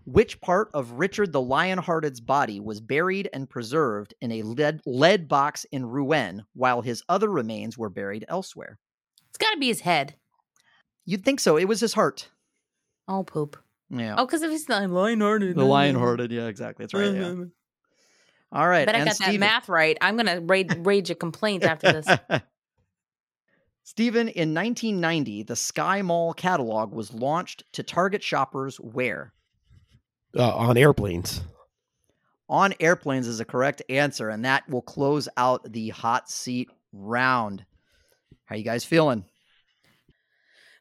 Which 0.05 0.41
part 0.41 0.69
of 0.75 0.93
Richard 0.93 1.33
the 1.33 1.41
Lionhearted's 1.41 2.21
body 2.21 2.61
was 2.61 2.81
buried 2.81 3.31
and 3.33 3.49
preserved 3.49 4.15
in 4.21 4.33
a 4.33 4.43
lead, 4.43 4.81
lead 4.85 5.29
box 5.29 5.65
in 5.73 5.87
Rouen 5.87 6.45
while 6.55 6.83
his 6.83 7.03
other 7.09 7.31
remains 7.31 7.79
were 7.79 7.91
buried 7.91 8.25
elsewhere? 8.29 8.79
It's 9.29 9.39
got 9.39 9.53
to 9.53 9.59
be 9.59 9.69
his 9.69 9.81
head. 9.81 10.17
You'd 11.05 11.25
think 11.25 11.41
so. 11.41 11.57
It 11.57 11.67
was 11.69 11.81
his 11.81 11.95
heart. 11.95 12.29
Oh 13.09 13.23
poop. 13.23 13.57
Yeah. 13.89 14.17
Oh, 14.19 14.27
because 14.27 14.43
if 14.43 14.51
he's 14.51 14.69
not 14.69 14.91
lion-hearted. 14.91 15.55
The 15.55 15.65
Lionhearted. 15.65 16.33
Yeah, 16.33 16.47
exactly. 16.47 16.83
That's 16.85 16.95
right. 16.95 17.15
Yeah. 17.15 17.35
All 18.53 18.67
right. 18.67 18.87
But 18.87 18.95
I 18.95 18.99
and 18.99 19.09
got 19.09 19.19
that 19.19 19.39
math 19.39 19.69
right. 19.69 19.97
I'm 20.01 20.17
gonna 20.17 20.41
rage, 20.41 20.73
rage 20.79 21.11
a 21.11 21.15
complaint 21.15 21.65
after 21.65 21.93
this. 21.93 22.07
Stephen, 23.85 24.29
in 24.29 24.53
1990, 24.53 25.45
the 25.45 25.55
Sky 25.55 26.03
Mall 26.03 26.35
catalog 26.35 26.93
was 26.93 27.15
launched 27.15 27.63
to 27.73 27.85
target 27.85 28.23
shoppers 28.23 28.79
where? 28.79 29.33
Uh, 30.37 30.55
on 30.57 30.77
airplanes. 30.77 31.43
On 32.49 32.75
airplanes 32.81 33.29
is 33.29 33.39
a 33.39 33.45
correct 33.45 33.83
answer, 33.89 34.29
and 34.29 34.45
that 34.45 34.69
will 34.69 34.83
close 34.83 35.29
out 35.37 35.73
the 35.73 35.91
hot 35.91 36.29
seat 36.29 36.69
round. 36.93 37.65
How 38.47 38.57
you 38.57 38.65
guys 38.65 38.85
feeling? 38.85 39.25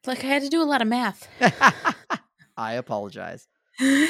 Like 0.05 0.23
I 0.23 0.27
had 0.27 0.43
to 0.43 0.49
do 0.49 0.61
a 0.61 0.63
lot 0.63 0.81
of 0.81 0.87
math. 0.87 1.27
I 2.57 2.73
apologize. 2.73 3.47
A 3.79 4.07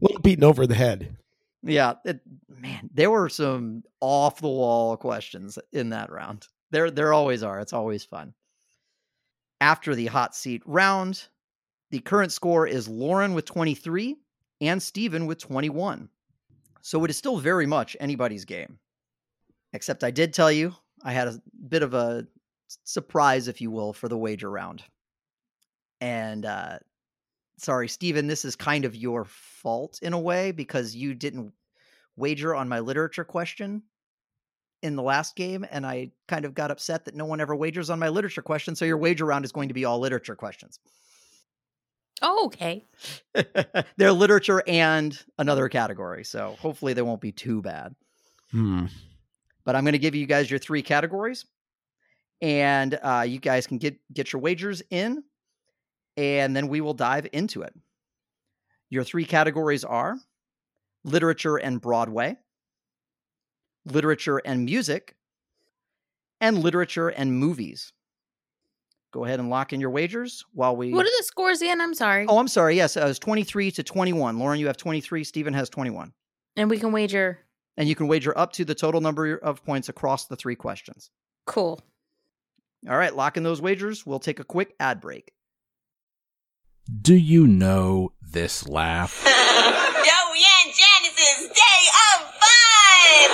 little 0.00 0.20
beaten 0.20 0.44
over 0.44 0.66
the 0.66 0.74
head. 0.74 1.16
Yeah, 1.62 1.94
it, 2.04 2.20
man, 2.48 2.90
there 2.92 3.10
were 3.10 3.28
some 3.28 3.84
off 4.00 4.40
the 4.40 4.48
wall 4.48 4.96
questions 4.96 5.58
in 5.72 5.90
that 5.90 6.10
round. 6.10 6.46
There, 6.70 6.90
there 6.90 7.12
always 7.12 7.42
are. 7.42 7.60
It's 7.60 7.72
always 7.72 8.04
fun. 8.04 8.34
After 9.60 9.94
the 9.94 10.06
hot 10.06 10.34
seat 10.34 10.62
round, 10.66 11.28
the 11.90 12.00
current 12.00 12.32
score 12.32 12.66
is 12.66 12.88
Lauren 12.88 13.34
with 13.34 13.44
23 13.44 14.16
and 14.60 14.82
Steven 14.82 15.26
with 15.26 15.38
21. 15.38 16.08
So 16.80 17.04
it 17.04 17.10
is 17.10 17.16
still 17.16 17.38
very 17.38 17.66
much 17.66 17.96
anybody's 18.00 18.44
game. 18.44 18.78
Except 19.72 20.02
I 20.02 20.10
did 20.10 20.34
tell 20.34 20.50
you 20.50 20.74
I 21.04 21.12
had 21.12 21.28
a 21.28 21.40
bit 21.68 21.82
of 21.82 21.94
a 21.94 22.26
surprise, 22.84 23.48
if 23.48 23.60
you 23.60 23.70
will, 23.70 23.92
for 23.92 24.08
the 24.08 24.18
wager 24.18 24.50
round. 24.50 24.82
And 26.00 26.44
uh, 26.44 26.78
sorry, 27.56 27.88
Steven, 27.88 28.26
this 28.26 28.44
is 28.44 28.56
kind 28.56 28.84
of 28.84 28.96
your 28.96 29.24
fault 29.24 29.98
in 30.02 30.12
a 30.12 30.18
way 30.18 30.52
because 30.52 30.94
you 30.94 31.14
didn't 31.14 31.52
wager 32.16 32.54
on 32.54 32.68
my 32.68 32.80
literature 32.80 33.24
question 33.24 33.82
in 34.82 34.96
the 34.96 35.02
last 35.02 35.36
game, 35.36 35.64
and 35.70 35.86
I 35.86 36.10
kind 36.26 36.44
of 36.44 36.54
got 36.54 36.70
upset 36.70 37.04
that 37.04 37.14
no 37.14 37.24
one 37.24 37.40
ever 37.40 37.54
wagers 37.54 37.88
on 37.88 37.98
my 37.98 38.08
literature 38.08 38.42
question. 38.42 38.74
So 38.74 38.84
your 38.84 38.98
wager 38.98 39.24
round 39.24 39.44
is 39.44 39.52
going 39.52 39.68
to 39.68 39.74
be 39.74 39.84
all 39.84 40.00
literature 40.00 40.34
questions. 40.34 40.80
oh, 42.20 42.46
okay. 42.46 42.84
They're 43.96 44.12
literature 44.12 44.62
and 44.66 45.18
another 45.38 45.68
category, 45.68 46.24
so 46.24 46.56
hopefully 46.60 46.92
they 46.94 47.02
won't 47.02 47.20
be 47.20 47.32
too 47.32 47.62
bad. 47.62 47.94
Hmm. 48.50 48.86
But 49.64 49.76
I'm 49.76 49.84
going 49.84 49.92
to 49.92 49.98
give 49.98 50.16
you 50.16 50.26
guys 50.26 50.50
your 50.50 50.58
three 50.58 50.82
categories, 50.82 51.44
and 52.40 52.98
uh, 53.02 53.24
you 53.26 53.38
guys 53.38 53.66
can 53.68 53.78
get 53.78 53.96
get 54.12 54.32
your 54.32 54.42
wagers 54.42 54.82
in, 54.90 55.22
and 56.16 56.54
then 56.56 56.68
we 56.68 56.80
will 56.80 56.94
dive 56.94 57.26
into 57.32 57.62
it. 57.62 57.74
Your 58.90 59.04
three 59.04 59.24
categories 59.24 59.84
are 59.84 60.16
literature 61.04 61.56
and 61.56 61.80
Broadway, 61.80 62.36
literature 63.84 64.38
and 64.38 64.64
music, 64.64 65.16
and 66.40 66.58
literature 66.58 67.08
and 67.08 67.32
movies. 67.34 67.92
go 69.12 69.24
ahead 69.24 69.40
and 69.40 69.50
lock 69.50 69.72
in 69.72 69.80
your 69.80 69.90
wagers 69.90 70.44
while 70.52 70.74
we. 70.76 70.92
What 70.92 71.06
are 71.06 71.18
the 71.18 71.24
scores 71.24 71.60
again? 71.62 71.80
I'm 71.80 71.94
sorry. 71.94 72.26
Oh, 72.28 72.38
I'm 72.38 72.48
sorry. 72.48 72.76
Yes, 72.76 72.96
uh, 72.96 73.00
it 73.00 73.04
was 73.04 73.18
23 73.18 73.70
to 73.72 73.82
21. 73.82 74.38
Lauren, 74.38 74.58
you 74.58 74.66
have 74.68 74.76
23. 74.76 75.24
Stephen 75.24 75.54
has 75.54 75.68
21. 75.70 76.12
And 76.56 76.70
we 76.70 76.78
can 76.78 76.92
wager. 76.92 77.38
And 77.76 77.88
you 77.88 77.94
can 77.94 78.08
wager 78.08 78.36
up 78.36 78.52
to 78.54 78.64
the 78.64 78.74
total 78.74 79.00
number 79.00 79.36
of 79.36 79.64
points 79.64 79.88
across 79.88 80.26
the 80.26 80.36
three 80.36 80.54
questions. 80.56 81.10
Cool. 81.46 81.80
All 82.88 82.96
right, 82.96 83.14
lock 83.14 83.36
in 83.36 83.42
those 83.42 83.62
wagers. 83.62 84.04
We'll 84.04 84.18
take 84.18 84.40
a 84.40 84.44
quick 84.44 84.74
ad 84.80 85.00
break. 85.00 85.32
Do 86.90 87.14
you 87.14 87.46
know 87.46 88.12
this 88.20 88.66
laugh? 88.68 89.22
Joey 89.24 90.42
and 90.64 90.74
Janice's 90.74 91.48
Day 91.48 91.86
of 92.10 92.26
Fun! 92.34 93.30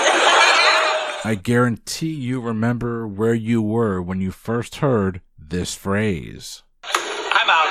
I 1.24 1.34
guarantee 1.42 2.12
you 2.12 2.42
remember 2.42 3.08
where 3.08 3.32
you 3.32 3.62
were 3.62 4.02
when 4.02 4.20
you 4.20 4.32
first 4.32 4.76
heard 4.76 5.22
this 5.38 5.74
phrase. 5.74 6.62
I'm 6.84 7.48
out. 7.48 7.68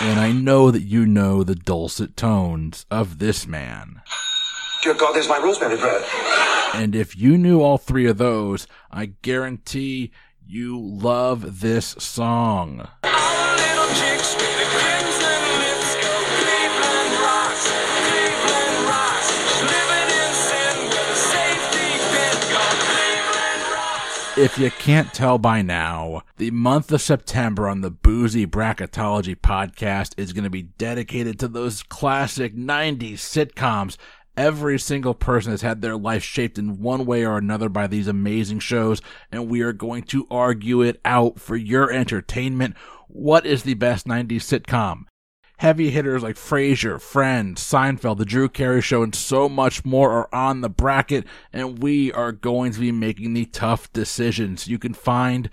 And 0.00 0.18
I 0.18 0.32
know 0.32 0.72
that 0.72 0.82
you 0.82 1.06
know 1.06 1.44
the 1.44 1.54
dulcet 1.54 2.16
tones 2.16 2.86
of 2.90 3.20
this 3.20 3.46
man. 3.46 4.02
Dear 4.82 4.94
God, 4.94 5.12
there's 5.14 5.28
my 5.28 5.38
rosemary 5.38 5.76
bread. 5.76 6.04
And 6.74 6.96
if 6.96 7.16
you 7.16 7.38
knew 7.38 7.62
all 7.62 7.78
three 7.78 8.06
of 8.06 8.18
those, 8.18 8.66
I 8.90 9.06
guarantee 9.22 10.10
you 10.46 10.78
love 10.78 11.60
this 11.60 11.96
song. 11.98 12.88
If 24.36 24.58
you 24.58 24.70
can't 24.72 25.14
tell 25.14 25.38
by 25.38 25.62
now, 25.62 26.22
the 26.38 26.50
month 26.50 26.90
of 26.90 27.00
September 27.00 27.68
on 27.68 27.82
the 27.82 27.90
Boozy 27.90 28.46
Bracketology 28.46 29.36
podcast 29.36 30.12
is 30.16 30.32
going 30.32 30.44
to 30.44 30.50
be 30.50 30.62
dedicated 30.62 31.38
to 31.38 31.48
those 31.48 31.84
classic 31.84 32.56
90s 32.56 33.14
sitcoms. 33.14 33.96
Every 34.36 34.80
single 34.80 35.14
person 35.14 35.52
has 35.52 35.62
had 35.62 35.80
their 35.80 35.96
life 35.96 36.24
shaped 36.24 36.58
in 36.58 36.80
one 36.80 37.06
way 37.06 37.24
or 37.24 37.38
another 37.38 37.68
by 37.68 37.86
these 37.86 38.08
amazing 38.08 38.58
shows, 38.58 39.00
and 39.30 39.48
we 39.48 39.60
are 39.60 39.72
going 39.72 40.02
to 40.04 40.26
argue 40.28 40.82
it 40.82 41.00
out 41.04 41.38
for 41.38 41.54
your 41.56 41.92
entertainment. 41.92 42.76
What 43.08 43.46
is 43.46 43.62
the 43.62 43.74
best 43.74 44.06
90s 44.08 44.42
sitcom? 44.42 45.04
Heavy 45.58 45.90
hitters 45.90 46.24
like 46.24 46.34
Frasier, 46.34 47.00
Friends, 47.00 47.62
Seinfeld, 47.62 48.18
The 48.18 48.24
Drew 48.24 48.48
Carey 48.48 48.82
Show, 48.82 49.04
and 49.04 49.14
so 49.14 49.48
much 49.48 49.84
more 49.84 50.10
are 50.10 50.28
on 50.34 50.62
the 50.62 50.68
bracket, 50.68 51.24
and 51.52 51.80
we 51.80 52.12
are 52.12 52.32
going 52.32 52.72
to 52.72 52.80
be 52.80 52.90
making 52.90 53.34
the 53.34 53.44
tough 53.44 53.92
decisions. 53.92 54.66
You 54.66 54.80
can 54.80 54.94
find 54.94 55.48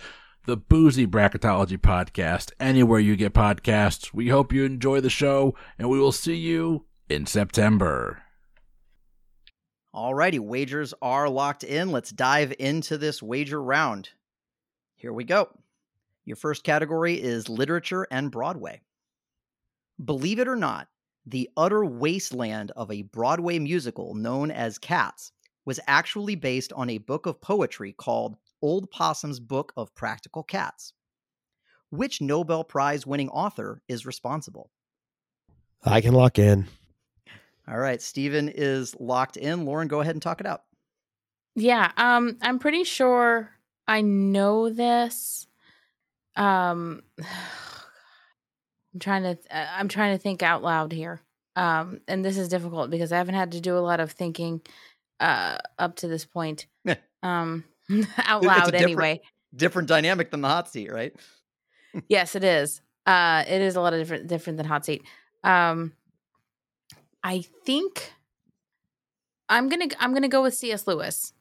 the 0.47 0.57
Boozy 0.57 1.05
Bracketology 1.05 1.77
podcast 1.77 2.51
anywhere 2.59 2.99
you 2.99 3.15
get 3.15 3.33
podcasts. 3.33 4.11
We 4.11 4.29
hope 4.29 4.51
you 4.51 4.65
enjoy 4.65 5.01
the 5.01 5.09
show, 5.11 5.53
and 5.77 5.87
we 5.87 5.99
will 5.99 6.11
see 6.11 6.35
you 6.35 6.85
in 7.07 7.27
September. 7.27 8.23
All 9.93 10.13
righty, 10.13 10.39
wagers 10.39 10.93
are 11.01 11.27
locked 11.27 11.63
in. 11.63 11.91
Let's 11.91 12.11
dive 12.11 12.53
into 12.59 12.97
this 12.97 13.21
wager 13.21 13.61
round. 13.61 14.09
Here 14.95 15.11
we 15.11 15.25
go. 15.25 15.49
Your 16.23 16.37
first 16.37 16.63
category 16.63 17.15
is 17.15 17.49
literature 17.49 18.07
and 18.09 18.31
Broadway. 18.31 18.81
Believe 20.03 20.39
it 20.39 20.47
or 20.47 20.55
not, 20.55 20.87
the 21.25 21.49
utter 21.57 21.83
wasteland 21.83 22.71
of 22.75 22.89
a 22.89 23.01
Broadway 23.01 23.59
musical 23.59 24.15
known 24.15 24.49
as 24.49 24.77
Cats 24.77 25.31
was 25.65 25.79
actually 25.87 26.35
based 26.35 26.71
on 26.73 26.89
a 26.89 26.97
book 26.97 27.25
of 27.25 27.41
poetry 27.41 27.91
called 27.91 28.37
Old 28.61 28.89
Possum's 28.91 29.39
Book 29.39 29.73
of 29.75 29.93
Practical 29.93 30.43
Cats. 30.43 30.93
Which 31.89 32.21
Nobel 32.21 32.63
Prize 32.63 33.05
winning 33.05 33.29
author 33.29 33.81
is 33.87 34.05
responsible? 34.05 34.71
I 35.83 35.99
can 35.99 36.13
lock 36.13 36.39
in. 36.39 36.67
All 37.67 37.77
right, 37.77 38.01
Stephen 38.01 38.49
is 38.49 38.95
locked 38.99 39.37
in. 39.37 39.65
Lauren, 39.65 39.87
go 39.87 40.01
ahead 40.01 40.15
and 40.15 40.21
talk 40.21 40.39
it 40.39 40.47
out. 40.47 40.63
Yeah, 41.55 41.91
um, 41.97 42.37
I'm 42.41 42.59
pretty 42.59 42.83
sure 42.83 43.51
I 43.87 44.01
know 44.01 44.69
this. 44.69 45.47
Um, 46.35 47.03
I'm 47.19 48.99
trying 48.99 49.23
to. 49.23 49.37
Uh, 49.49 49.67
I'm 49.77 49.87
trying 49.87 50.15
to 50.15 50.21
think 50.21 50.43
out 50.43 50.63
loud 50.63 50.91
here. 50.91 51.21
Um, 51.55 52.01
and 52.07 52.23
this 52.23 52.37
is 52.37 52.47
difficult 52.47 52.89
because 52.89 53.11
I 53.11 53.17
haven't 53.17 53.35
had 53.35 53.53
to 53.53 53.61
do 53.61 53.77
a 53.77 53.79
lot 53.79 53.99
of 53.99 54.11
thinking 54.11 54.61
uh, 55.19 55.57
up 55.77 55.97
to 55.97 56.07
this 56.07 56.25
point. 56.25 56.67
um, 57.23 57.63
out 58.17 58.43
loud 58.43 58.73
anyway. 58.75 59.21
Different 59.55 59.87
dynamic 59.87 60.31
than 60.31 60.41
the 60.41 60.47
hot 60.47 60.69
seat, 60.69 60.91
right? 60.91 61.13
yes, 62.07 62.35
it 62.35 62.43
is. 62.43 62.81
Uh, 63.05 63.43
it 63.47 63.61
is 63.61 63.75
a 63.75 63.81
lot 63.81 63.93
of 63.93 63.99
different 63.99 64.27
different 64.27 64.57
than 64.57 64.65
hot 64.65 64.85
seat. 64.85 65.03
Um, 65.43 65.93
I 67.23 67.43
think 67.65 68.13
I'm 69.49 69.69
gonna 69.69 69.87
I'm 69.99 70.13
gonna 70.13 70.27
go 70.27 70.41
with 70.41 70.53
C.S. 70.53 70.87
Lewis. 70.87 71.33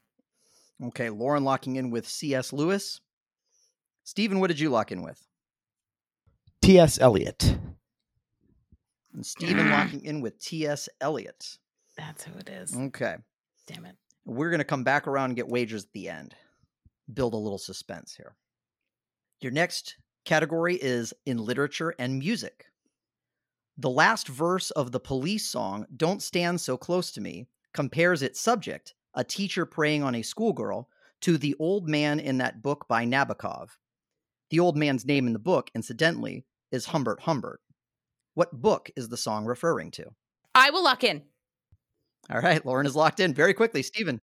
Okay, 0.82 1.10
Lauren 1.10 1.44
locking 1.44 1.76
in 1.76 1.90
with 1.90 2.08
C.S. 2.08 2.52
Lewis. 2.52 3.00
Stephen, 4.04 4.40
what 4.40 4.48
did 4.48 4.58
you 4.58 4.70
lock 4.70 4.90
in 4.92 5.02
with? 5.02 5.26
T.S. 6.62 6.98
Eliot. 6.98 7.58
And 9.14 9.24
Stephen 9.24 9.70
locking 9.72 10.04
in 10.04 10.20
with 10.20 10.38
T.S. 10.38 10.88
Eliot. 11.00 11.58
That's 11.96 12.24
who 12.24 12.38
it 12.38 12.48
is. 12.48 12.74
Okay. 12.76 13.16
Damn 13.66 13.84
it. 13.84 13.96
We're 14.24 14.50
going 14.50 14.58
to 14.58 14.64
come 14.64 14.84
back 14.84 15.06
around 15.06 15.30
and 15.30 15.36
get 15.36 15.48
wagers 15.48 15.84
at 15.84 15.92
the 15.92 16.08
end. 16.08 16.34
Build 17.12 17.34
a 17.34 17.38
little 17.38 17.58
suspense 17.58 18.14
here. 18.14 18.36
Your 19.40 19.52
next 19.52 19.96
category 20.24 20.76
is 20.76 21.12
in 21.26 21.38
literature 21.38 21.94
and 21.98 22.18
music. 22.18 22.66
The 23.78 23.90
last 23.90 24.28
verse 24.28 24.70
of 24.72 24.92
the 24.92 25.00
police 25.00 25.46
song, 25.46 25.86
Don't 25.96 26.22
Stand 26.22 26.60
So 26.60 26.76
Close 26.76 27.10
to 27.12 27.20
Me, 27.20 27.48
compares 27.72 28.22
its 28.22 28.40
subject, 28.40 28.94
a 29.14 29.24
teacher 29.24 29.64
preying 29.64 30.02
on 30.02 30.14
a 30.14 30.22
schoolgirl, 30.22 30.88
to 31.22 31.38
the 31.38 31.54
old 31.58 31.88
man 31.88 32.20
in 32.20 32.38
that 32.38 32.62
book 32.62 32.86
by 32.88 33.04
Nabokov. 33.04 33.70
The 34.50 34.60
old 34.60 34.76
man's 34.76 35.04
name 35.04 35.26
in 35.26 35.32
the 35.32 35.38
book, 35.38 35.70
incidentally, 35.74 36.44
is 36.72 36.86
Humbert 36.86 37.20
Humbert. 37.20 37.60
What 38.34 38.52
book 38.52 38.90
is 38.96 39.08
the 39.08 39.16
song 39.16 39.44
referring 39.44 39.90
to? 39.92 40.06
I 40.54 40.70
will 40.70 40.84
lock 40.84 41.04
in. 41.04 41.22
All 42.30 42.40
right, 42.40 42.64
Lauren 42.64 42.86
is 42.86 42.96
locked 42.96 43.20
in 43.20 43.34
very 43.34 43.54
quickly. 43.54 43.82
Stephen. 43.82 44.20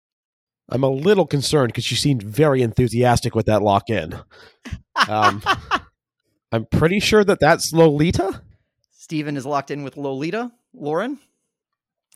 I'm 0.68 0.84
a 0.84 0.90
little 0.90 1.26
concerned 1.26 1.72
because 1.72 1.90
you 1.90 1.96
seemed 1.96 2.22
very 2.22 2.62
enthusiastic 2.62 3.34
with 3.34 3.46
that 3.46 3.62
lock 3.62 3.90
in. 3.90 4.14
Um, 5.08 5.42
I'm 6.52 6.66
pretty 6.66 7.00
sure 7.00 7.24
that 7.24 7.38
that's 7.40 7.72
Lolita. 7.72 8.42
Stephen 9.10 9.36
is 9.36 9.44
locked 9.44 9.72
in 9.72 9.82
with 9.82 9.96
Lolita. 9.96 10.52
Lauren? 10.72 11.18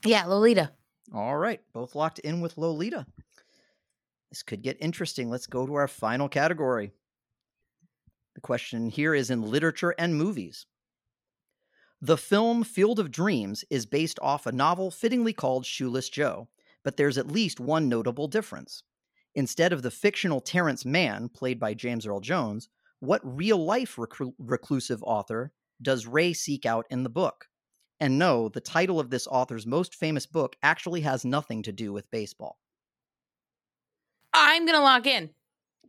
Yeah, 0.05 0.27
Lolita. 0.27 0.71
All 1.13 1.37
right, 1.37 1.61
both 1.73 1.97
locked 1.97 2.21
in 2.21 2.41
with 2.41 2.57
Lolita. 2.57 3.05
This 4.31 4.45
could 4.45 4.63
get 4.63 4.77
interesting. 4.79 5.29
Let's 5.29 5.49
go 5.49 5.67
to 5.67 5.75
our 5.75 5.89
final 5.89 6.29
category. 6.29 6.93
The 8.37 8.41
question 8.43 8.91
here 8.91 9.13
is 9.13 9.31
in 9.31 9.43
literature 9.43 9.93
and 9.99 10.15
movies. 10.15 10.67
The 12.01 12.17
film 12.17 12.63
Field 12.63 13.01
of 13.01 13.11
Dreams 13.11 13.65
is 13.71 13.87
based 13.87 14.21
off 14.23 14.47
a 14.47 14.53
novel 14.53 14.93
fittingly 14.93 15.33
called 15.33 15.67
Shoeless 15.67 16.09
Joe, 16.09 16.47
but 16.85 16.97
there's 16.97 17.19
at 17.19 17.27
least 17.27 17.59
one 17.59 17.89
notable 17.89 18.29
difference. 18.29 18.85
Instead 19.35 19.73
of 19.73 19.83
the 19.83 19.91
fictional 19.91 20.41
Terrence 20.41 20.85
Mann, 20.85 21.29
played 21.29 21.59
by 21.59 21.75
James 21.75 22.07
Earl 22.07 22.21
Jones, 22.21 22.69
what 23.01 23.21
real 23.25 23.59
life 23.59 23.97
reclu- 23.97 24.35
reclusive 24.39 25.03
author 25.03 25.51
does 25.81 26.07
Ray 26.07 26.33
seek 26.33 26.67
out 26.67 26.87
in 26.91 27.03
the 27.03 27.11
book? 27.11 27.47
And 28.01 28.19
no, 28.19 28.49
the 28.49 28.61
title 28.61 29.01
of 29.01 29.11
this 29.11 29.27
author's 29.27 29.67
most 29.67 29.95
famous 29.95 30.27
book 30.27 30.57
actually 30.63 31.03
has 31.03 31.25
nothing 31.25 31.63
to 31.63 31.73
do 31.73 31.93
with 31.93 32.11
baseball. 32.11 32.59
I'm 34.33 34.67
going 34.67 34.77
to 34.77 34.83
lock 34.83 35.07
in. 35.07 35.31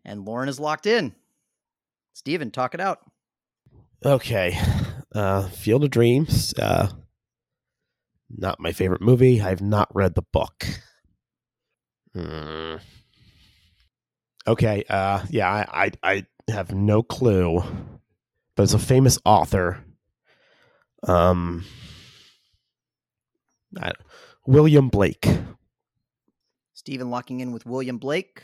And 0.05 0.23
Lauren 0.23 0.47
is 0.47 0.59
locked 0.59 0.85
in. 0.85 1.15
Steven, 2.13 2.51
talk 2.51 2.73
it 2.73 2.79
out. 2.79 2.99
Okay. 4.05 4.57
Uh, 5.13 5.47
Field 5.47 5.81
of 5.81 5.91
Dreams. 5.91 6.53
Uh, 6.59 6.89
not 8.29 8.59
my 8.59 8.73
favorite 8.73 8.99
movie. 8.99 9.39
I've 9.41 9.61
not 9.61 9.87
read 9.95 10.13
the 10.13 10.23
book. 10.33 10.65
Hmm. 12.13 12.75
Okay. 14.45 14.83
Uh, 14.89 15.21
yeah, 15.29 15.49
I, 15.49 15.91
I, 16.03 16.25
I 16.47 16.51
have 16.51 16.73
no 16.73 17.01
clue, 17.01 17.63
but 18.55 18.63
it's 18.63 18.73
a 18.73 18.79
famous 18.79 19.19
author. 19.25 19.83
Um, 21.03 21.65
I, 23.79 23.91
William 24.45 24.89
Blake. 24.89 25.27
Stephen 26.73 27.09
locking 27.09 27.39
in 27.39 27.51
with 27.51 27.65
William 27.65 27.97
Blake. 27.97 28.43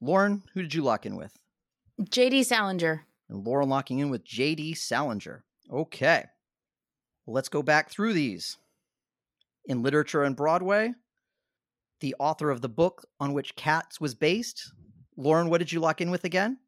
Lauren, 0.00 0.42
who 0.54 0.62
did 0.62 0.74
you 0.74 0.82
lock 0.82 1.06
in 1.06 1.16
with? 1.16 1.38
J.D. 2.08 2.42
Salinger. 2.42 3.06
And 3.28 3.46
Lauren 3.46 3.68
locking 3.68 3.98
in 4.00 4.10
with 4.10 4.24
J.D. 4.24 4.74
Salinger. 4.74 5.44
Okay. 5.70 6.24
Well, 7.24 7.34
let's 7.34 7.48
go 7.48 7.62
back 7.62 7.88
through 7.88 8.12
these. 8.14 8.56
In 9.64 9.82
literature 9.82 10.24
and 10.24 10.34
Broadway, 10.34 10.92
the 12.00 12.16
author 12.18 12.50
of 12.50 12.62
the 12.62 12.68
book 12.68 13.06
on 13.20 13.32
which 13.32 13.54
Cats 13.54 14.00
was 14.00 14.14
based 14.16 14.72
Lauren, 15.16 15.50
what 15.50 15.58
did 15.58 15.72
you 15.72 15.80
lock 15.80 16.00
in 16.00 16.10
with 16.10 16.24
again? 16.24 16.58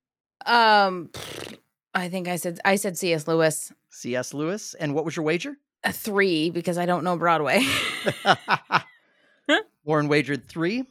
Um, 0.46 1.10
I 1.94 2.08
think 2.08 2.28
I 2.28 2.36
said 2.36 2.60
I 2.64 2.76
said 2.76 2.98
C.S. 2.98 3.28
Lewis 3.28 3.72
C.S. 3.90 4.34
Lewis. 4.34 4.74
And 4.74 4.94
what 4.94 5.04
was 5.04 5.16
your 5.16 5.24
wager? 5.24 5.56
a 5.84 5.92
three 5.92 6.50
because 6.50 6.78
I 6.78 6.86
don't 6.86 7.04
know 7.04 7.16
Broadway. 7.16 7.64
Lauren 9.84 10.08
wagered 10.08 10.48
three. 10.48 10.84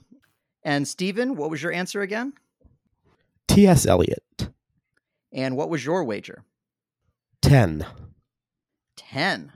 And 0.64 0.88
Stephen, 0.88 1.36
what 1.36 1.50
was 1.50 1.62
your 1.62 1.74
answer 1.74 2.02
again? 2.02 2.34
T.S. 3.48 3.86
Eliot. 3.86 4.24
And 5.34 5.58
what 5.58 5.70
was 5.70 5.84
your 5.84 6.04
wager? 6.04 6.44
10. 7.42 7.86
10. 8.96 9.52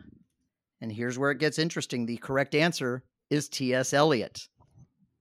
And 0.81 0.91
here's 0.91 1.17
where 1.17 1.31
it 1.31 1.39
gets 1.39 1.59
interesting. 1.59 2.05
The 2.05 2.17
correct 2.17 2.55
answer 2.55 3.03
is 3.29 3.47
T.S. 3.47 3.93
Eliot. 3.93 4.47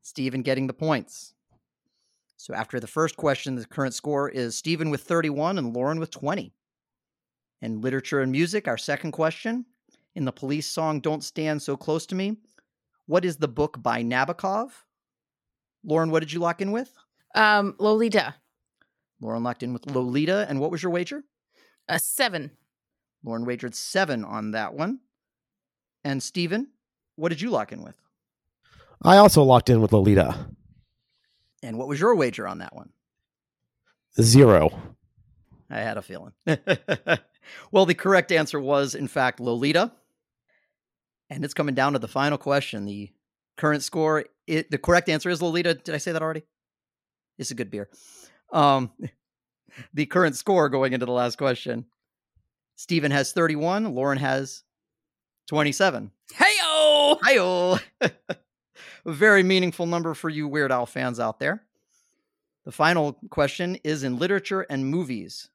Stephen 0.03 0.43
getting 0.43 0.67
the 0.67 0.73
points. 0.73 1.35
So 2.37 2.55
after 2.55 2.79
the 2.81 2.87
first 2.87 3.17
question, 3.17 3.55
the 3.55 3.67
current 3.67 3.95
score 3.95 4.29
is 4.29 4.57
Stephen 4.57 4.91
with 4.91 5.03
31 5.03 5.59
and 5.59 5.75
Lauren 5.75 5.99
with 5.99 6.11
20. 6.11 6.53
And 7.63 7.83
literature 7.83 8.21
and 8.21 8.31
music, 8.31 8.69
our 8.69 8.77
second 8.79 9.13
question. 9.13 9.65
In 10.15 10.25
the 10.25 10.33
police 10.33 10.67
song 10.67 11.01
Don't 11.01 11.25
Stand 11.25 11.61
So 11.63 11.77
Close 11.77 12.07
to 12.07 12.15
Me, 12.15 12.37
what 13.07 13.25
is 13.25 13.37
the 13.37 13.49
book 13.49 13.83
by 13.83 14.03
Nabokov? 14.03 14.71
Lauren, 15.85 16.11
what 16.11 16.21
did 16.21 16.33
you 16.33 16.41
lock 16.41 16.61
in 16.61 16.73
with? 16.73 16.93
um, 17.35 17.75
Lolita, 17.79 18.35
Lauren 19.21 19.43
locked 19.43 19.63
in 19.63 19.73
with 19.73 19.87
Lolita. 19.87 20.47
And 20.49 20.59
what 20.61 20.71
was 20.71 20.83
your 20.83 20.93
wager? 20.93 21.23
a 21.89 21.99
seven. 21.99 22.51
Lauren 23.25 23.45
wagered 23.45 23.75
seven 23.75 24.25
on 24.25 24.51
that 24.53 24.75
one. 24.75 25.01
And 26.05 26.23
Stephen, 26.23 26.69
what 27.17 27.29
did 27.31 27.41
you 27.41 27.51
lock 27.51 27.73
in 27.73 27.83
with? 27.83 27.97
I 29.03 29.17
also 29.19 29.43
locked 29.43 29.71
in 29.71 29.81
with 29.81 29.93
Lolita. 29.93 30.49
And 31.67 31.79
what 31.79 31.89
was 31.89 31.99
your 31.99 32.15
wager 32.15 32.47
on 32.47 32.59
that 32.59 32.77
one? 32.77 32.91
Zero. 34.21 34.81
I 35.69 35.81
had 35.81 35.97
a 35.97 36.03
feeling. 36.03 36.33
well, 37.73 37.87
the 37.87 37.95
correct 37.95 38.31
answer 38.31 38.61
was, 38.61 38.95
in 38.95 39.09
fact, 39.09 39.41
Lolita. 39.41 39.91
And 41.29 41.45
it's 41.45 41.55
coming 41.55 41.75
down 41.75 41.95
to 41.95 41.99
the 41.99 42.07
final 42.07 42.39
question. 42.39 42.85
The 42.85 43.11
current 43.57 43.83
score, 43.83 44.27
it, 44.47 44.71
the 44.71 44.79
correct 44.79 45.09
answer 45.09 45.29
is 45.29 45.43
Lolita. 45.43 45.75
Did 45.75 45.93
I 45.93 45.99
say 45.99 46.13
that 46.13 46.23
already? 46.23 46.45
It's 47.37 47.51
a 47.51 47.55
good 47.55 47.71
beer. 47.71 47.89
Um, 48.53 48.93
the 49.93 50.07
current 50.07 50.37
score 50.37 50.69
going 50.69 50.93
into 50.93 51.05
the 51.05 51.13
last 51.13 51.37
question 51.37 51.87
Stephen 52.77 53.11
has 53.11 53.33
31, 53.33 53.93
Lauren 53.93 54.19
has 54.19 54.63
27. 55.49 56.13
Hey-o! 56.33 57.19
Hi-oh! 57.23 57.81
a 59.07 59.13
very 59.13 59.43
meaningful 59.43 59.87
number 59.87 60.13
for 60.15 60.29
you 60.29 60.47
Weird 60.49 60.71
Al 60.73 60.85
fans 60.87 61.19
out 61.21 61.39
there. 61.39 61.63
The 62.65 62.73
final 62.73 63.19
question 63.31 63.77
is 63.85 64.03
in 64.03 64.19
literature 64.19 64.63
and 64.69 64.87
movies. 64.87 65.49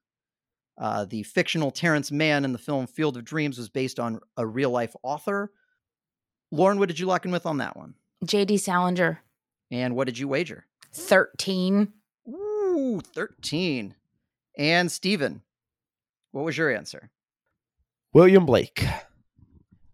Uh, 0.78 1.06
the 1.06 1.24
fictional 1.24 1.70
Terrence 1.70 2.12
Mann 2.12 2.46
in 2.46 2.54
the 2.54 2.58
film 2.58 2.88
Field 2.88 3.18
of 3.18 3.26
Dreams 3.26 3.58
was 3.58 3.70
based 3.70 4.00
on 4.00 4.20
a 4.38 4.48
real 4.48 4.70
life 4.72 4.96
author. 5.04 5.52
Lauren, 6.52 6.80
what 6.80 6.88
did 6.88 7.00
you 7.00 7.06
lock 7.06 7.26
in 7.26 7.32
with 7.32 7.46
on 7.46 7.58
that 7.58 7.76
one? 7.78 7.94
J.D. 8.26 8.58
Salinger, 8.58 9.22
And 9.70 9.96
what 9.96 10.06
did 10.08 10.18
you 10.18 10.28
wager? 10.28 10.66
thirteen. 10.94 11.94
Ooh, 12.28 13.02
13. 13.14 13.96
And 14.58 14.92
Stephen, 14.92 15.42
what 16.32 16.46
was 16.46 16.58
your 16.58 16.74
answer? 16.74 17.10
William 18.14 18.46
Blake. 18.46 18.84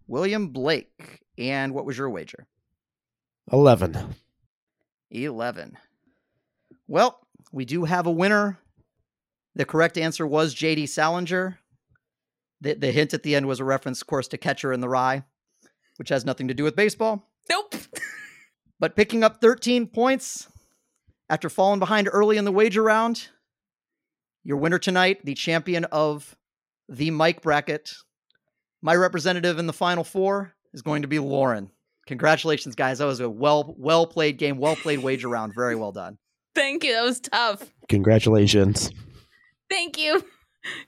William 0.07 0.49
Blake. 0.49 1.21
And 1.37 1.73
what 1.73 1.85
was 1.85 1.97
your 1.97 2.09
wager? 2.09 2.47
11. 3.51 4.15
11. 5.11 5.77
Well, 6.87 7.19
we 7.51 7.65
do 7.65 7.85
have 7.85 8.05
a 8.05 8.11
winner. 8.11 8.59
The 9.55 9.65
correct 9.65 9.97
answer 9.97 10.27
was 10.27 10.53
JD 10.53 10.89
Salinger. 10.89 11.59
The, 12.61 12.73
the 12.73 12.91
hint 12.91 13.13
at 13.13 13.23
the 13.23 13.35
end 13.35 13.47
was 13.47 13.59
a 13.59 13.63
reference, 13.63 14.01
of 14.01 14.07
course, 14.07 14.27
to 14.29 14.37
Catcher 14.37 14.73
in 14.73 14.81
the 14.81 14.89
Rye, 14.89 15.23
which 15.97 16.09
has 16.09 16.25
nothing 16.25 16.47
to 16.47 16.53
do 16.53 16.63
with 16.63 16.75
baseball. 16.75 17.29
Nope. 17.49 17.75
But 18.79 18.95
picking 18.95 19.23
up 19.23 19.41
13 19.41 19.87
points 19.87 20.47
after 21.31 21.49
falling 21.49 21.79
behind 21.79 22.07
early 22.11 22.37
in 22.37 22.45
the 22.45 22.51
wager 22.51 22.83
round, 22.83 23.29
your 24.43 24.57
winner 24.57 24.77
tonight, 24.77 25.25
the 25.25 25.33
champion 25.33 25.85
of 25.85 26.35
the 26.87 27.09
Mike 27.09 27.41
bracket, 27.41 27.91
my 28.81 28.95
representative 28.95 29.57
in 29.57 29.65
the 29.65 29.73
final 29.73 30.03
four 30.03 30.53
is 30.73 30.83
going 30.83 31.01
to 31.01 31.07
be 31.07 31.17
Lauren. 31.17 31.71
Congratulations, 32.07 32.73
guys. 32.75 32.97
That 32.99 33.05
was 33.05 33.19
a 33.19 33.29
well 33.29 33.75
well 33.77 34.07
played 34.07 34.37
game, 34.37 34.57
well 34.57 34.75
played 34.75 34.99
wager 34.99 35.27
round. 35.27 35.53
Very 35.53 35.75
well 35.75 35.91
done. 35.91 36.17
Thank 36.55 36.83
you. 36.83 36.93
That 36.93 37.03
was 37.03 37.19
tough. 37.19 37.71
Congratulations. 37.89 38.91
Thank 39.69 39.97
you. 39.97 40.23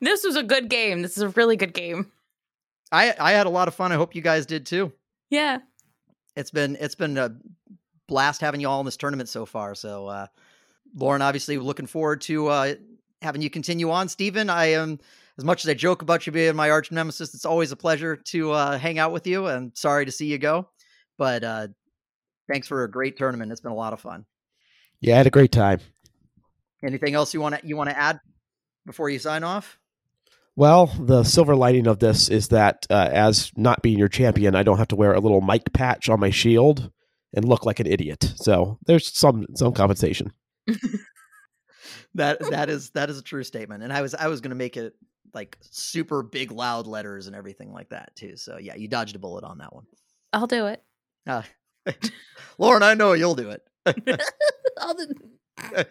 This 0.02 0.26
was 0.26 0.36
a 0.36 0.44
good 0.44 0.70
game. 0.70 1.04
This 1.04 1.16
is 1.16 1.24
a 1.24 1.30
really 1.30 1.56
good 1.56 1.74
game. 1.74 2.12
I 2.92 3.16
I 3.18 3.32
had 3.32 3.46
a 3.46 3.50
lot 3.50 3.70
of 3.70 3.76
fun. 3.76 3.94
I 3.94 3.96
hope 3.96 4.14
you 4.14 4.22
guys 4.22 4.46
did 4.46 4.66
too. 4.66 4.92
Yeah. 5.30 5.60
It's 6.36 6.52
been 6.52 6.76
it's 6.82 6.96
been 6.96 7.18
a 7.18 7.38
blast 8.08 8.42
having 8.42 8.60
you 8.60 8.68
all 8.68 8.82
in 8.82 8.86
this 8.86 8.98
tournament 8.98 9.30
so 9.30 9.46
far. 9.46 9.76
So 9.76 10.08
uh 10.08 10.28
Lauren, 10.94 11.22
obviously 11.22 11.58
looking 11.58 11.86
forward 11.86 12.20
to 12.22 12.48
uh 12.48 12.74
having 13.22 13.42
you 13.42 13.50
continue 13.50 13.90
on. 13.90 14.10
Stephen, 14.10 14.50
I 14.50 14.66
am 14.72 15.00
as 15.38 15.46
much 15.46 15.64
as 15.64 15.70
I 15.70 15.76
joke 15.76 16.02
about 16.02 16.28
you 16.28 16.34
being 16.34 16.58
my 16.58 16.70
arch 16.70 16.92
nemesis, 16.92 17.34
it's 17.34 17.46
always 17.46 17.72
a 17.72 17.78
pleasure 17.78 18.18
to 18.18 18.52
uh 18.52 18.78
hang 18.78 19.00
out 19.00 19.14
with 19.14 19.28
you 19.28 19.46
and 19.46 19.72
sorry 19.78 20.06
to 20.06 20.12
see 20.12 20.26
you 20.26 20.38
go. 20.40 20.68
But 21.20 21.44
uh 21.44 21.68
thanks 22.52 22.68
for 22.68 22.84
a 22.84 22.90
great 22.90 23.16
tournament. 23.16 23.52
It's 23.52 23.62
been 23.62 23.72
a 23.72 23.76
lot 23.76 23.94
of 23.94 24.02
fun. 24.02 24.26
Yeah, 25.02 25.14
I 25.14 25.18
had 25.18 25.28
a 25.28 25.30
great 25.30 25.52
time. 25.52 25.82
Anything 26.84 27.14
else 27.14 27.34
you 27.34 27.42
want 27.42 27.60
to 27.60 27.68
you 27.68 27.78
want 27.78 27.92
to 27.92 27.98
add 27.98 28.20
before 28.88 29.12
you 29.12 29.20
sign 29.20 29.44
off? 29.44 29.78
Well, 30.56 30.88
the 30.88 31.24
silver 31.24 31.56
lining 31.56 31.86
of 31.86 32.00
this 32.00 32.28
is 32.28 32.48
that 32.48 32.88
uh, 32.90 33.10
as 33.14 33.52
not 33.56 33.82
being 33.82 34.00
your 34.00 34.10
champion, 34.10 34.56
I 34.56 34.64
don't 34.64 34.80
have 34.80 34.90
to 34.90 34.96
wear 34.96 35.14
a 35.14 35.20
little 35.20 35.40
mic 35.42 35.72
patch 35.72 36.10
on 36.10 36.20
my 36.20 36.32
shield 36.32 36.92
and 37.34 37.46
look 37.46 37.66
like 37.66 37.80
an 37.80 37.88
idiot. 37.88 38.34
So 38.36 38.80
there's 38.88 39.16
some 39.16 39.46
some 39.56 39.74
compensation. 39.74 40.34
That 42.16 42.40
that 42.50 42.70
is 42.70 42.90
that 42.92 43.10
is 43.10 43.20
a 43.20 43.24
true 43.24 43.44
statement. 43.44 43.84
And 43.84 43.94
I 43.94 44.02
was 44.02 44.16
I 44.16 44.28
was 44.28 44.42
going 44.42 44.50
to 44.50 44.56
make 44.56 44.78
it 44.78 44.94
like 45.34 45.58
super 45.62 46.24
big 46.24 46.52
loud 46.52 46.88
letters 46.88 47.28
and 47.28 47.36
everything 47.36 47.72
like 47.72 47.90
that 47.90 48.16
too. 48.16 48.36
So 48.36 48.58
yeah, 48.58 48.76
you 48.76 48.88
dodged 48.88 49.16
a 49.16 49.20
bullet 49.20 49.44
on 49.44 49.60
that 49.60 49.74
one. 49.74 49.86
I'll 50.34 50.48
do 50.48 50.66
it. 50.66 50.84
Uh, 51.28 51.42
Lauren, 52.58 52.84
I 52.84 52.94
know 52.94 53.14
you'll 53.14 53.36
do 53.36 53.50
it. 53.50 53.62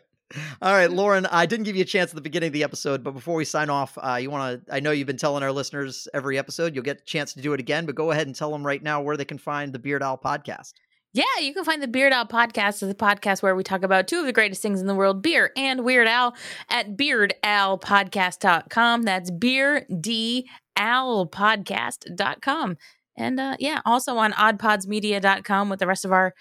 All 0.61 0.75
right, 0.75 0.91
Lauren, 0.91 1.25
I 1.27 1.47
didn't 1.47 1.65
give 1.65 1.75
you 1.75 1.83
a 1.83 1.87
chance 1.87 2.11
at 2.11 2.15
the 2.15 2.21
beginning 2.21 2.49
of 2.49 2.53
the 2.53 2.63
episode, 2.63 3.03
but 3.03 3.13
before 3.13 3.35
we 3.35 3.47
sign 3.47 3.71
off, 3.71 3.97
uh, 3.97 4.19
you 4.21 4.31
want 4.31 4.67
to, 4.67 4.75
I 4.75 4.81
know 4.81 4.91
you've 4.91 5.07
been 5.07 5.17
telling 5.17 5.43
our 5.43 5.53
listeners 5.53 6.07
every 6.13 6.39
episode, 6.39 6.75
you'll 6.75 6.85
get 6.85 7.01
a 7.01 7.05
chance 7.05 7.33
to 7.35 7.41
do 7.41 7.55
it 7.55 7.61
again, 7.61 7.87
but 7.87 7.95
go 7.95 8.11
ahead 8.11 8.27
and 8.27 8.37
tell 8.37 8.51
them 8.51 8.67
right 8.67 8.83
now 8.83 9.01
where 9.01 9.17
they 9.17 9.25
can 9.25 9.39
find 9.39 9.73
the 9.73 9.79
Beard 9.79 10.03
Owl 10.03 10.19
podcast. 10.19 10.75
Yeah, 11.15 11.25
you 11.41 11.55
can 11.55 11.65
find 11.65 11.83
the 11.83 11.89
Beard 11.89 12.13
Owl 12.13 12.27
podcast 12.27 12.83
as 12.83 12.91
a 12.91 12.95
podcast 12.95 13.43
where 13.43 13.57
we 13.57 13.63
talk 13.63 13.83
about 13.83 14.07
two 14.07 14.21
of 14.21 14.27
the 14.27 14.33
greatest 14.33 14.61
things 14.61 14.83
in 14.83 14.87
the 14.87 14.95
world, 14.95 15.23
beer 15.23 15.51
and 15.57 15.83
Weird 15.83 16.07
Al, 16.07 16.37
at 16.69 16.99
beardowlpodcast.com. 16.99 19.03
That's 19.03 19.31
beer 19.31 19.87
D 20.01 20.47
podcast.com. 20.79 22.77
And 23.19 23.39
uh, 23.39 23.57
yeah, 23.59 23.81
also 23.85 24.17
on 24.17 24.33
oddpodsmedia.com 24.33 25.69
with 25.69 25.81
the 25.81 25.87
rest 25.87 26.05
of 26.05 26.13
our 26.13 26.35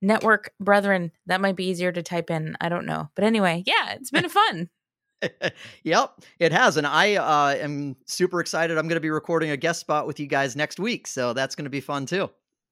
network 0.00 0.52
brethren. 0.58 1.12
That 1.26 1.40
might 1.40 1.56
be 1.56 1.66
easier 1.66 1.92
to 1.92 2.02
type 2.02 2.30
in. 2.30 2.56
I 2.60 2.68
don't 2.68 2.86
know. 2.86 3.10
But 3.14 3.24
anyway, 3.24 3.62
yeah, 3.66 3.92
it's 3.92 4.10
been 4.10 4.28
fun. 4.28 4.68
yep, 5.84 6.18
it 6.40 6.50
has. 6.50 6.76
And 6.76 6.86
I 6.86 7.14
uh, 7.14 7.54
am 7.54 7.96
super 8.06 8.40
excited. 8.40 8.76
I'm 8.76 8.88
going 8.88 8.96
to 8.96 9.00
be 9.00 9.10
recording 9.10 9.50
a 9.50 9.56
guest 9.56 9.80
spot 9.80 10.06
with 10.06 10.18
you 10.18 10.26
guys 10.26 10.56
next 10.56 10.80
week. 10.80 11.06
So 11.06 11.32
that's 11.32 11.54
going 11.54 11.64
to 11.64 11.70
be 11.70 11.80
fun 11.80 12.06
too. 12.06 12.28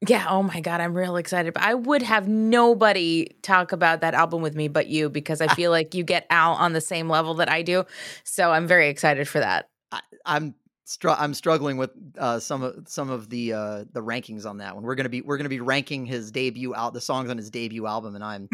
Yeah, 0.09 0.27
oh 0.31 0.43
my 0.43 0.61
god, 0.61 0.81
I'm 0.81 0.95
real 0.95 1.17
excited. 1.17 1.53
But 1.53 1.63
I 1.63 1.75
would 1.75 2.01
have 2.01 2.27
nobody 2.27 3.29
talk 3.43 3.73
about 3.73 4.01
that 4.01 4.15
album 4.15 4.41
with 4.41 4.55
me 4.55 4.69
but 4.69 4.87
you 4.87 5.11
because 5.11 5.43
I 5.43 5.49
feel 5.55 5.71
like 5.71 5.95
you 5.95 6.03
get 6.03 6.27
Al 6.31 6.55
on 6.55 6.73
the 6.73 6.81
same 6.81 7.09
level 7.09 7.35
that 7.35 7.51
I 7.51 7.63
do. 7.63 7.85
So 8.25 8.51
I'm 8.51 8.67
very 8.67 8.89
excited 8.89 9.29
for 9.29 9.41
that. 9.41 9.69
I, 9.93 10.01
I'm 10.25 10.55
str- 10.91 11.11
I'm 11.11 11.35
struggling 11.35 11.77
with 11.77 11.91
uh, 12.19 12.41
some 12.41 12.63
of 12.63 12.89
some 12.89 13.11
of 13.11 13.31
the 13.31 13.53
uh, 13.53 13.85
the 13.93 14.03
rankings 14.03 14.45
on 14.45 14.59
that 14.59 14.75
one. 14.75 14.85
We're 14.85 14.97
gonna 14.97 15.09
be 15.09 15.23
we're 15.23 15.37
gonna 15.37 15.49
be 15.49 15.61
ranking 15.61 16.05
his 16.05 16.31
debut 16.31 16.75
out 16.75 16.93
the 16.93 17.01
songs 17.01 17.31
on 17.31 17.37
his 17.37 17.51
debut 17.51 17.87
album, 17.87 18.15
and 18.15 18.25
I'm 18.25 18.49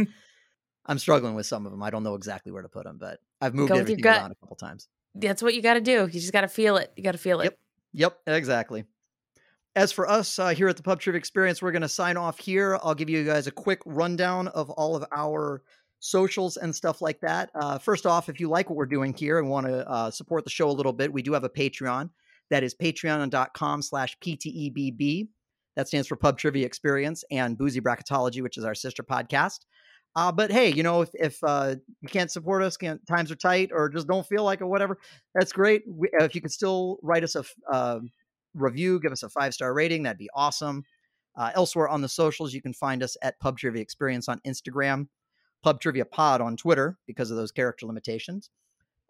I'm 0.87 0.99
struggling 0.99 1.35
with 1.35 1.47
some 1.47 1.67
of 1.67 1.73
them. 1.73 1.83
I 1.83 1.91
don't 1.91 2.03
know 2.03 2.15
exactly 2.15 2.53
where 2.53 2.63
to 2.63 2.69
put 2.69 2.85
them, 2.85 2.99
but 2.99 3.21
I've 3.41 3.55
moved 3.55 3.73
Go 3.73 3.79
everything 3.79 4.07
around 4.07 4.33
a 4.33 4.37
couple 4.37 4.57
times. 4.57 4.89
That's 5.15 5.43
what 5.43 5.55
you 5.55 5.63
got 5.63 5.75
to 5.75 5.81
do. 5.81 6.03
You 6.03 6.21
just 6.21 6.33
got 6.33 6.43
to 6.43 6.49
feel 6.49 6.77
it. 6.77 6.93
You 6.95 7.03
got 7.03 7.13
to 7.13 7.19
feel 7.19 7.41
it. 7.41 7.45
Yep. 7.45 7.59
Yep, 7.95 8.19
exactly. 8.27 8.85
As 9.75 9.91
for 9.91 10.09
us 10.09 10.39
uh, 10.39 10.49
here 10.49 10.69
at 10.69 10.77
the 10.77 10.83
Pub 10.83 11.01
Trivia 11.01 11.19
Experience, 11.19 11.63
we're 11.63 11.73
going 11.73 11.83
to 11.83 11.89
sign 11.89 12.19
off 12.19 12.39
here. 12.39 12.79
I'll 12.83 12.95
give 12.95 13.09
you 13.09 13.25
guys 13.25 13.47
a 13.47 13.51
quick 13.51 13.81
rundown 13.87 14.49
of 14.49 14.69
all 14.71 14.95
of 14.95 15.05
our 15.15 15.63
socials 16.01 16.57
and 16.59 16.75
stuff 16.75 17.01
like 17.01 17.21
that. 17.21 17.51
Uh, 17.55 17.79
first 17.79 18.07
off, 18.07 18.29
if 18.29 18.39
you 18.39 18.49
like 18.49 18.69
what 18.69 18.77
we're 18.77 18.87
doing 18.87 19.15
here 19.15 19.39
and 19.39 19.49
want 19.49 19.67
to 19.67 19.89
uh, 19.89 20.11
support 20.11 20.45
the 20.45 20.51
show 20.51 20.69
a 20.69 20.73
little 20.73 20.93
bit, 20.93 21.13
we 21.13 21.23
do 21.23 21.33
have 21.33 21.45
a 21.45 21.49
Patreon. 21.49 22.11
That 22.51 22.63
is 22.63 22.75
patreon.com 22.75 23.83
slash 23.83 24.17
PTEBB. 24.19 25.29
That 25.77 25.89
stands 25.89 26.09
for 26.09 26.17
Pub 26.17 26.39
Trivia 26.39 26.65
Experience 26.65 27.25
and 27.31 27.59
Boozy 27.59 27.81
Bracketology, 27.81 28.43
which 28.43 28.57
is 28.57 28.65
our 28.65 28.75
sister 28.75 29.03
podcast. 29.03 29.61
Uh, 30.17 30.33
but 30.33 30.51
hey, 30.51 30.73
you 30.73 30.83
know, 30.83 31.03
if 31.03 31.11
if 31.13 31.45
uh, 31.45 31.75
you 32.01 32.09
can't 32.09 32.31
support 32.31 32.63
us, 32.63 32.79
can't 32.79 33.07
times 33.07 33.31
are 33.31 33.37
tight, 33.37 33.71
or 33.71 33.91
just 33.91 34.09
don't 34.09 34.27
feel 34.27 34.45
like 34.45 34.63
it, 34.63 34.65
whatever, 34.65 34.99
that's 35.35 35.53
great. 35.53 35.83
We, 35.87 36.09
if 36.15 36.35
you 36.35 36.41
could 36.41 36.53
still 36.53 36.99
write 37.03 37.23
us 37.23 37.37
a 37.37 37.45
uh, 37.71 38.01
review, 38.55 38.99
give 38.99 39.13
us 39.13 39.23
a 39.23 39.29
five 39.29 39.53
star 39.53 39.75
rating, 39.75 40.05
that'd 40.05 40.17
be 40.17 40.31
awesome. 40.35 40.85
Uh, 41.37 41.51
elsewhere 41.55 41.89
on 41.89 42.01
the 42.01 42.09
socials, 42.09 42.55
you 42.55 42.63
can 42.63 42.73
find 42.73 43.03
us 43.03 43.15
at 43.21 43.39
Pub 43.41 43.59
Trivia 43.59 43.83
Experience 43.83 44.27
on 44.27 44.41
Instagram, 44.47 45.09
Pub 45.63 45.83
Trivia 45.83 46.07
Pod 46.07 46.41
on 46.41 46.57
Twitter 46.57 46.97
because 47.07 47.31
of 47.31 47.37
those 47.37 47.53
character 47.53 47.85
limitations. 47.85 48.49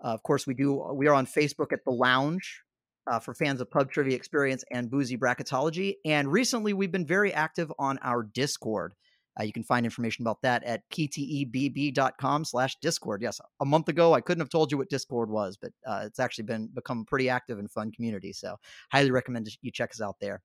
Uh, 0.04 0.08
of 0.08 0.24
course, 0.24 0.44
we 0.44 0.54
do. 0.54 0.74
We 0.92 1.06
are 1.06 1.14
on 1.14 1.26
Facebook 1.26 1.72
at 1.72 1.84
the 1.84 1.92
Lounge 1.92 2.62
uh, 3.06 3.18
for 3.18 3.34
fans 3.34 3.60
of 3.60 3.70
Pub 3.70 3.90
Trivia 3.90 4.16
Experience 4.16 4.64
and 4.70 4.90
Boozy 4.90 5.16
Bracketology. 5.16 5.94
And 6.04 6.30
recently, 6.30 6.72
we've 6.72 6.92
been 6.92 7.06
very 7.06 7.32
active 7.32 7.72
on 7.78 7.98
our 8.02 8.22
Discord. 8.22 8.94
Uh, 9.38 9.44
you 9.44 9.52
can 9.52 9.62
find 9.62 9.84
information 9.84 10.22
about 10.22 10.40
that 10.42 10.64
at 10.64 10.82
ptebb.com 10.90 12.44
slash 12.44 12.76
discord. 12.80 13.20
Yes, 13.20 13.40
a 13.60 13.66
month 13.66 13.88
ago, 13.88 14.14
I 14.14 14.20
couldn't 14.22 14.40
have 14.40 14.48
told 14.48 14.72
you 14.72 14.78
what 14.78 14.88
Discord 14.88 15.30
was, 15.30 15.58
but 15.60 15.72
uh, 15.86 16.04
it's 16.06 16.18
actually 16.18 16.44
been 16.44 16.68
become 16.72 17.00
a 17.00 17.04
pretty 17.04 17.28
active 17.28 17.58
and 17.58 17.70
fun 17.70 17.92
community. 17.92 18.32
So 18.32 18.56
highly 18.90 19.10
recommend 19.10 19.48
you 19.60 19.70
check 19.70 19.90
us 19.90 20.00
out 20.00 20.16
there. 20.20 20.40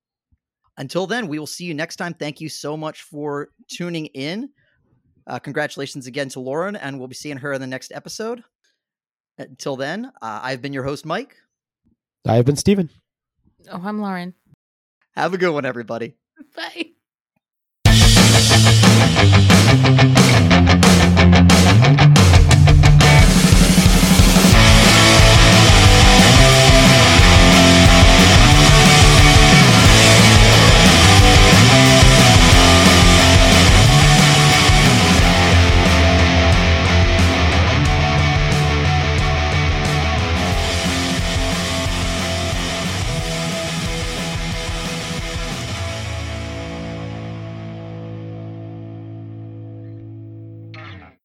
Until 0.78 1.07
then, 1.07 1.28
we 1.28 1.39
will 1.39 1.47
see 1.47 1.66
you 1.66 1.74
next 1.74 1.97
time. 1.97 2.14
Thank 2.14 2.41
you 2.41 2.49
so 2.49 2.76
much 2.76 3.03
for 3.03 3.49
tuning 3.70 4.07
in. 4.07 4.49
Uh, 5.28 5.39
congratulations 5.39 6.07
again 6.07 6.30
to 6.30 6.39
Lauren, 6.39 6.76
and 6.76 6.97
we'll 6.97 7.07
be 7.07 7.16
seeing 7.16 7.38
her 7.38 7.53
in 7.53 7.62
the 7.62 7.68
next 7.68 7.91
episode. 7.93 8.43
Until 9.38 9.76
then, 9.76 10.12
uh, 10.22 10.39
I've 10.43 10.62
been 10.62 10.74
your 10.74 10.84
host, 10.84 11.05
Mike. 11.05 11.38
I 12.28 12.36
have 12.36 12.45
been 12.45 12.55
Steven. 12.55 12.89
Oh, 13.72 13.82
I'm 13.84 13.99
Lauren. 13.99 14.34
Have 15.15 15.34
a 15.34 15.38
good 15.38 15.51
one, 15.51 15.65
everybody. 15.65 16.15
Bye. 16.55 16.90